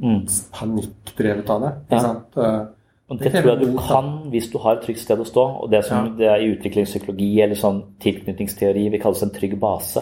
mm. 0.01 0.23
panikkdrevet 0.55 1.51
av 1.53 1.67
det. 1.67 1.75
Ikke 1.83 1.99
ja. 1.99 2.07
sant? 2.07 2.39
Og 2.39 2.71
og 3.11 3.19
det, 3.19 3.33
tror 3.33 3.49
jeg 3.51 3.67
du 3.67 3.77
kan 3.77 4.11
hvis 4.31 4.47
du 4.49 4.57
har 4.63 4.77
et 4.77 4.85
trygt 4.87 5.01
sted 5.03 5.19
å 5.19 5.27
stå. 5.27 5.43
Og 5.65 5.71
det 5.71 5.83
som 5.85 6.07
ja. 6.07 6.13
det 6.17 6.29
er 6.31 6.43
i 6.43 6.51
utviklingspsykologi 6.55 7.29
eller 7.43 7.59
sånn 7.59 7.81
tilknytningsteori 8.03 8.87
vil 8.93 9.01
kalles 9.03 9.23
en 9.25 9.33
trygg 9.35 9.57
base. 9.61 10.01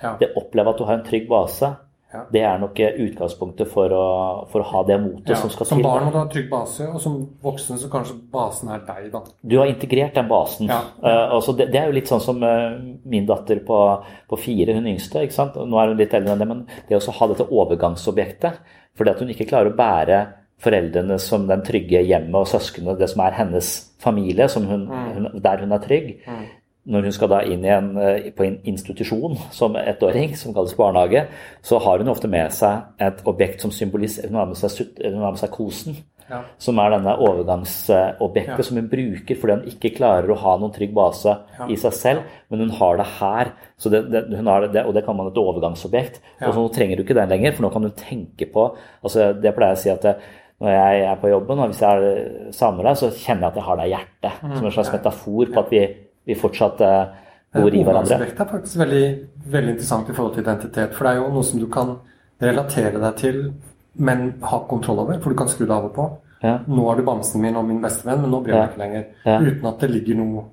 Ja. 0.00 0.16
Det 0.20 0.32
oppleve 0.40 0.72
at 0.72 0.80
du 0.80 0.86
har 0.88 0.98
en 0.98 1.06
trygg 1.06 1.28
base, 1.28 1.74
ja. 2.10 2.24
Det 2.32 2.40
er 2.42 2.56
nok 2.58 2.74
utgangspunktet 2.74 3.68
for 3.70 3.92
å, 3.94 4.06
for 4.50 4.64
å 4.64 4.66
ha 4.66 4.80
det 4.88 4.96
motet 4.98 5.38
som 5.38 5.50
skal 5.52 5.68
til. 5.68 5.76
Som 5.76 5.82
barn 5.84 6.08
må 6.08 6.10
du 6.10 6.18
ha 6.18 6.24
trygg 6.30 6.48
base, 6.50 6.88
og 6.90 6.98
som 7.02 7.20
voksen 7.44 7.78
så 7.78 7.90
kanskje 7.92 8.16
basen 8.32 8.72
er 8.74 8.82
deg, 8.88 9.12
da. 9.12 9.20
Du 9.46 9.54
har 9.60 9.70
integrert 9.70 10.18
den 10.18 10.26
basen. 10.30 10.72
Uh, 10.72 11.06
altså 11.36 11.54
det, 11.54 11.68
det, 11.70 11.78
er 11.78 11.86
jo 11.86 11.94
litt 12.00 12.10
sånn 12.10 12.24
som 12.24 12.42
uh, 12.42 12.74
min 13.06 13.28
datter 13.30 13.62
på, 13.66 13.78
på, 14.26 14.40
fire, 14.42 14.74
hun 14.74 14.90
yngste. 14.90 15.22
ikke 15.22 15.38
sant? 15.38 15.54
Nå 15.54 15.78
er 15.78 15.92
hun 15.92 16.02
litt 16.02 16.18
eldre 16.18 16.34
enn 16.34 16.42
det, 16.42 16.50
men 16.50 16.66
det 16.90 16.98
å 16.98 17.16
ha 17.20 17.30
dette 17.30 17.46
overgangsobjektet 17.46 18.76
fordi 18.98 19.12
at 19.14 19.20
hun 19.22 19.30
ikke 19.32 19.46
klarer 19.48 19.70
å 19.70 19.78
bære 19.78 20.16
foreldrene 20.60 21.14
som 21.22 21.46
den 21.48 21.62
trygge 21.64 22.02
hjemmet 22.04 22.36
og 22.42 22.50
søsknene, 22.50 22.98
det 22.98 23.06
som 23.08 23.22
er 23.24 23.38
hennes 23.38 23.68
familie, 24.02 24.50
hun, 24.58 24.82
mm. 24.90 25.06
hun, 25.14 25.28
der 25.46 25.62
hun 25.62 25.78
er 25.78 25.86
trygg. 25.86 26.16
Mm 26.26 26.48
når 26.90 27.06
hun 27.06 27.14
skal 27.14 27.30
da 27.30 27.40
inn 27.46 27.64
en, 27.64 27.90
eh, 27.98 28.30
på 28.34 28.44
en 28.46 28.58
institusjon 28.66 29.36
som 29.54 29.76
ettåring, 29.78 30.34
som 30.36 30.54
kalles 30.54 30.76
barnehage, 30.76 31.26
så 31.62 31.78
har 31.78 31.98
hun 31.98 32.10
ofte 32.10 32.28
med 32.30 32.52
seg 32.52 32.82
et 32.98 33.22
objekt 33.30 33.62
som 33.62 33.70
symboliserer 33.70 34.28
Hun 34.28 34.40
har 34.40 34.46
med 34.46 34.56
seg, 34.56 34.88
hun 35.04 35.22
har 35.22 35.30
med 35.36 35.42
seg 35.42 35.50
kosen. 35.54 36.00
Ja. 36.30 36.44
Som 36.62 36.78
er 36.78 36.92
denne 36.94 37.16
overgangsobjektet 37.18 38.60
ja. 38.60 38.62
som 38.62 38.76
hun 38.78 38.86
bruker 38.90 39.34
fordi 39.34 39.56
hun 39.56 39.64
ikke 39.72 39.90
klarer 39.96 40.30
å 40.30 40.36
ha 40.38 40.52
noen 40.60 40.70
trygg 40.70 40.92
base 40.94 41.32
ja. 41.58 41.66
i 41.66 41.74
seg 41.74 41.96
selv, 41.96 42.36
men 42.50 42.62
hun 42.62 42.70
har 42.78 43.00
det 43.00 43.06
her. 43.16 43.50
Så 43.76 43.90
det, 43.90 44.04
det, 44.12 44.28
det, 44.30 44.84
og 44.84 44.94
det 44.94 45.02
kan 45.06 45.18
man 45.18 45.32
et 45.32 45.40
overgangsobjekt. 45.42 46.20
Og 46.38 46.52
så 46.52 46.60
nå 46.60 46.68
trenger 46.74 46.96
du 46.96 47.02
ikke 47.02 47.18
den 47.18 47.32
lenger, 47.34 47.56
for 47.56 47.66
nå 47.66 47.72
kan 47.74 47.82
du 47.82 47.90
tenke 47.90 48.46
på 48.46 48.68
altså 49.02 49.32
Det 49.34 49.54
pleier 49.56 49.74
jeg 49.74 49.80
å 49.80 49.82
si 49.82 49.90
at 49.90 50.06
det, 50.06 50.14
når 50.60 50.74
jeg 50.76 51.02
er 51.08 51.18
på 51.18 51.32
jobben, 51.32 51.58
og 51.64 51.72
hvis 51.72 51.82
jeg 51.82 52.54
savner 52.54 52.90
deg, 52.90 53.00
så 53.00 53.08
kjenner 53.10 53.46
jeg 53.46 53.50
at 53.50 53.58
jeg 53.58 53.66
har 53.66 53.78
deg 53.80 53.88
i 53.88 53.94
hjertet. 53.94 54.40
Mm. 54.44 54.54
Som 54.54 54.66
en 54.68 54.74
slags 54.76 54.92
metafor 54.92 55.52
på 55.54 55.62
at 55.64 55.72
vi 55.72 55.82
vi 56.30 56.38
fortsatt 56.38 56.80
eh, 56.86 57.02
bor 57.56 57.74
i 57.74 57.82
hverandre. 57.82 58.06
Overgangsobjekt 58.06 58.40
er 58.40 58.50
faktisk 58.54 58.80
veldig, 58.84 59.04
veldig, 59.56 59.74
interessant 59.74 60.10
i 60.10 60.16
forhold 60.16 60.36
til 60.36 60.46
identitet. 60.46 60.94
For 60.96 61.06
det 61.06 61.12
er 61.12 61.20
jo 61.20 61.34
noe 61.34 61.46
som 61.46 61.62
du 61.62 61.66
kan 61.72 61.96
relatere 62.40 63.02
deg 63.02 63.20
til, 63.20 63.42
men 64.00 64.26
ha 64.46 64.62
kontroll 64.70 65.02
over. 65.04 65.18
For 65.20 65.34
du 65.34 65.40
kan 65.40 65.50
skru 65.50 65.66
det 65.66 65.76
av 65.76 65.90
og 65.90 65.94
på. 65.96 66.08
Ja. 66.40 66.56
Nå 66.70 66.86
er 66.88 67.00
du 67.00 67.04
bamsen 67.04 67.42
min 67.42 67.58
og 67.60 67.66
min 67.68 67.82
bestevenn, 67.82 68.22
men 68.22 68.32
nå 68.32 68.40
blir 68.44 68.56
det 68.56 68.62
ja. 68.62 68.70
ikke 68.70 68.82
lenger. 68.84 69.04
Ja. 69.26 69.36
Uten 69.44 69.70
at 69.72 69.84
det 69.84 69.90
ligger 69.92 70.20
noe 70.22 70.46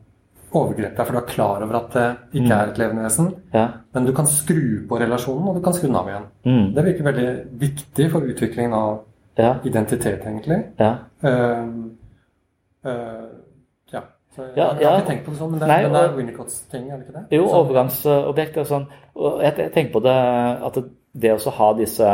overgrep 0.58 0.96
der, 0.96 1.04
for 1.04 1.16
du 1.16 1.20
er 1.20 1.28
klar 1.28 1.64
over 1.64 1.78
at 1.82 1.90
det 1.94 2.06
ikke 2.40 2.48
mm. 2.48 2.58
er 2.58 2.72
et 2.72 2.82
levende 2.82 3.06
vesen. 3.06 3.30
Ja. 3.54 3.66
Men 3.96 4.08
du 4.08 4.14
kan 4.16 4.30
skru 4.32 4.62
på 4.90 5.00
relasjonen, 5.00 5.48
og 5.52 5.60
du 5.60 5.64
kan 5.64 5.76
skru 5.76 5.90
den 5.90 6.00
av 6.00 6.12
igjen. 6.12 6.28
Mm. 6.48 6.68
Det 6.76 6.86
virker 6.88 7.10
veldig 7.10 7.30
viktig 7.64 8.10
for 8.14 8.32
utviklingen 8.32 8.76
av 8.78 8.94
ja. 9.38 9.54
identitet, 9.68 10.24
egentlig. 10.26 10.62
Ja. 10.80 10.94
Uh, 11.24 11.68
uh, 12.88 13.28
jeg, 14.38 14.54
ja, 14.58 14.68
jeg 14.78 14.88
har 14.88 15.02
ikke 15.02 15.10
tenkt 15.10 15.26
på 15.26 15.34
det 15.34 15.40
sånn, 15.42 15.52
men 15.54 15.62
det, 15.62 15.68
Nei, 15.72 15.80
det 15.88 16.04
er 16.04 16.16
Winnicotts 16.16 16.62
ting, 16.72 16.86
er 16.92 17.00
det 17.00 17.08
ikke 17.08 17.18
det? 17.18 17.26
Jo, 17.38 17.48
sånn. 17.48 17.58
overgangsobjekt 17.64 18.62
og 18.62 18.70
sånn. 18.70 18.88
Og 19.18 19.44
jeg, 19.44 19.54
jeg 19.64 19.74
tenker 19.76 19.94
på 19.98 20.04
det 20.06 20.16
at 20.70 20.80
det 21.18 21.32
å 21.34 21.54
ha 21.58 21.68
disse 21.78 22.08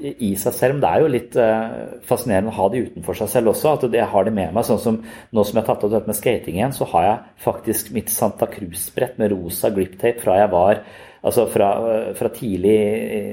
i 0.00 0.30
seg 0.40 0.54
selv 0.56 0.80
det 0.80 0.88
er 0.88 1.02
jo 1.02 1.10
litt 1.12 1.36
uh, 1.36 1.98
fascinerende 2.08 2.52
å 2.52 2.56
ha 2.56 2.68
de 2.72 2.84
utenfor 2.86 3.18
seg 3.18 3.28
selv 3.34 3.52
også. 3.52 3.74
At 3.76 3.96
jeg 3.98 4.08
har 4.14 4.28
det 4.28 4.34
med 4.36 4.54
meg. 4.56 4.64
sånn 4.64 4.80
som 4.80 5.00
Nå 5.02 5.44
som 5.44 5.58
jeg 5.58 5.60
har 5.60 5.68
tatt 5.68 5.84
opp 5.86 5.92
dette 5.92 6.08
med 6.08 6.18
skating 6.18 6.56
igjen, 6.56 6.76
så 6.76 6.88
har 6.94 7.08
jeg 7.08 7.18
faktisk 7.44 7.92
mitt 7.96 8.12
Santa 8.12 8.48
Cruz-brett 8.48 9.18
med 9.20 9.34
rosa 9.34 9.72
grip-tape 9.74 10.22
fra 10.24 10.38
jeg 10.40 10.52
var 10.52 10.84
altså 11.22 11.44
fra, 11.50 11.68
fra 12.18 12.30
tidlig 12.34 12.76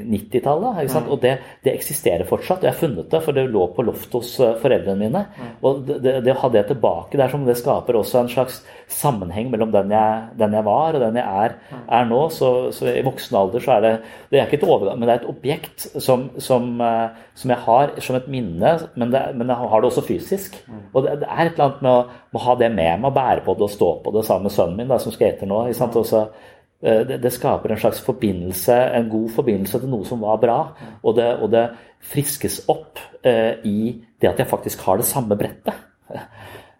90-tallet. 0.06 0.90
Mm. 0.90 1.08
Og 1.10 1.22
det, 1.24 1.36
det, 1.66 1.74
eksisterer 1.74 2.28
fortsatt. 2.30 2.64
Jeg 2.66 2.74
har 2.74 2.80
funnet 2.80 3.10
det, 3.10 3.22
for 3.26 3.36
det 3.36 3.48
lå 3.50 3.66
på 3.74 3.86
loftet 3.86 4.18
hos 4.20 4.36
eh, 4.44 4.56
foreldrene 4.62 5.00
mine. 5.00 5.24
Mm. 5.34 5.56
Og 5.66 5.80
det, 5.88 6.20
det, 6.26 6.36
å 6.36 6.42
ha 6.44 6.52
det 6.54 6.68
tilbake 6.70 7.18
der, 7.18 7.32
som 7.32 7.48
det 7.48 7.58
skaper 7.60 7.98
også 7.98 8.22
en 8.22 8.32
slags 8.32 8.62
sammenheng 8.90 9.50
mellom 9.54 9.74
den 9.74 9.94
jeg, 9.94 10.28
den 10.40 10.58
jeg 10.58 10.66
var 10.66 10.98
og 10.98 11.04
den 11.04 11.18
jeg 11.18 11.46
er, 11.46 11.58
mm. 11.72 11.88
er 11.98 12.12
nå. 12.12 12.22
Så, 12.36 12.52
så, 12.76 12.92
i 12.94 13.06
voksen 13.06 13.40
alder 13.40 13.66
så 13.66 13.78
er 13.78 13.86
det 13.86 13.96
Det 14.30 14.40
er 14.40 14.46
ikke 14.46 14.60
et 14.62 14.70
overgang, 14.70 15.00
men 15.00 15.10
det 15.10 15.16
er 15.16 15.24
et 15.24 15.32
objekt 15.32 15.88
som, 15.98 16.30
som, 16.38 16.70
eh, 16.86 17.26
som 17.42 17.56
jeg 17.56 17.66
har 17.66 17.96
som 18.06 18.20
et 18.20 18.30
minne, 18.30 18.76
men, 18.94 19.10
men, 19.10 19.50
jeg 19.50 19.72
har 19.74 19.82
det 19.82 19.90
også 19.90 20.06
fysisk. 20.06 20.62
Og 20.94 21.06
det, 21.06 21.18
er 21.26 21.48
et 21.48 21.58
eller 21.58 21.66
annet 21.66 21.82
med 21.86 21.92
å, 21.92 22.22
med 22.30 22.42
å 22.42 22.46
ha 22.46 22.56
det 22.60 22.70
med 22.76 23.02
meg, 23.02 23.16
bære 23.16 23.44
på 23.46 23.58
det 23.58 23.66
og 23.66 23.74
stå 23.74 23.92
på 24.06 24.14
det 24.14 24.26
sammen 24.28 24.46
med 24.46 24.54
sønnen 24.54 24.78
min, 24.78 24.90
da, 24.92 25.02
som 25.02 25.14
skater 25.14 25.50
nå. 25.50 25.66
ikke 25.70 25.82
sant, 25.82 25.98
også 25.98 26.28
Eh, 26.28 26.59
det, 26.80 27.18
det, 27.20 27.32
skaper 27.36 27.74
en 27.74 27.80
slags 27.82 28.00
forbindelse, 28.00 28.76
en 28.96 29.10
god 29.12 29.32
forbindelse 29.36 29.82
til 29.82 29.92
noe 29.92 30.08
som 30.08 30.22
var 30.24 30.40
bra. 30.40 30.60
Og 31.04 31.18
det, 31.18 31.28
og 31.44 31.52
det 31.52 31.66
friskes 32.12 32.62
opp 32.72 33.02
eh, 33.28 33.60
i 33.68 33.80
det 34.20 34.32
at 34.32 34.40
jeg 34.40 34.50
faktisk 34.50 34.86
har 34.88 35.00
det 35.00 35.08
samme 35.10 35.36
brettet. 35.40 35.86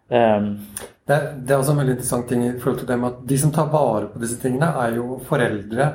um, 0.08 0.52
det, 1.08 1.18
det, 1.44 1.52
er, 1.52 1.58
også 1.58 1.74
en 1.74 1.82
veldig 1.82 1.96
interessant 1.98 2.28
ting 2.28 2.46
i 2.46 2.52
forhold 2.58 2.82
til 2.82 2.88
det 2.90 2.98
med 3.00 3.12
at 3.12 3.24
de 3.32 3.40
som 3.44 3.52
tar 3.54 3.72
vare 3.72 4.08
på 4.12 4.22
disse 4.22 4.40
tingene, 4.40 4.72
er 4.84 4.96
jo 4.96 5.20
foreldre. 5.28 5.90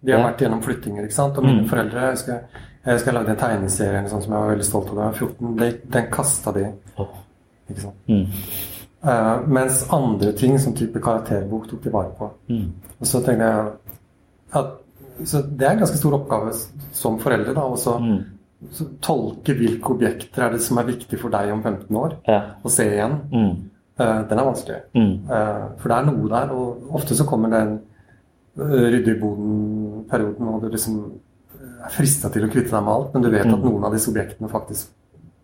De 0.00 0.14
har 0.14 0.22
ja. 0.22 0.28
vært 0.28 0.42
gjennom 0.44 0.62
flyttinger. 0.64 1.06
ikke 1.06 1.18
sant? 1.18 1.38
Og 1.38 1.46
mine 1.46 1.64
mm. 1.64 1.68
foreldre 1.70 2.02
Jeg 2.02 2.18
husker 2.18 2.34
jeg, 2.86 2.94
husker 2.94 3.10
jeg 3.10 3.16
lagde 3.16 3.32
en 3.34 3.40
tegneserie 3.40 4.00
sånn 4.10 4.22
som 4.22 4.32
jeg 4.34 4.42
var 4.42 4.52
veldig 4.54 4.66
stolt 4.66 4.90
av. 4.92 4.98
Da 4.98 5.06
jeg 5.06 5.12
var 5.12 5.20
14. 5.22 5.84
Den, 5.94 6.10
kasta 6.14 6.52
de. 6.54 6.66
Ikke 7.66 7.82
sant? 7.82 8.10
Mm. 8.10 8.75
Uh, 9.04 9.48
mens 9.48 9.84
andre 9.92 10.32
ting, 10.32 10.56
som 10.58 10.74
type 10.74 11.00
karakterbok, 11.02 11.68
tok 11.70 11.82
de 11.84 11.92
vare 11.92 12.14
på. 12.16 12.30
Mm. 12.48 12.70
Og 12.96 13.06
så 13.06 13.20
tenkte 13.24 13.50
jeg 13.50 13.68
at 14.56 14.74
så 15.24 15.40
Det 15.48 15.64
er 15.64 15.70
en 15.72 15.78
ganske 15.80 15.96
stor 15.96 16.12
oppgave 16.12 16.50
som 16.92 17.14
forelder 17.16 17.54
da, 17.56 17.62
å 17.64 17.92
mm. 18.02 18.16
tolke 19.00 19.54
hvilke 19.56 19.94
objekter 19.94 20.42
er 20.44 20.50
det 20.52 20.58
som 20.60 20.76
er 20.76 20.90
viktig 20.90 21.16
for 21.16 21.32
deg 21.32 21.54
om 21.54 21.62
15 21.62 21.96
år, 21.96 22.18
ja. 22.28 22.40
og 22.60 22.72
se 22.74 22.84
igjen. 22.84 23.14
Mm. 23.32 23.54
Uh, 23.96 24.20
den 24.28 24.42
er 24.42 24.48
vanskelig. 24.50 24.80
Uh, 24.92 25.62
for 25.80 25.88
det 25.88 25.96
er 25.96 26.08
noe 26.10 26.32
der, 26.34 26.52
og 26.52 26.98
ofte 27.00 27.16
så 27.16 27.24
kommer 27.28 27.54
den 27.54 27.78
rydde 28.56 29.14
i 29.14 29.20
boden-perioden, 29.20 30.50
og 30.52 30.60
du 30.64 30.68
liksom 30.72 31.00
er 31.86 31.96
frista 31.96 32.28
til 32.32 32.44
å 32.44 32.52
kvitte 32.52 32.72
deg 32.72 32.84
med 32.84 32.92
alt, 32.92 33.16
men 33.16 33.24
du 33.24 33.30
vet 33.30 33.46
at 33.46 33.56
mm. 33.56 33.64
noen 33.70 33.88
av 33.88 33.96
disse 33.96 34.12
objektene 34.12 34.52
faktisk 34.52 34.92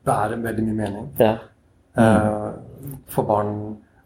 bærer 0.05 0.41
veldig 0.43 0.66
mye 0.68 0.79
mening. 0.83 1.09
Ja. 1.20 1.35
For 3.11 3.26
barn 3.28 3.57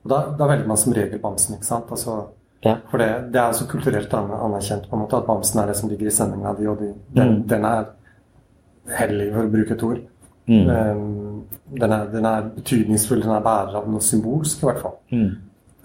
da, 0.08 0.34
da, 0.38 0.46
velger 0.46 0.66
man 0.66 0.76
som 0.76 0.94
regel 0.94 1.20
bamsen. 1.22 1.54
ikke 1.56 1.66
sant? 1.66 1.90
Altså, 1.90 2.26
Ja. 2.64 2.78
For 2.90 2.98
det, 2.98 3.08
det, 3.32 3.38
er 3.40 3.52
så 3.52 3.66
kulturelt 3.68 4.14
anerkjent 4.14 4.88
på 4.90 4.96
en 4.96 5.02
måte 5.04 5.18
at 5.18 5.26
bamsen 5.26 5.60
er 5.60 5.68
det 5.70 5.76
som 5.76 5.90
ligger 5.90 6.08
i 6.08 6.14
sendinga 6.14 6.54
di, 6.58 6.66
og 6.66 6.80
de, 6.80 6.88
den, 7.14 7.28
mm. 7.28 7.42
den, 7.48 7.64
er 7.68 7.84
hellig, 8.96 9.26
for 9.34 9.44
å 9.44 9.52
bruke 9.52 9.74
et 9.76 9.84
ord. 9.86 10.00
Mm. 10.46 10.70
Um, 10.70 11.44
den, 11.76 11.92
er, 11.92 12.08
den, 12.10 12.26
er, 12.26 12.48
betydningsfull, 12.56 13.20
den 13.22 13.34
er 13.36 13.44
bærer 13.44 13.76
av 13.78 13.86
noe 13.92 14.02
symbolsk, 14.02 14.64
i 14.64 14.68
hvert 14.70 14.82
fall. 14.82 14.96
Mm. 15.12 15.28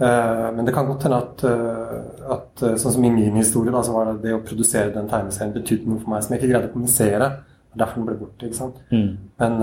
Uh, 0.02 0.48
men 0.56 0.66
det 0.66 0.74
kan 0.74 0.88
godt 0.89 1.06
hende 1.06 1.22
at, 1.22 1.46
uh, 1.46 2.26
at 2.38 2.66
uh, 2.66 2.74
sånn 2.82 2.98
som 2.98 3.06
i 3.06 3.14
min 3.14 3.38
historie, 3.38 3.76
da, 3.76 3.84
så 3.86 3.94
var 4.00 4.10
det 4.10 4.26
det 4.26 4.36
å 4.39 4.42
produsere 4.48 4.96
den 4.96 5.12
tegneserien 5.12 5.54
betydde 5.60 5.92
noe 5.92 6.02
for 6.02 6.16
meg 6.16 6.26
som 6.26 6.34
jeg 6.34 6.42
ikke 6.42 6.54
greide 6.56 6.72
å 6.72 6.74
kommunisere. 6.74 7.32
Derfor 7.78 8.00
den 8.00 8.10
ble 8.10 8.20
borte. 8.24 8.48
ikke 8.48 8.58
sant? 8.58 8.82
Mm. 8.89 9.12
Men 9.44 9.62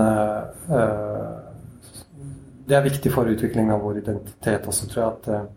det 2.69 2.77
er 2.77 2.85
viktig 2.85 3.11
for 3.11 3.29
utviklingen 3.29 3.73
av 3.73 3.81
vår 3.83 4.03
identitet 4.03 4.67
også, 4.69 4.89
tror 4.91 5.03
jeg. 5.03 5.15
at 5.17 5.49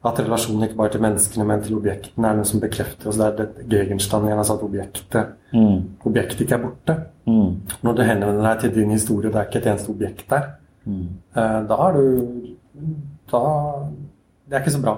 at 0.00 0.20
relasjonen 0.22 0.64
ikke 0.64 0.78
bare 0.78 0.94
til 0.94 1.02
menneskene, 1.04 1.44
men 1.44 1.62
til 1.64 1.76
objektene 1.76 2.28
er 2.30 2.38
noe 2.38 2.48
som 2.48 2.60
bekrefter 2.62 3.10
oss. 3.10 3.18
Det 3.20 3.26
er 3.26 3.50
det 3.58 3.66
Gegenstand 3.68 4.24
igjen, 4.26 4.38
altså 4.40 4.56
at 4.56 4.62
objektet, 4.64 5.34
mm. 5.52 6.06
objektet 6.08 6.40
ikke 6.46 6.56
er 6.56 6.62
borte. 6.62 6.96
Mm. 7.28 7.50
Når 7.84 7.98
du 7.98 8.02
henvender 8.08 8.46
deg 8.46 8.62
til 8.62 8.72
din 8.78 8.94
historie, 8.96 9.28
det 9.28 9.42
er 9.42 9.50
ikke 9.50 9.60
et 9.60 9.68
eneste 9.74 9.92
objekt 9.92 10.24
der, 10.32 10.46
mm. 10.86 11.04
eh, 11.36 11.58
da 11.68 11.78
er 11.86 11.98
du 11.98 12.06
da, 13.30 13.42
Det 14.48 14.56
er 14.56 14.64
ikke 14.64 14.72
så 14.78 14.82
bra. 14.82 14.96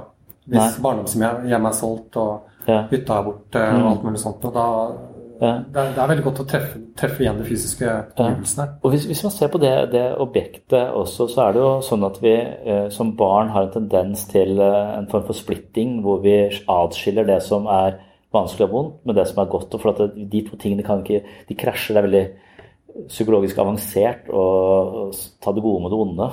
Hvis 0.52 0.78
barndomshjemmet 0.82 1.72
er 1.72 1.74
solgt, 1.76 2.16
og 2.16 2.68
ja. 2.68 2.84
hytta 2.90 3.18
er 3.18 3.26
borte, 3.26 3.64
og 3.72 3.80
mm. 3.80 3.88
alt 3.90 4.06
mulig 4.06 4.22
sånt, 4.22 4.46
og 4.46 4.54
da 4.54 4.68
ja. 5.42 5.52
Det, 5.66 5.80
er, 5.80 5.88
det, 5.90 5.98
er, 5.98 6.10
veldig 6.12 6.24
godt 6.28 6.40
å 6.44 6.46
treffe, 6.46 6.80
treffe 6.98 7.24
igjen 7.24 7.40
de 7.40 7.46
fysiske 7.48 7.88
omgivelsene. 7.90 8.66
Ja. 8.68 8.76
Og 8.78 8.94
hvis, 8.94 9.08
hvis, 9.10 9.22
man 9.26 9.34
ser 9.34 9.50
på 9.50 9.60
det, 9.62 9.72
det, 9.90 10.04
objektet 10.22 10.94
også, 11.00 11.26
så 11.32 11.48
er 11.48 11.56
det 11.56 11.64
jo 11.64 11.72
sånn 11.82 12.06
at 12.06 12.20
vi 12.22 12.34
eh, 12.38 12.86
som 12.94 13.10
barn 13.18 13.50
har 13.50 13.66
en 13.66 13.74
tendens 13.74 14.22
til 14.30 14.62
eh, 14.62 14.92
en 15.00 15.10
form 15.10 15.26
for 15.26 15.38
splitting, 15.38 15.98
hvor 16.04 16.22
vi 16.22 16.36
adskiller 16.70 17.26
det 17.26 17.40
som 17.42 17.66
er 17.66 17.98
vanskelig 18.32 18.68
og 18.68 18.76
vondt, 18.76 19.02
med 19.08 19.18
det 19.18 19.26
som 19.32 19.42
er 19.42 19.50
godt. 19.56 19.74
og 19.74 19.82
for 19.82 19.92
at 19.92 20.14
De 20.14 20.44
to 20.46 20.60
tingene 20.62 20.86
kan 20.86 21.02
ikke, 21.02 21.24
de 21.48 21.58
krasjer. 21.58 21.96
Det 21.96 22.02
er 22.02 22.08
veldig 22.08 23.08
psykologisk 23.10 23.58
avansert 23.58 24.30
å 24.30 24.46
ta 25.42 25.52
det 25.52 25.64
gode 25.64 25.82
med 25.82 25.92
det 25.92 26.00
onde. 26.06 26.30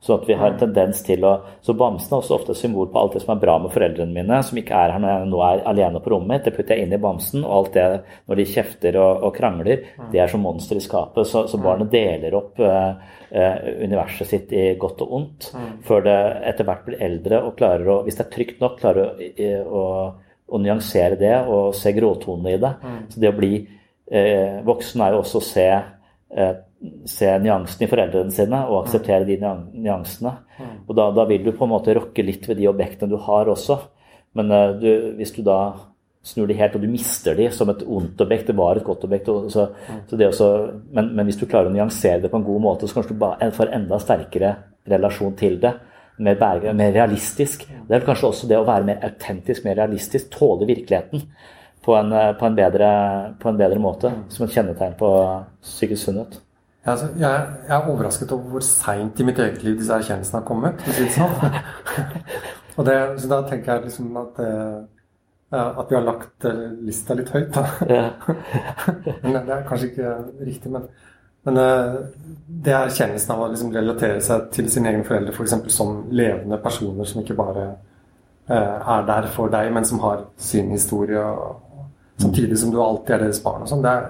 Så 0.00 0.14
at 0.14 0.26
vi 0.28 0.34
har 0.36 0.52
en 0.52 0.58
tendens 0.60 1.00
til 1.02 1.24
å 1.24 1.32
Så 1.64 1.74
bamsen 1.74 2.12
er 2.12 2.20
også 2.20 2.36
ofte 2.36 2.52
et 2.52 2.60
symbol 2.60 2.88
på 2.92 3.00
alt 3.00 3.16
det 3.16 3.22
som 3.24 3.32
er 3.34 3.40
bra 3.42 3.56
med 3.58 3.72
foreldrene 3.74 4.12
mine, 4.14 4.38
som 4.44 4.58
ikke 4.60 4.76
er 4.76 4.92
her 4.94 5.02
når 5.02 5.10
jeg 5.10 5.28
nå 5.32 5.40
er 5.42 5.62
alene 5.72 6.02
på 6.04 6.12
rommet 6.12 6.30
mitt. 6.30 6.44
Det 6.44 6.52
putter 6.54 6.76
jeg 6.76 6.86
inn 6.86 6.94
i 6.94 7.00
bamsen, 7.02 7.44
og 7.44 7.54
alt 7.56 7.72
det 7.74 7.86
når 8.28 8.40
de 8.40 8.46
kjefter 8.52 8.98
og, 9.02 9.24
og 9.26 9.34
krangler, 9.34 9.86
det 10.12 10.20
er 10.22 10.30
som 10.30 10.44
monster 10.46 10.78
i 10.78 10.84
skapet. 10.84 11.26
Så, 11.26 11.46
så 11.50 11.60
barnet 11.62 11.90
deler 11.90 12.36
opp 12.38 12.60
uh, 12.62 12.92
uh, 13.32 13.56
universet 13.82 14.30
sitt 14.30 14.54
i 14.54 14.68
godt 14.78 15.02
og 15.06 15.16
ondt, 15.18 15.48
før 15.88 16.06
det 16.06 16.18
etter 16.52 16.68
hvert 16.68 16.86
blir 16.86 17.02
eldre 17.08 17.42
og 17.48 17.56
klarer 17.58 17.90
å, 17.96 17.98
hvis 18.06 18.20
det 18.20 18.26
er 18.28 18.32
trygt 18.36 18.62
nok, 18.62 18.78
klarer 18.84 19.26
å, 19.66 19.84
å, 20.46 20.62
nyansere 20.62 21.18
det 21.18 21.34
og 21.50 21.74
se 21.74 21.94
gråtonene 21.96 22.54
i 22.54 22.62
det. 22.62 22.72
Så 23.10 23.24
det 23.24 23.32
å 23.32 23.38
bli 23.40 23.54
uh, 23.64 24.62
voksen 24.68 25.02
er 25.02 25.16
jo 25.16 25.24
også 25.24 25.42
å 25.42 25.50
se 25.50 25.68
se 27.08 27.28
nyansene 27.40 27.86
i 27.86 27.90
foreldrene 27.90 28.34
sine 28.34 28.62
og 28.68 28.82
akseptere 28.82 29.24
de 29.28 29.38
nyansene. 29.40 30.32
Mm. 30.58 30.72
Og 30.86 30.96
da, 30.98 31.08
da, 31.16 31.24
vil 31.28 31.44
du 31.46 31.52
på 31.56 31.64
en 31.66 31.72
måte 31.72 31.94
rokke 31.96 32.24
litt 32.24 32.44
ved 32.48 32.60
de 32.60 32.68
objektene 32.70 33.12
du 33.12 33.18
har 33.24 33.48
også. 33.52 33.78
Men 34.36 34.52
uh, 34.52 34.74
du, 34.76 34.90
hvis 35.16 35.32
du 35.36 35.42
da 35.46 35.60
snur 36.26 36.48
de 36.50 36.56
helt, 36.58 36.74
og 36.74 36.82
du 36.82 36.90
mister 36.90 37.36
de 37.38 37.46
som 37.54 37.70
et 37.70 37.84
ondt 37.86 38.20
objekt 38.24 38.48
Det 38.50 38.56
var 38.58 38.76
et 38.76 38.84
godt 38.86 39.04
objekt. 39.06 39.30
Så, 39.52 39.68
mm. 39.72 40.00
så 40.10 40.20
også, 40.28 40.52
men, 40.90 41.12
men, 41.14 41.26
hvis 41.28 41.38
du 41.40 41.46
klarer 41.46 41.70
å 41.70 41.74
nyansere 41.74 42.24
det 42.24 42.32
på 42.32 42.40
en 42.40 42.46
god 42.46 42.64
måte, 42.64 42.88
så 42.88 42.98
kanskje 42.98 43.14
du 43.14 43.22
bare 43.22 43.52
får 43.54 43.74
enda 43.78 44.00
sterkere 44.02 44.54
relasjon 44.90 45.36
til 45.38 45.60
det. 45.62 45.72
Mer, 46.26 46.40
mer 46.72 46.94
realistisk. 46.96 47.66
Det 47.68 47.92
er 47.92 48.04
kanskje 48.04 48.30
også 48.30 48.48
det 48.50 48.56
å 48.58 48.66
være 48.66 48.88
mer 48.88 49.02
autentisk, 49.04 49.66
mer 49.66 49.76
realistisk. 49.78 50.30
Tåle 50.32 50.68
virkeligheten 50.68 51.24
på 51.86 51.94
en, 51.94 52.12
eh, 52.12 52.32
på 52.32 52.46
en, 52.46 52.54
bedre, 52.54 52.88
på 53.38 53.48
en 53.48 53.56
bedre, 53.56 53.78
måte. 53.78 54.10
Mm. 54.10 54.24
Som 54.28 54.46
et 54.46 54.56
kjennetegn 54.56 54.98
på 54.98 55.10
psykisk 55.62 56.08
sunnhet. 56.08 56.40
Ja, 56.84 56.92
altså, 56.92 57.06
jeg, 57.18 57.46
jeg, 57.68 57.76
er 57.76 57.88
overrasket 57.92 58.32
over 58.34 58.56
hvor 58.56 58.64
seint 58.66 59.20
i 59.20 59.26
mitt 59.26 59.38
eget 59.38 59.62
liv 59.62 59.78
disse 59.78 59.94
erkjennelsene 59.94 60.40
har 60.40 60.46
kommet. 60.46 60.82
Sånn. 61.14 61.36
og 62.76 62.88
det, 62.88 62.98
så 63.22 63.30
da 63.30 63.40
tenker 63.46 63.72
jeg 63.72 63.86
liksom 63.86 64.18
at, 64.18 64.38
uh, 64.42 65.62
at 65.68 65.90
vi 65.90 65.98
har 65.98 66.06
lagt 66.06 66.46
uh, 66.46 66.62
lista 66.86 67.14
litt 67.18 67.30
høyt, 67.34 67.54
da. 67.54 67.64
men 69.22 69.40
det 69.40 69.56
er 69.56 69.66
kanskje 69.66 69.90
ikke 69.92 70.14
riktig, 70.46 70.70
men, 70.74 70.86
men 71.46 71.58
det 71.58 72.74
er 72.74 72.84
erkjennelsen 72.84 73.34
av 73.34 73.44
å 73.44 73.50
liksom 73.50 73.74
relatere 73.74 74.22
seg 74.22 74.46
til 74.54 74.70
sine 74.70 74.90
egne 74.90 75.06
foreldre 75.06 75.34
f.eks. 75.34 75.58
For 75.66 75.74
som 75.74 76.00
levende 76.14 76.58
personer 76.62 77.06
som 77.06 77.22
ikke 77.22 77.38
bare 77.38 77.68
er 78.46 79.06
der 79.06 79.26
for 79.34 79.50
deg, 79.50 79.72
men 79.74 79.86
som 79.86 79.98
har 80.06 80.28
sin 80.38 80.70
historie, 80.70 81.18
og, 81.18 81.65
samtidig 82.22 82.58
som 82.58 82.72
du 82.72 82.80
alltid 82.82 83.14
er 83.16 83.26
deres 83.26 83.42
barn 83.44 83.64
og 83.64 83.70
sånn. 83.70 83.84
Det 83.84 83.92
er 83.92 84.08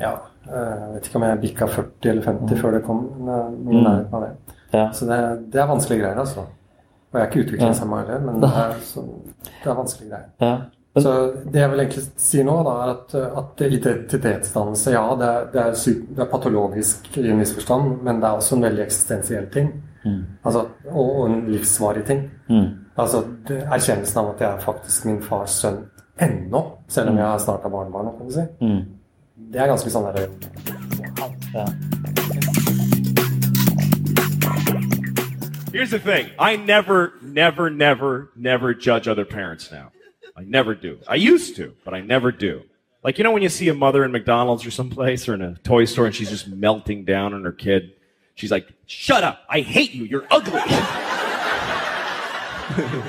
ja, 0.00 0.12
Eh, 0.48 0.82
jeg 0.82 0.90
vet 0.96 1.06
ikke 1.06 1.20
om 1.20 1.24
jeg 1.26 1.40
bikka 1.44 1.68
40 1.70 2.10
eller 2.10 2.26
50 2.26 2.42
mm. 2.42 2.58
før 2.58 2.76
det 2.76 2.82
kom. 2.86 3.02
Noe 3.22 3.38
nærhet 3.54 3.86
nærheten 3.86 4.18
av 4.18 4.24
det. 4.26 4.58
Ja. 4.72 4.84
Så 4.96 5.08
det, 5.08 5.18
det, 5.52 5.60
er 5.62 5.70
vanskelige 5.70 6.02
greier, 6.02 6.20
altså. 6.22 6.46
Og 7.12 7.18
jeg 7.18 7.22
er 7.22 7.30
ikke 7.30 7.42
utviklingshemma 7.46 7.98
heller, 8.02 8.22
men 8.26 8.38
det 8.42 8.52
er, 8.62 8.78
så, 8.88 9.04
det 9.44 9.68
er 9.68 9.78
vanskelige 9.78 10.14
greier. 10.14 10.30
Ja. 10.42 10.54
Men, 10.92 11.04
så 11.06 11.12
det 11.48 11.60
jeg 11.62 11.72
vil 11.72 11.82
egentlig 11.84 12.02
si 12.20 12.42
nå, 12.44 12.56
da, 12.66 12.72
er 12.82 12.90
at, 12.92 13.14
at 13.40 13.62
identitetsdannelse, 13.64 14.92
ja, 14.92 15.04
det 15.20 15.28
er, 15.28 15.46
det, 15.54 15.62
er 15.62 16.02
det 16.18 16.24
er, 16.26 16.28
patologisk 16.32 17.08
i 17.16 17.30
en 17.32 17.40
viss 17.40 17.54
forstand, 17.56 17.94
men 18.04 18.20
det 18.20 18.28
er 18.28 18.42
også 18.42 18.58
en 18.58 18.66
veldig 18.66 18.84
eksistensiell 18.84 19.48
ting. 19.54 19.70
Mm. 20.02 20.20
Altså, 20.42 20.66
og, 20.90 21.06
og, 21.06 21.22
en 21.30 21.38
livsvarig 21.52 22.02
ting. 22.08 22.26
Mm. 22.50 22.66
Altså 22.98 23.22
erkjennelsen 23.46 24.18
av 24.20 24.34
at 24.34 24.42
jeg 24.42 24.50
er 24.50 24.64
faktisk 24.66 25.06
min 25.08 25.22
fars 25.24 25.54
sønn 25.62 25.78
ennå, 26.20 26.78
selv 26.88 27.08
om 27.08 27.14
mm. 27.14 27.18
jeg 27.18 27.26
har 27.26 27.38
starta 27.38 27.68
barnebarn, 27.68 28.16
kan 28.18 28.26
du 28.26 28.32
si. 28.32 28.46
Mm. 28.60 28.84
Det 29.52 29.60
er 29.60 29.66
ganske 29.66 29.90
sånn 29.90 30.04
derre 30.12 30.28
ja. 31.52 31.66
Here's 35.72 35.90
the 35.90 35.98
thing. 35.98 36.28
I 36.38 36.56
never, 36.56 37.14
never, 37.22 37.70
never, 37.70 38.30
never 38.36 38.74
judge 38.74 39.08
other 39.08 39.24
parents 39.24 39.70
now. 39.72 39.90
I 40.36 40.44
never 40.44 40.74
do. 40.74 40.98
I 41.08 41.14
used 41.14 41.56
to, 41.56 41.74
but 41.84 41.94
I 41.94 42.00
never 42.00 42.30
do. 42.30 42.62
Like, 43.02 43.18
you 43.18 43.24
know, 43.24 43.32
when 43.32 43.42
you 43.42 43.48
see 43.48 43.68
a 43.68 43.74
mother 43.74 44.04
in 44.04 44.12
McDonald's 44.12 44.66
or 44.66 44.70
someplace 44.70 45.28
or 45.28 45.34
in 45.34 45.42
a 45.42 45.54
toy 45.64 45.86
store 45.86 46.06
and 46.06 46.14
she's 46.14 46.30
just 46.30 46.46
melting 46.48 47.04
down 47.04 47.32
on 47.34 47.42
her 47.42 47.52
kid, 47.52 47.92
she's 48.34 48.50
like, 48.50 48.68
Shut 48.86 49.24
up. 49.24 49.40
I 49.48 49.60
hate 49.60 49.92
you. 49.92 50.04
You're 50.04 50.26
ugly. 50.30 50.60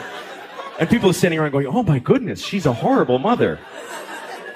and 0.79 0.89
people 0.89 1.09
are 1.09 1.13
sitting 1.13 1.39
around 1.39 1.51
going, 1.51 1.67
Oh 1.67 1.83
my 1.83 1.99
goodness, 1.99 2.43
she's 2.43 2.65
a 2.65 2.73
horrible 2.73 3.19
mother. 3.19 3.59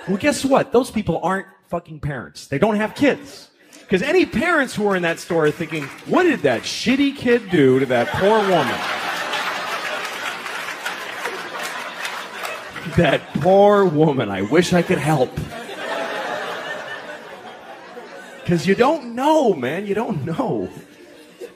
Well, 0.08 0.18
guess 0.18 0.46
what? 0.46 0.72
Those 0.72 0.90
people 0.90 1.20
aren't 1.22 1.48
fucking 1.68 2.00
parents. 2.00 2.48
They 2.48 2.58
don't 2.58 2.78
have 2.78 2.96
kids. 2.96 3.50
Because 3.82 4.02
any 4.02 4.26
parents 4.26 4.76
who 4.76 4.88
are 4.88 4.96
in 4.96 5.04
that 5.04 5.20
store 5.20 5.46
are 5.46 5.52
thinking, 5.52 5.84
what 6.08 6.24
did 6.24 6.42
that 6.42 6.64
shitty 6.64 7.16
kid 7.16 7.50
do 7.50 7.80
to 7.80 7.86
that 7.86 8.08
poor 8.10 8.40
woman? 8.40 8.68
that 12.98 13.22
poor 13.36 13.86
woman. 13.86 14.30
I 14.30 14.42
wish 14.42 14.74
I 14.74 14.82
could 14.82 14.98
help. 14.98 15.34
Because 18.42 18.66
you 18.66 18.76
don't 18.76 19.16
know, 19.16 19.54
man. 19.54 19.86
You 19.86 19.94
don't 19.94 20.26
know. 20.26 20.70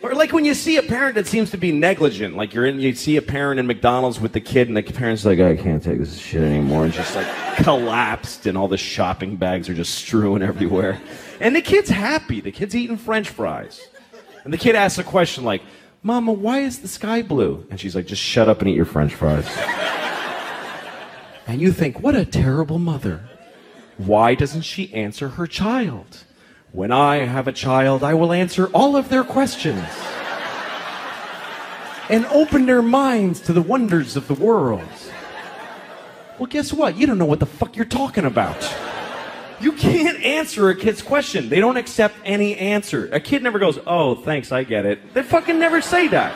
Or 0.03 0.15
like 0.15 0.33
when 0.33 0.45
you 0.45 0.55
see 0.55 0.77
a 0.77 0.83
parent 0.83 1.15
that 1.15 1.27
seems 1.27 1.51
to 1.51 1.57
be 1.57 1.71
negligent, 1.71 2.35
like 2.35 2.53
you're 2.53 2.65
in, 2.65 2.79
you 2.79 2.95
see 2.95 3.17
a 3.17 3.21
parent 3.21 3.59
in 3.59 3.67
McDonald's 3.67 4.19
with 4.19 4.33
the 4.33 4.41
kid, 4.41 4.67
and 4.67 4.75
the 4.75 4.81
parent's 4.81 5.25
like, 5.25 5.39
I 5.39 5.55
can't 5.55 5.83
take 5.83 5.99
this 5.99 6.17
shit 6.17 6.41
anymore, 6.41 6.85
and 6.85 6.93
just 6.93 7.15
like 7.15 7.27
collapsed, 7.57 8.47
and 8.47 8.57
all 8.57 8.67
the 8.67 8.77
shopping 8.77 9.35
bags 9.35 9.69
are 9.69 9.75
just 9.75 9.93
strewn 9.93 10.41
everywhere. 10.41 10.99
And 11.39 11.55
the 11.55 11.61
kid's 11.61 11.89
happy. 11.89 12.41
The 12.41 12.51
kid's 12.51 12.75
eating 12.75 12.97
French 12.97 13.29
fries, 13.29 13.87
and 14.43 14.51
the 14.51 14.57
kid 14.57 14.75
asks 14.75 14.97
a 14.97 15.03
question 15.03 15.43
like, 15.43 15.61
"Mama, 16.01 16.31
why 16.31 16.59
is 16.59 16.79
the 16.79 16.87
sky 16.87 17.21
blue?" 17.21 17.65
And 17.69 17.79
she's 17.79 17.95
like, 17.95 18.07
"Just 18.07 18.23
shut 18.23 18.49
up 18.49 18.61
and 18.61 18.69
eat 18.69 18.75
your 18.75 18.85
French 18.85 19.13
fries." 19.13 19.47
and 21.47 21.61
you 21.61 21.71
think, 21.71 21.99
what 21.99 22.15
a 22.15 22.25
terrible 22.25 22.79
mother. 22.79 23.21
Why 23.97 24.35
doesn't 24.35 24.61
she 24.61 24.93
answer 24.93 25.29
her 25.29 25.45
child? 25.45 26.23
When 26.73 26.93
I 26.93 27.17
have 27.17 27.49
a 27.49 27.51
child, 27.51 28.01
I 28.01 28.13
will 28.13 28.31
answer 28.31 28.67
all 28.67 28.95
of 28.95 29.09
their 29.09 29.25
questions 29.25 29.83
and 32.09 32.25
open 32.27 32.65
their 32.65 32.81
minds 32.81 33.41
to 33.41 33.53
the 33.53 33.61
wonders 33.61 34.15
of 34.15 34.29
the 34.29 34.33
world. 34.33 34.87
Well, 36.39 36.47
guess 36.47 36.71
what? 36.71 36.95
You 36.95 37.07
don't 37.07 37.17
know 37.17 37.25
what 37.25 37.41
the 37.41 37.45
fuck 37.45 37.75
you're 37.75 37.83
talking 37.85 38.23
about. 38.23 38.73
You 39.59 39.73
can't 39.73 40.23
answer 40.23 40.69
a 40.69 40.75
kid's 40.75 41.01
question. 41.01 41.49
They 41.49 41.59
don't 41.59 41.75
accept 41.75 42.15
any 42.23 42.55
answer. 42.55 43.09
A 43.11 43.19
kid 43.19 43.43
never 43.43 43.59
goes, 43.59 43.77
Oh, 43.85 44.15
thanks, 44.15 44.53
I 44.53 44.63
get 44.63 44.85
it. 44.85 45.13
They 45.13 45.23
fucking 45.23 45.59
never 45.59 45.81
say 45.81 46.07
that. 46.07 46.33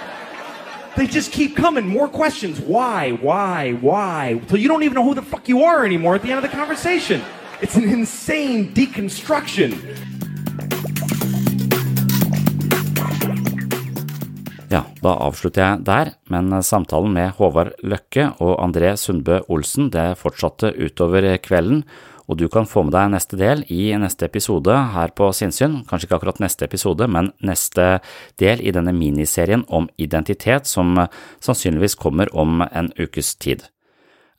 They 0.98 1.08
just 1.08 1.32
keep 1.32 1.56
coming. 1.56 1.88
More 1.88 2.10
questions. 2.10 2.60
Why? 2.60 3.12
Why? 3.12 3.72
Why? 3.74 4.42
Till 4.48 4.60
you 4.60 4.68
don't 4.68 4.84
even 4.84 4.96
know 4.96 5.04
who 5.04 5.14
the 5.14 5.22
fuck 5.22 5.48
you 5.48 5.64
are 5.64 5.86
anymore 5.86 6.16
at 6.16 6.24
the 6.24 6.32
end 6.32 6.44
of 6.44 6.52
the 6.52 6.56
conversation. 6.56 7.22
It's 7.62 7.78
an 7.78 7.88
insane 7.88 8.74
deconstruction. 8.74 10.15
Ja, 14.72 14.82
da 15.04 15.12
avslutter 15.22 15.62
jeg 15.62 15.86
der, 15.86 16.10
men 16.34 16.50
samtalen 16.66 17.14
med 17.14 17.36
Håvard 17.38 17.76
Løkke 17.86 18.32
og 18.42 18.58
André 18.64 18.96
Sundbø 18.98 19.44
Olsen 19.52 19.92
det 19.94 20.16
fortsatte 20.18 20.72
utover 20.74 21.28
kvelden, 21.38 21.84
og 22.26 22.40
du 22.40 22.48
kan 22.50 22.66
få 22.66 22.82
med 22.88 22.96
deg 22.96 23.12
neste 23.14 23.38
del 23.38 23.62
i 23.70 23.92
neste 24.02 24.26
episode 24.26 24.74
her 24.96 25.14
på 25.14 25.30
Sinnsyn, 25.38 25.84
kanskje 25.86 26.10
ikke 26.10 26.18
akkurat 26.18 26.42
neste 26.42 26.66
episode, 26.66 27.06
men 27.06 27.30
neste 27.46 28.00
del 28.42 28.64
i 28.66 28.74
denne 28.74 28.96
miniserien 28.98 29.68
om 29.70 29.86
identitet 30.02 30.66
som 30.66 30.98
sannsynligvis 31.46 31.98
kommer 32.02 32.34
om 32.34 32.66
en 32.66 32.90
ukes 32.98 33.36
tid. 33.38 33.68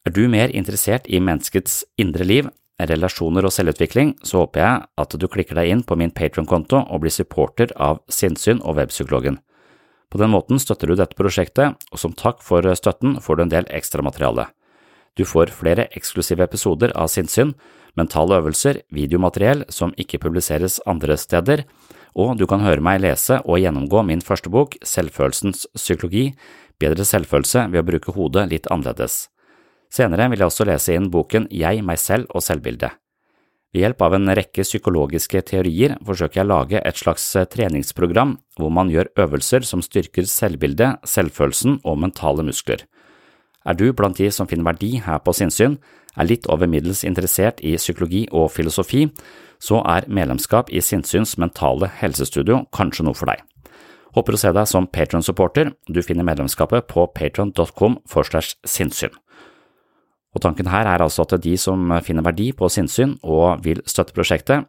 Er 0.07 0.15
du 0.15 0.27
mer 0.31 0.51
interessert 0.51 1.07
i 1.07 1.23
menneskets 1.23 1.85
indre 2.03 2.27
liv, 2.27 2.51
relasjoner 2.83 3.47
og 3.47 3.55
selvutvikling, 3.55 4.17
så 4.27 4.43
håper 4.43 4.61
jeg 4.61 4.87
at 5.07 5.17
du 5.17 5.31
klikker 5.31 5.57
deg 5.59 5.71
inn 5.71 5.87
på 5.87 5.97
min 5.97 6.13
Patron-konto 6.15 6.83
og 6.83 7.05
blir 7.05 7.15
supporter 7.15 7.71
av 7.79 8.03
Sinnsyn 8.11 8.61
og 8.63 8.81
Webpsykologen. 8.81 9.39
På 10.11 10.21
den 10.23 10.31
måten 10.31 10.61
støtter 10.63 10.91
du 10.91 10.97
dette 10.99 11.19
prosjektet, 11.19 11.75
og 11.91 11.99
som 11.99 12.15
takk 12.15 12.43
for 12.45 12.63
støtten 12.79 13.19
får 13.23 13.37
du 13.37 13.43
en 13.47 13.53
del 13.53 13.69
ekstramateriale. 13.75 14.47
Du 15.17 15.25
får 15.25 15.55
flere 15.57 15.89
eksklusive 15.97 16.45
episoder 16.45 16.93
av 16.95 17.09
sinnssyn, 17.09 17.55
mentale 17.97 18.37
øvelser, 18.43 18.83
videomateriell 18.93 19.65
som 19.73 19.95
ikke 19.97 20.21
publiseres 20.21 20.79
andre 20.87 21.17
steder, 21.17 21.65
og 22.17 22.37
du 22.41 22.47
kan 22.49 22.63
høre 22.65 22.85
meg 22.85 23.01
lese 23.05 23.41
og 23.45 23.61
gjennomgå 23.61 24.03
min 24.09 24.25
første 24.25 24.53
bok, 24.53 24.77
Selvfølelsens 24.85 25.67
psykologi, 25.77 26.31
bedre 26.81 27.05
selvfølelse 27.09 27.67
ved 27.73 27.83
å 27.83 27.89
bruke 27.89 28.15
hodet 28.17 28.47
litt 28.53 28.69
annerledes. 28.73 29.27
Senere 29.93 30.29
vil 30.33 30.43
jeg 30.43 30.51
også 30.51 30.67
lese 30.69 30.97
inn 30.97 31.11
boken 31.13 31.49
Jeg, 31.53 31.85
meg 31.85 32.01
selv 32.01 32.29
og 32.35 32.45
selvbildet. 32.45 32.97
Ved 33.77 33.83
hjelp 33.85 34.03
av 34.07 34.15
en 34.17 34.31
rekke 34.33 34.65
psykologiske 34.65 35.43
teorier 35.51 35.99
forsøker 36.01 36.39
jeg 36.39 36.47
å 36.47 36.49
lage 36.49 36.81
et 36.81 36.97
slags 36.97 37.25
eh, 37.37 37.45
treningsprogram 37.45 38.31
hvor 38.57 38.71
man 38.73 38.89
gjør 38.89 39.11
øvelser 39.21 39.67
som 39.69 39.83
styrker 39.85 40.25
selvbildet, 40.25 41.05
selvfølelsen 41.05 41.83
og 41.85 41.99
mentale 42.01 42.47
muskler. 42.47 42.87
Er 43.69 43.77
du 43.77 43.91
blant 43.93 44.17
de 44.17 44.31
som 44.33 44.49
finner 44.49 44.71
verdi 44.71 44.95
her 45.05 45.21
på 45.21 45.35
sinnssyn, 45.37 45.77
er 46.17 46.25
litt 46.25 46.49
over 46.49 46.73
middels 46.73 47.05
interessert 47.05 47.61
i 47.61 47.75
psykologi 47.77 48.25
og 48.33 48.49
filosofi, 48.55 49.11
så 49.61 49.83
er 49.85 50.09
medlemskap 50.09 50.73
i 50.73 50.81
Sinnsyns 50.81 51.37
mentale 51.37 51.93
helsestudio 52.01 52.63
kanskje 52.73 53.05
noe 53.05 53.19
for 53.19 53.29
deg. 53.29 53.45
Håper 54.17 54.39
å 54.39 54.41
se 54.41 54.57
deg 54.57 54.73
som 54.73 54.89
Patron-supporter, 54.89 55.75
du 55.85 56.01
finner 56.01 56.25
medlemskapet 56.25 56.89
på 56.89 57.05
patron.com 57.13 58.01
forslash 58.09 58.57
sinnssyn. 58.65 59.13
Og 60.37 60.43
tanken 60.45 60.69
her 60.69 60.85
er 60.85 61.01
altså 61.01 61.25
at 61.25 61.39
de 61.41 61.55
som 61.57 61.89
finner 62.05 62.25
verdi 62.27 62.51
på 62.53 62.69
sinnssyn 62.69 63.17
og 63.25 63.65
vil 63.65 63.81
støtte 63.89 64.13
prosjektet, 64.17 64.69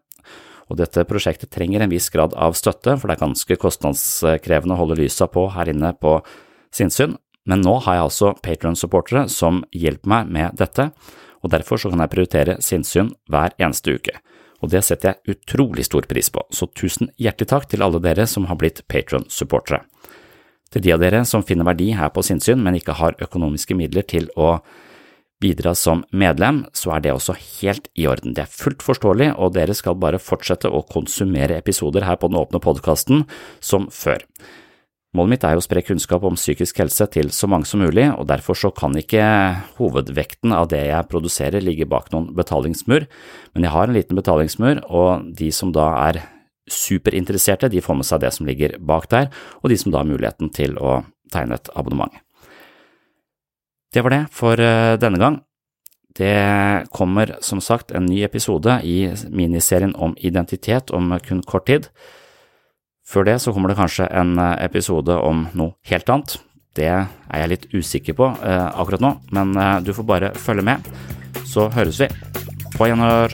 og 0.68 0.80
dette 0.80 1.04
prosjektet 1.08 1.52
trenger 1.52 1.84
en 1.84 1.92
viss 1.92 2.10
grad 2.12 2.34
av 2.36 2.56
støtte, 2.60 2.96
for 2.96 3.08
det 3.08 3.18
er 3.18 3.24
ganske 3.24 3.58
kostnadskrevende 3.60 4.76
å 4.76 4.82
holde 4.82 5.00
lysa 5.00 5.28
på 5.32 5.46
her 5.56 5.72
inne 5.72 5.94
på 5.96 6.18
sinnssyn, 6.76 7.16
men 7.48 7.64
nå 7.64 7.78
har 7.86 7.98
jeg 7.98 8.08
altså 8.08 8.34
Patron-supportere 8.44 9.28
som 9.32 9.62
hjelper 9.72 10.12
meg 10.12 10.32
med 10.36 10.58
dette, 10.60 10.90
og 11.44 11.54
derfor 11.54 11.80
så 11.80 11.92
kan 11.92 12.04
jeg 12.04 12.12
prioritere 12.12 12.58
sinnssyn 12.64 13.14
hver 13.32 13.56
eneste 13.60 13.96
uke. 13.96 14.18
Og 14.64 14.72
det 14.74 14.82
setter 14.84 15.14
jeg 15.14 15.38
utrolig 15.38 15.86
stor 15.86 16.08
pris 16.10 16.32
på, 16.34 16.44
så 16.52 16.68
tusen 16.76 17.12
hjertelig 17.22 17.52
takk 17.54 17.68
til 17.72 17.86
alle 17.86 18.02
dere 18.04 18.26
som 18.28 18.50
har 18.50 18.60
blitt 18.60 18.84
Patron-supportere. 18.92 19.84
Til 20.74 20.84
de 20.84 20.92
av 20.92 21.00
dere 21.00 21.22
som 21.24 21.46
finner 21.48 21.68
verdi 21.68 21.94
her 21.96 22.12
på 22.12 22.26
sinnssyn, 22.26 22.60
men 22.60 22.76
ikke 22.76 22.98
har 23.00 23.16
økonomiske 23.24 23.78
midler 23.78 24.04
til 24.04 24.28
å 24.36 24.58
bidra 25.42 25.74
som 25.78 26.04
medlem, 26.12 26.64
så 26.74 26.96
er 26.96 27.04
det 27.06 27.14
også 27.14 27.36
helt 27.62 27.90
i 27.98 28.08
orden. 28.10 28.34
Det 28.34 28.46
er 28.46 28.54
fullt 28.54 28.86
forståelig, 28.86 29.34
og 29.38 29.54
dere 29.58 29.76
skal 29.78 30.00
bare 30.00 30.22
fortsette 30.22 30.70
å 30.70 30.86
konsumere 30.90 31.60
episoder 31.60 32.08
her 32.08 32.18
på 32.18 32.32
den 32.32 32.40
åpne 32.40 32.62
podkasten 32.64 33.28
som 33.62 33.90
før. 33.94 34.24
Målet 35.16 35.32
mitt 35.32 35.46
er 35.48 35.58
å 35.58 35.64
spre 35.64 35.82
kunnskap 35.86 36.26
om 36.28 36.36
psykisk 36.38 36.82
helse 36.82 37.08
til 37.14 37.32
så 37.34 37.48
mange 37.50 37.66
som 37.70 37.82
mulig, 37.82 38.10
og 38.12 38.28
derfor 38.30 38.58
så 38.60 38.74
kan 38.76 38.98
ikke 39.00 39.24
hovedvekten 39.80 40.54
av 40.54 40.68
det 40.74 40.84
jeg 40.90 41.10
produserer 41.10 41.64
ligge 41.64 41.88
bak 41.90 42.12
noen 42.14 42.34
betalingsmur, 42.38 43.08
men 43.56 43.66
jeg 43.66 43.74
har 43.74 43.88
en 43.88 43.98
liten 43.98 44.20
betalingsmur, 44.20 44.84
og 44.92 45.32
de 45.40 45.50
som 45.56 45.72
da 45.74 45.90
er 46.10 46.22
superinteresserte, 46.68 47.72
de 47.72 47.82
får 47.82 47.98
med 47.98 48.10
seg 48.10 48.22
det 48.26 48.34
som 48.36 48.50
ligger 48.50 48.76
bak 48.84 49.08
der, 49.14 49.32
og 49.64 49.72
de 49.72 49.80
som 49.80 49.94
da 49.94 50.04
har 50.04 50.10
muligheten 50.12 50.52
til 50.54 50.76
å 50.78 51.00
tegne 51.34 51.56
et 51.56 51.72
abonnement. 51.74 52.12
Det 53.98 54.04
var 54.06 54.14
det 54.14 54.26
for 54.30 54.62
eh, 54.62 54.94
denne 55.02 55.18
gang. 55.18 55.40
Det 56.14 56.86
kommer 56.94 57.32
som 57.42 57.58
sagt 57.62 57.90
en 57.92 58.06
ny 58.06 58.20
episode 58.22 58.76
i 58.86 59.10
miniserien 59.34 59.96
om 59.96 60.14
identitet 60.22 60.94
om 60.94 61.16
kun 61.26 61.42
kort 61.42 61.66
tid. 61.66 61.90
Før 63.10 63.26
det 63.26 63.40
så 63.42 63.56
kommer 63.56 63.74
det 63.74 63.80
kanskje 63.82 64.06
en 64.14 64.38
eh, 64.38 64.54
episode 64.70 65.18
om 65.18 65.48
noe 65.58 65.74
helt 65.90 66.14
annet. 66.14 66.38
Det 66.78 66.92
er 66.94 67.42
jeg 67.42 67.54
litt 67.56 67.70
usikker 67.74 68.22
på 68.22 68.30
eh, 68.38 68.70
akkurat 68.70 69.02
nå, 69.02 69.16
men 69.34 69.58
du 69.82 69.96
får 69.98 70.12
bare 70.14 70.34
følge 70.38 70.70
med. 70.70 70.94
Så 71.50 71.66
høres 71.74 72.06
vi. 72.06 72.14
På 72.78 72.86
gjenhør. 72.86 73.34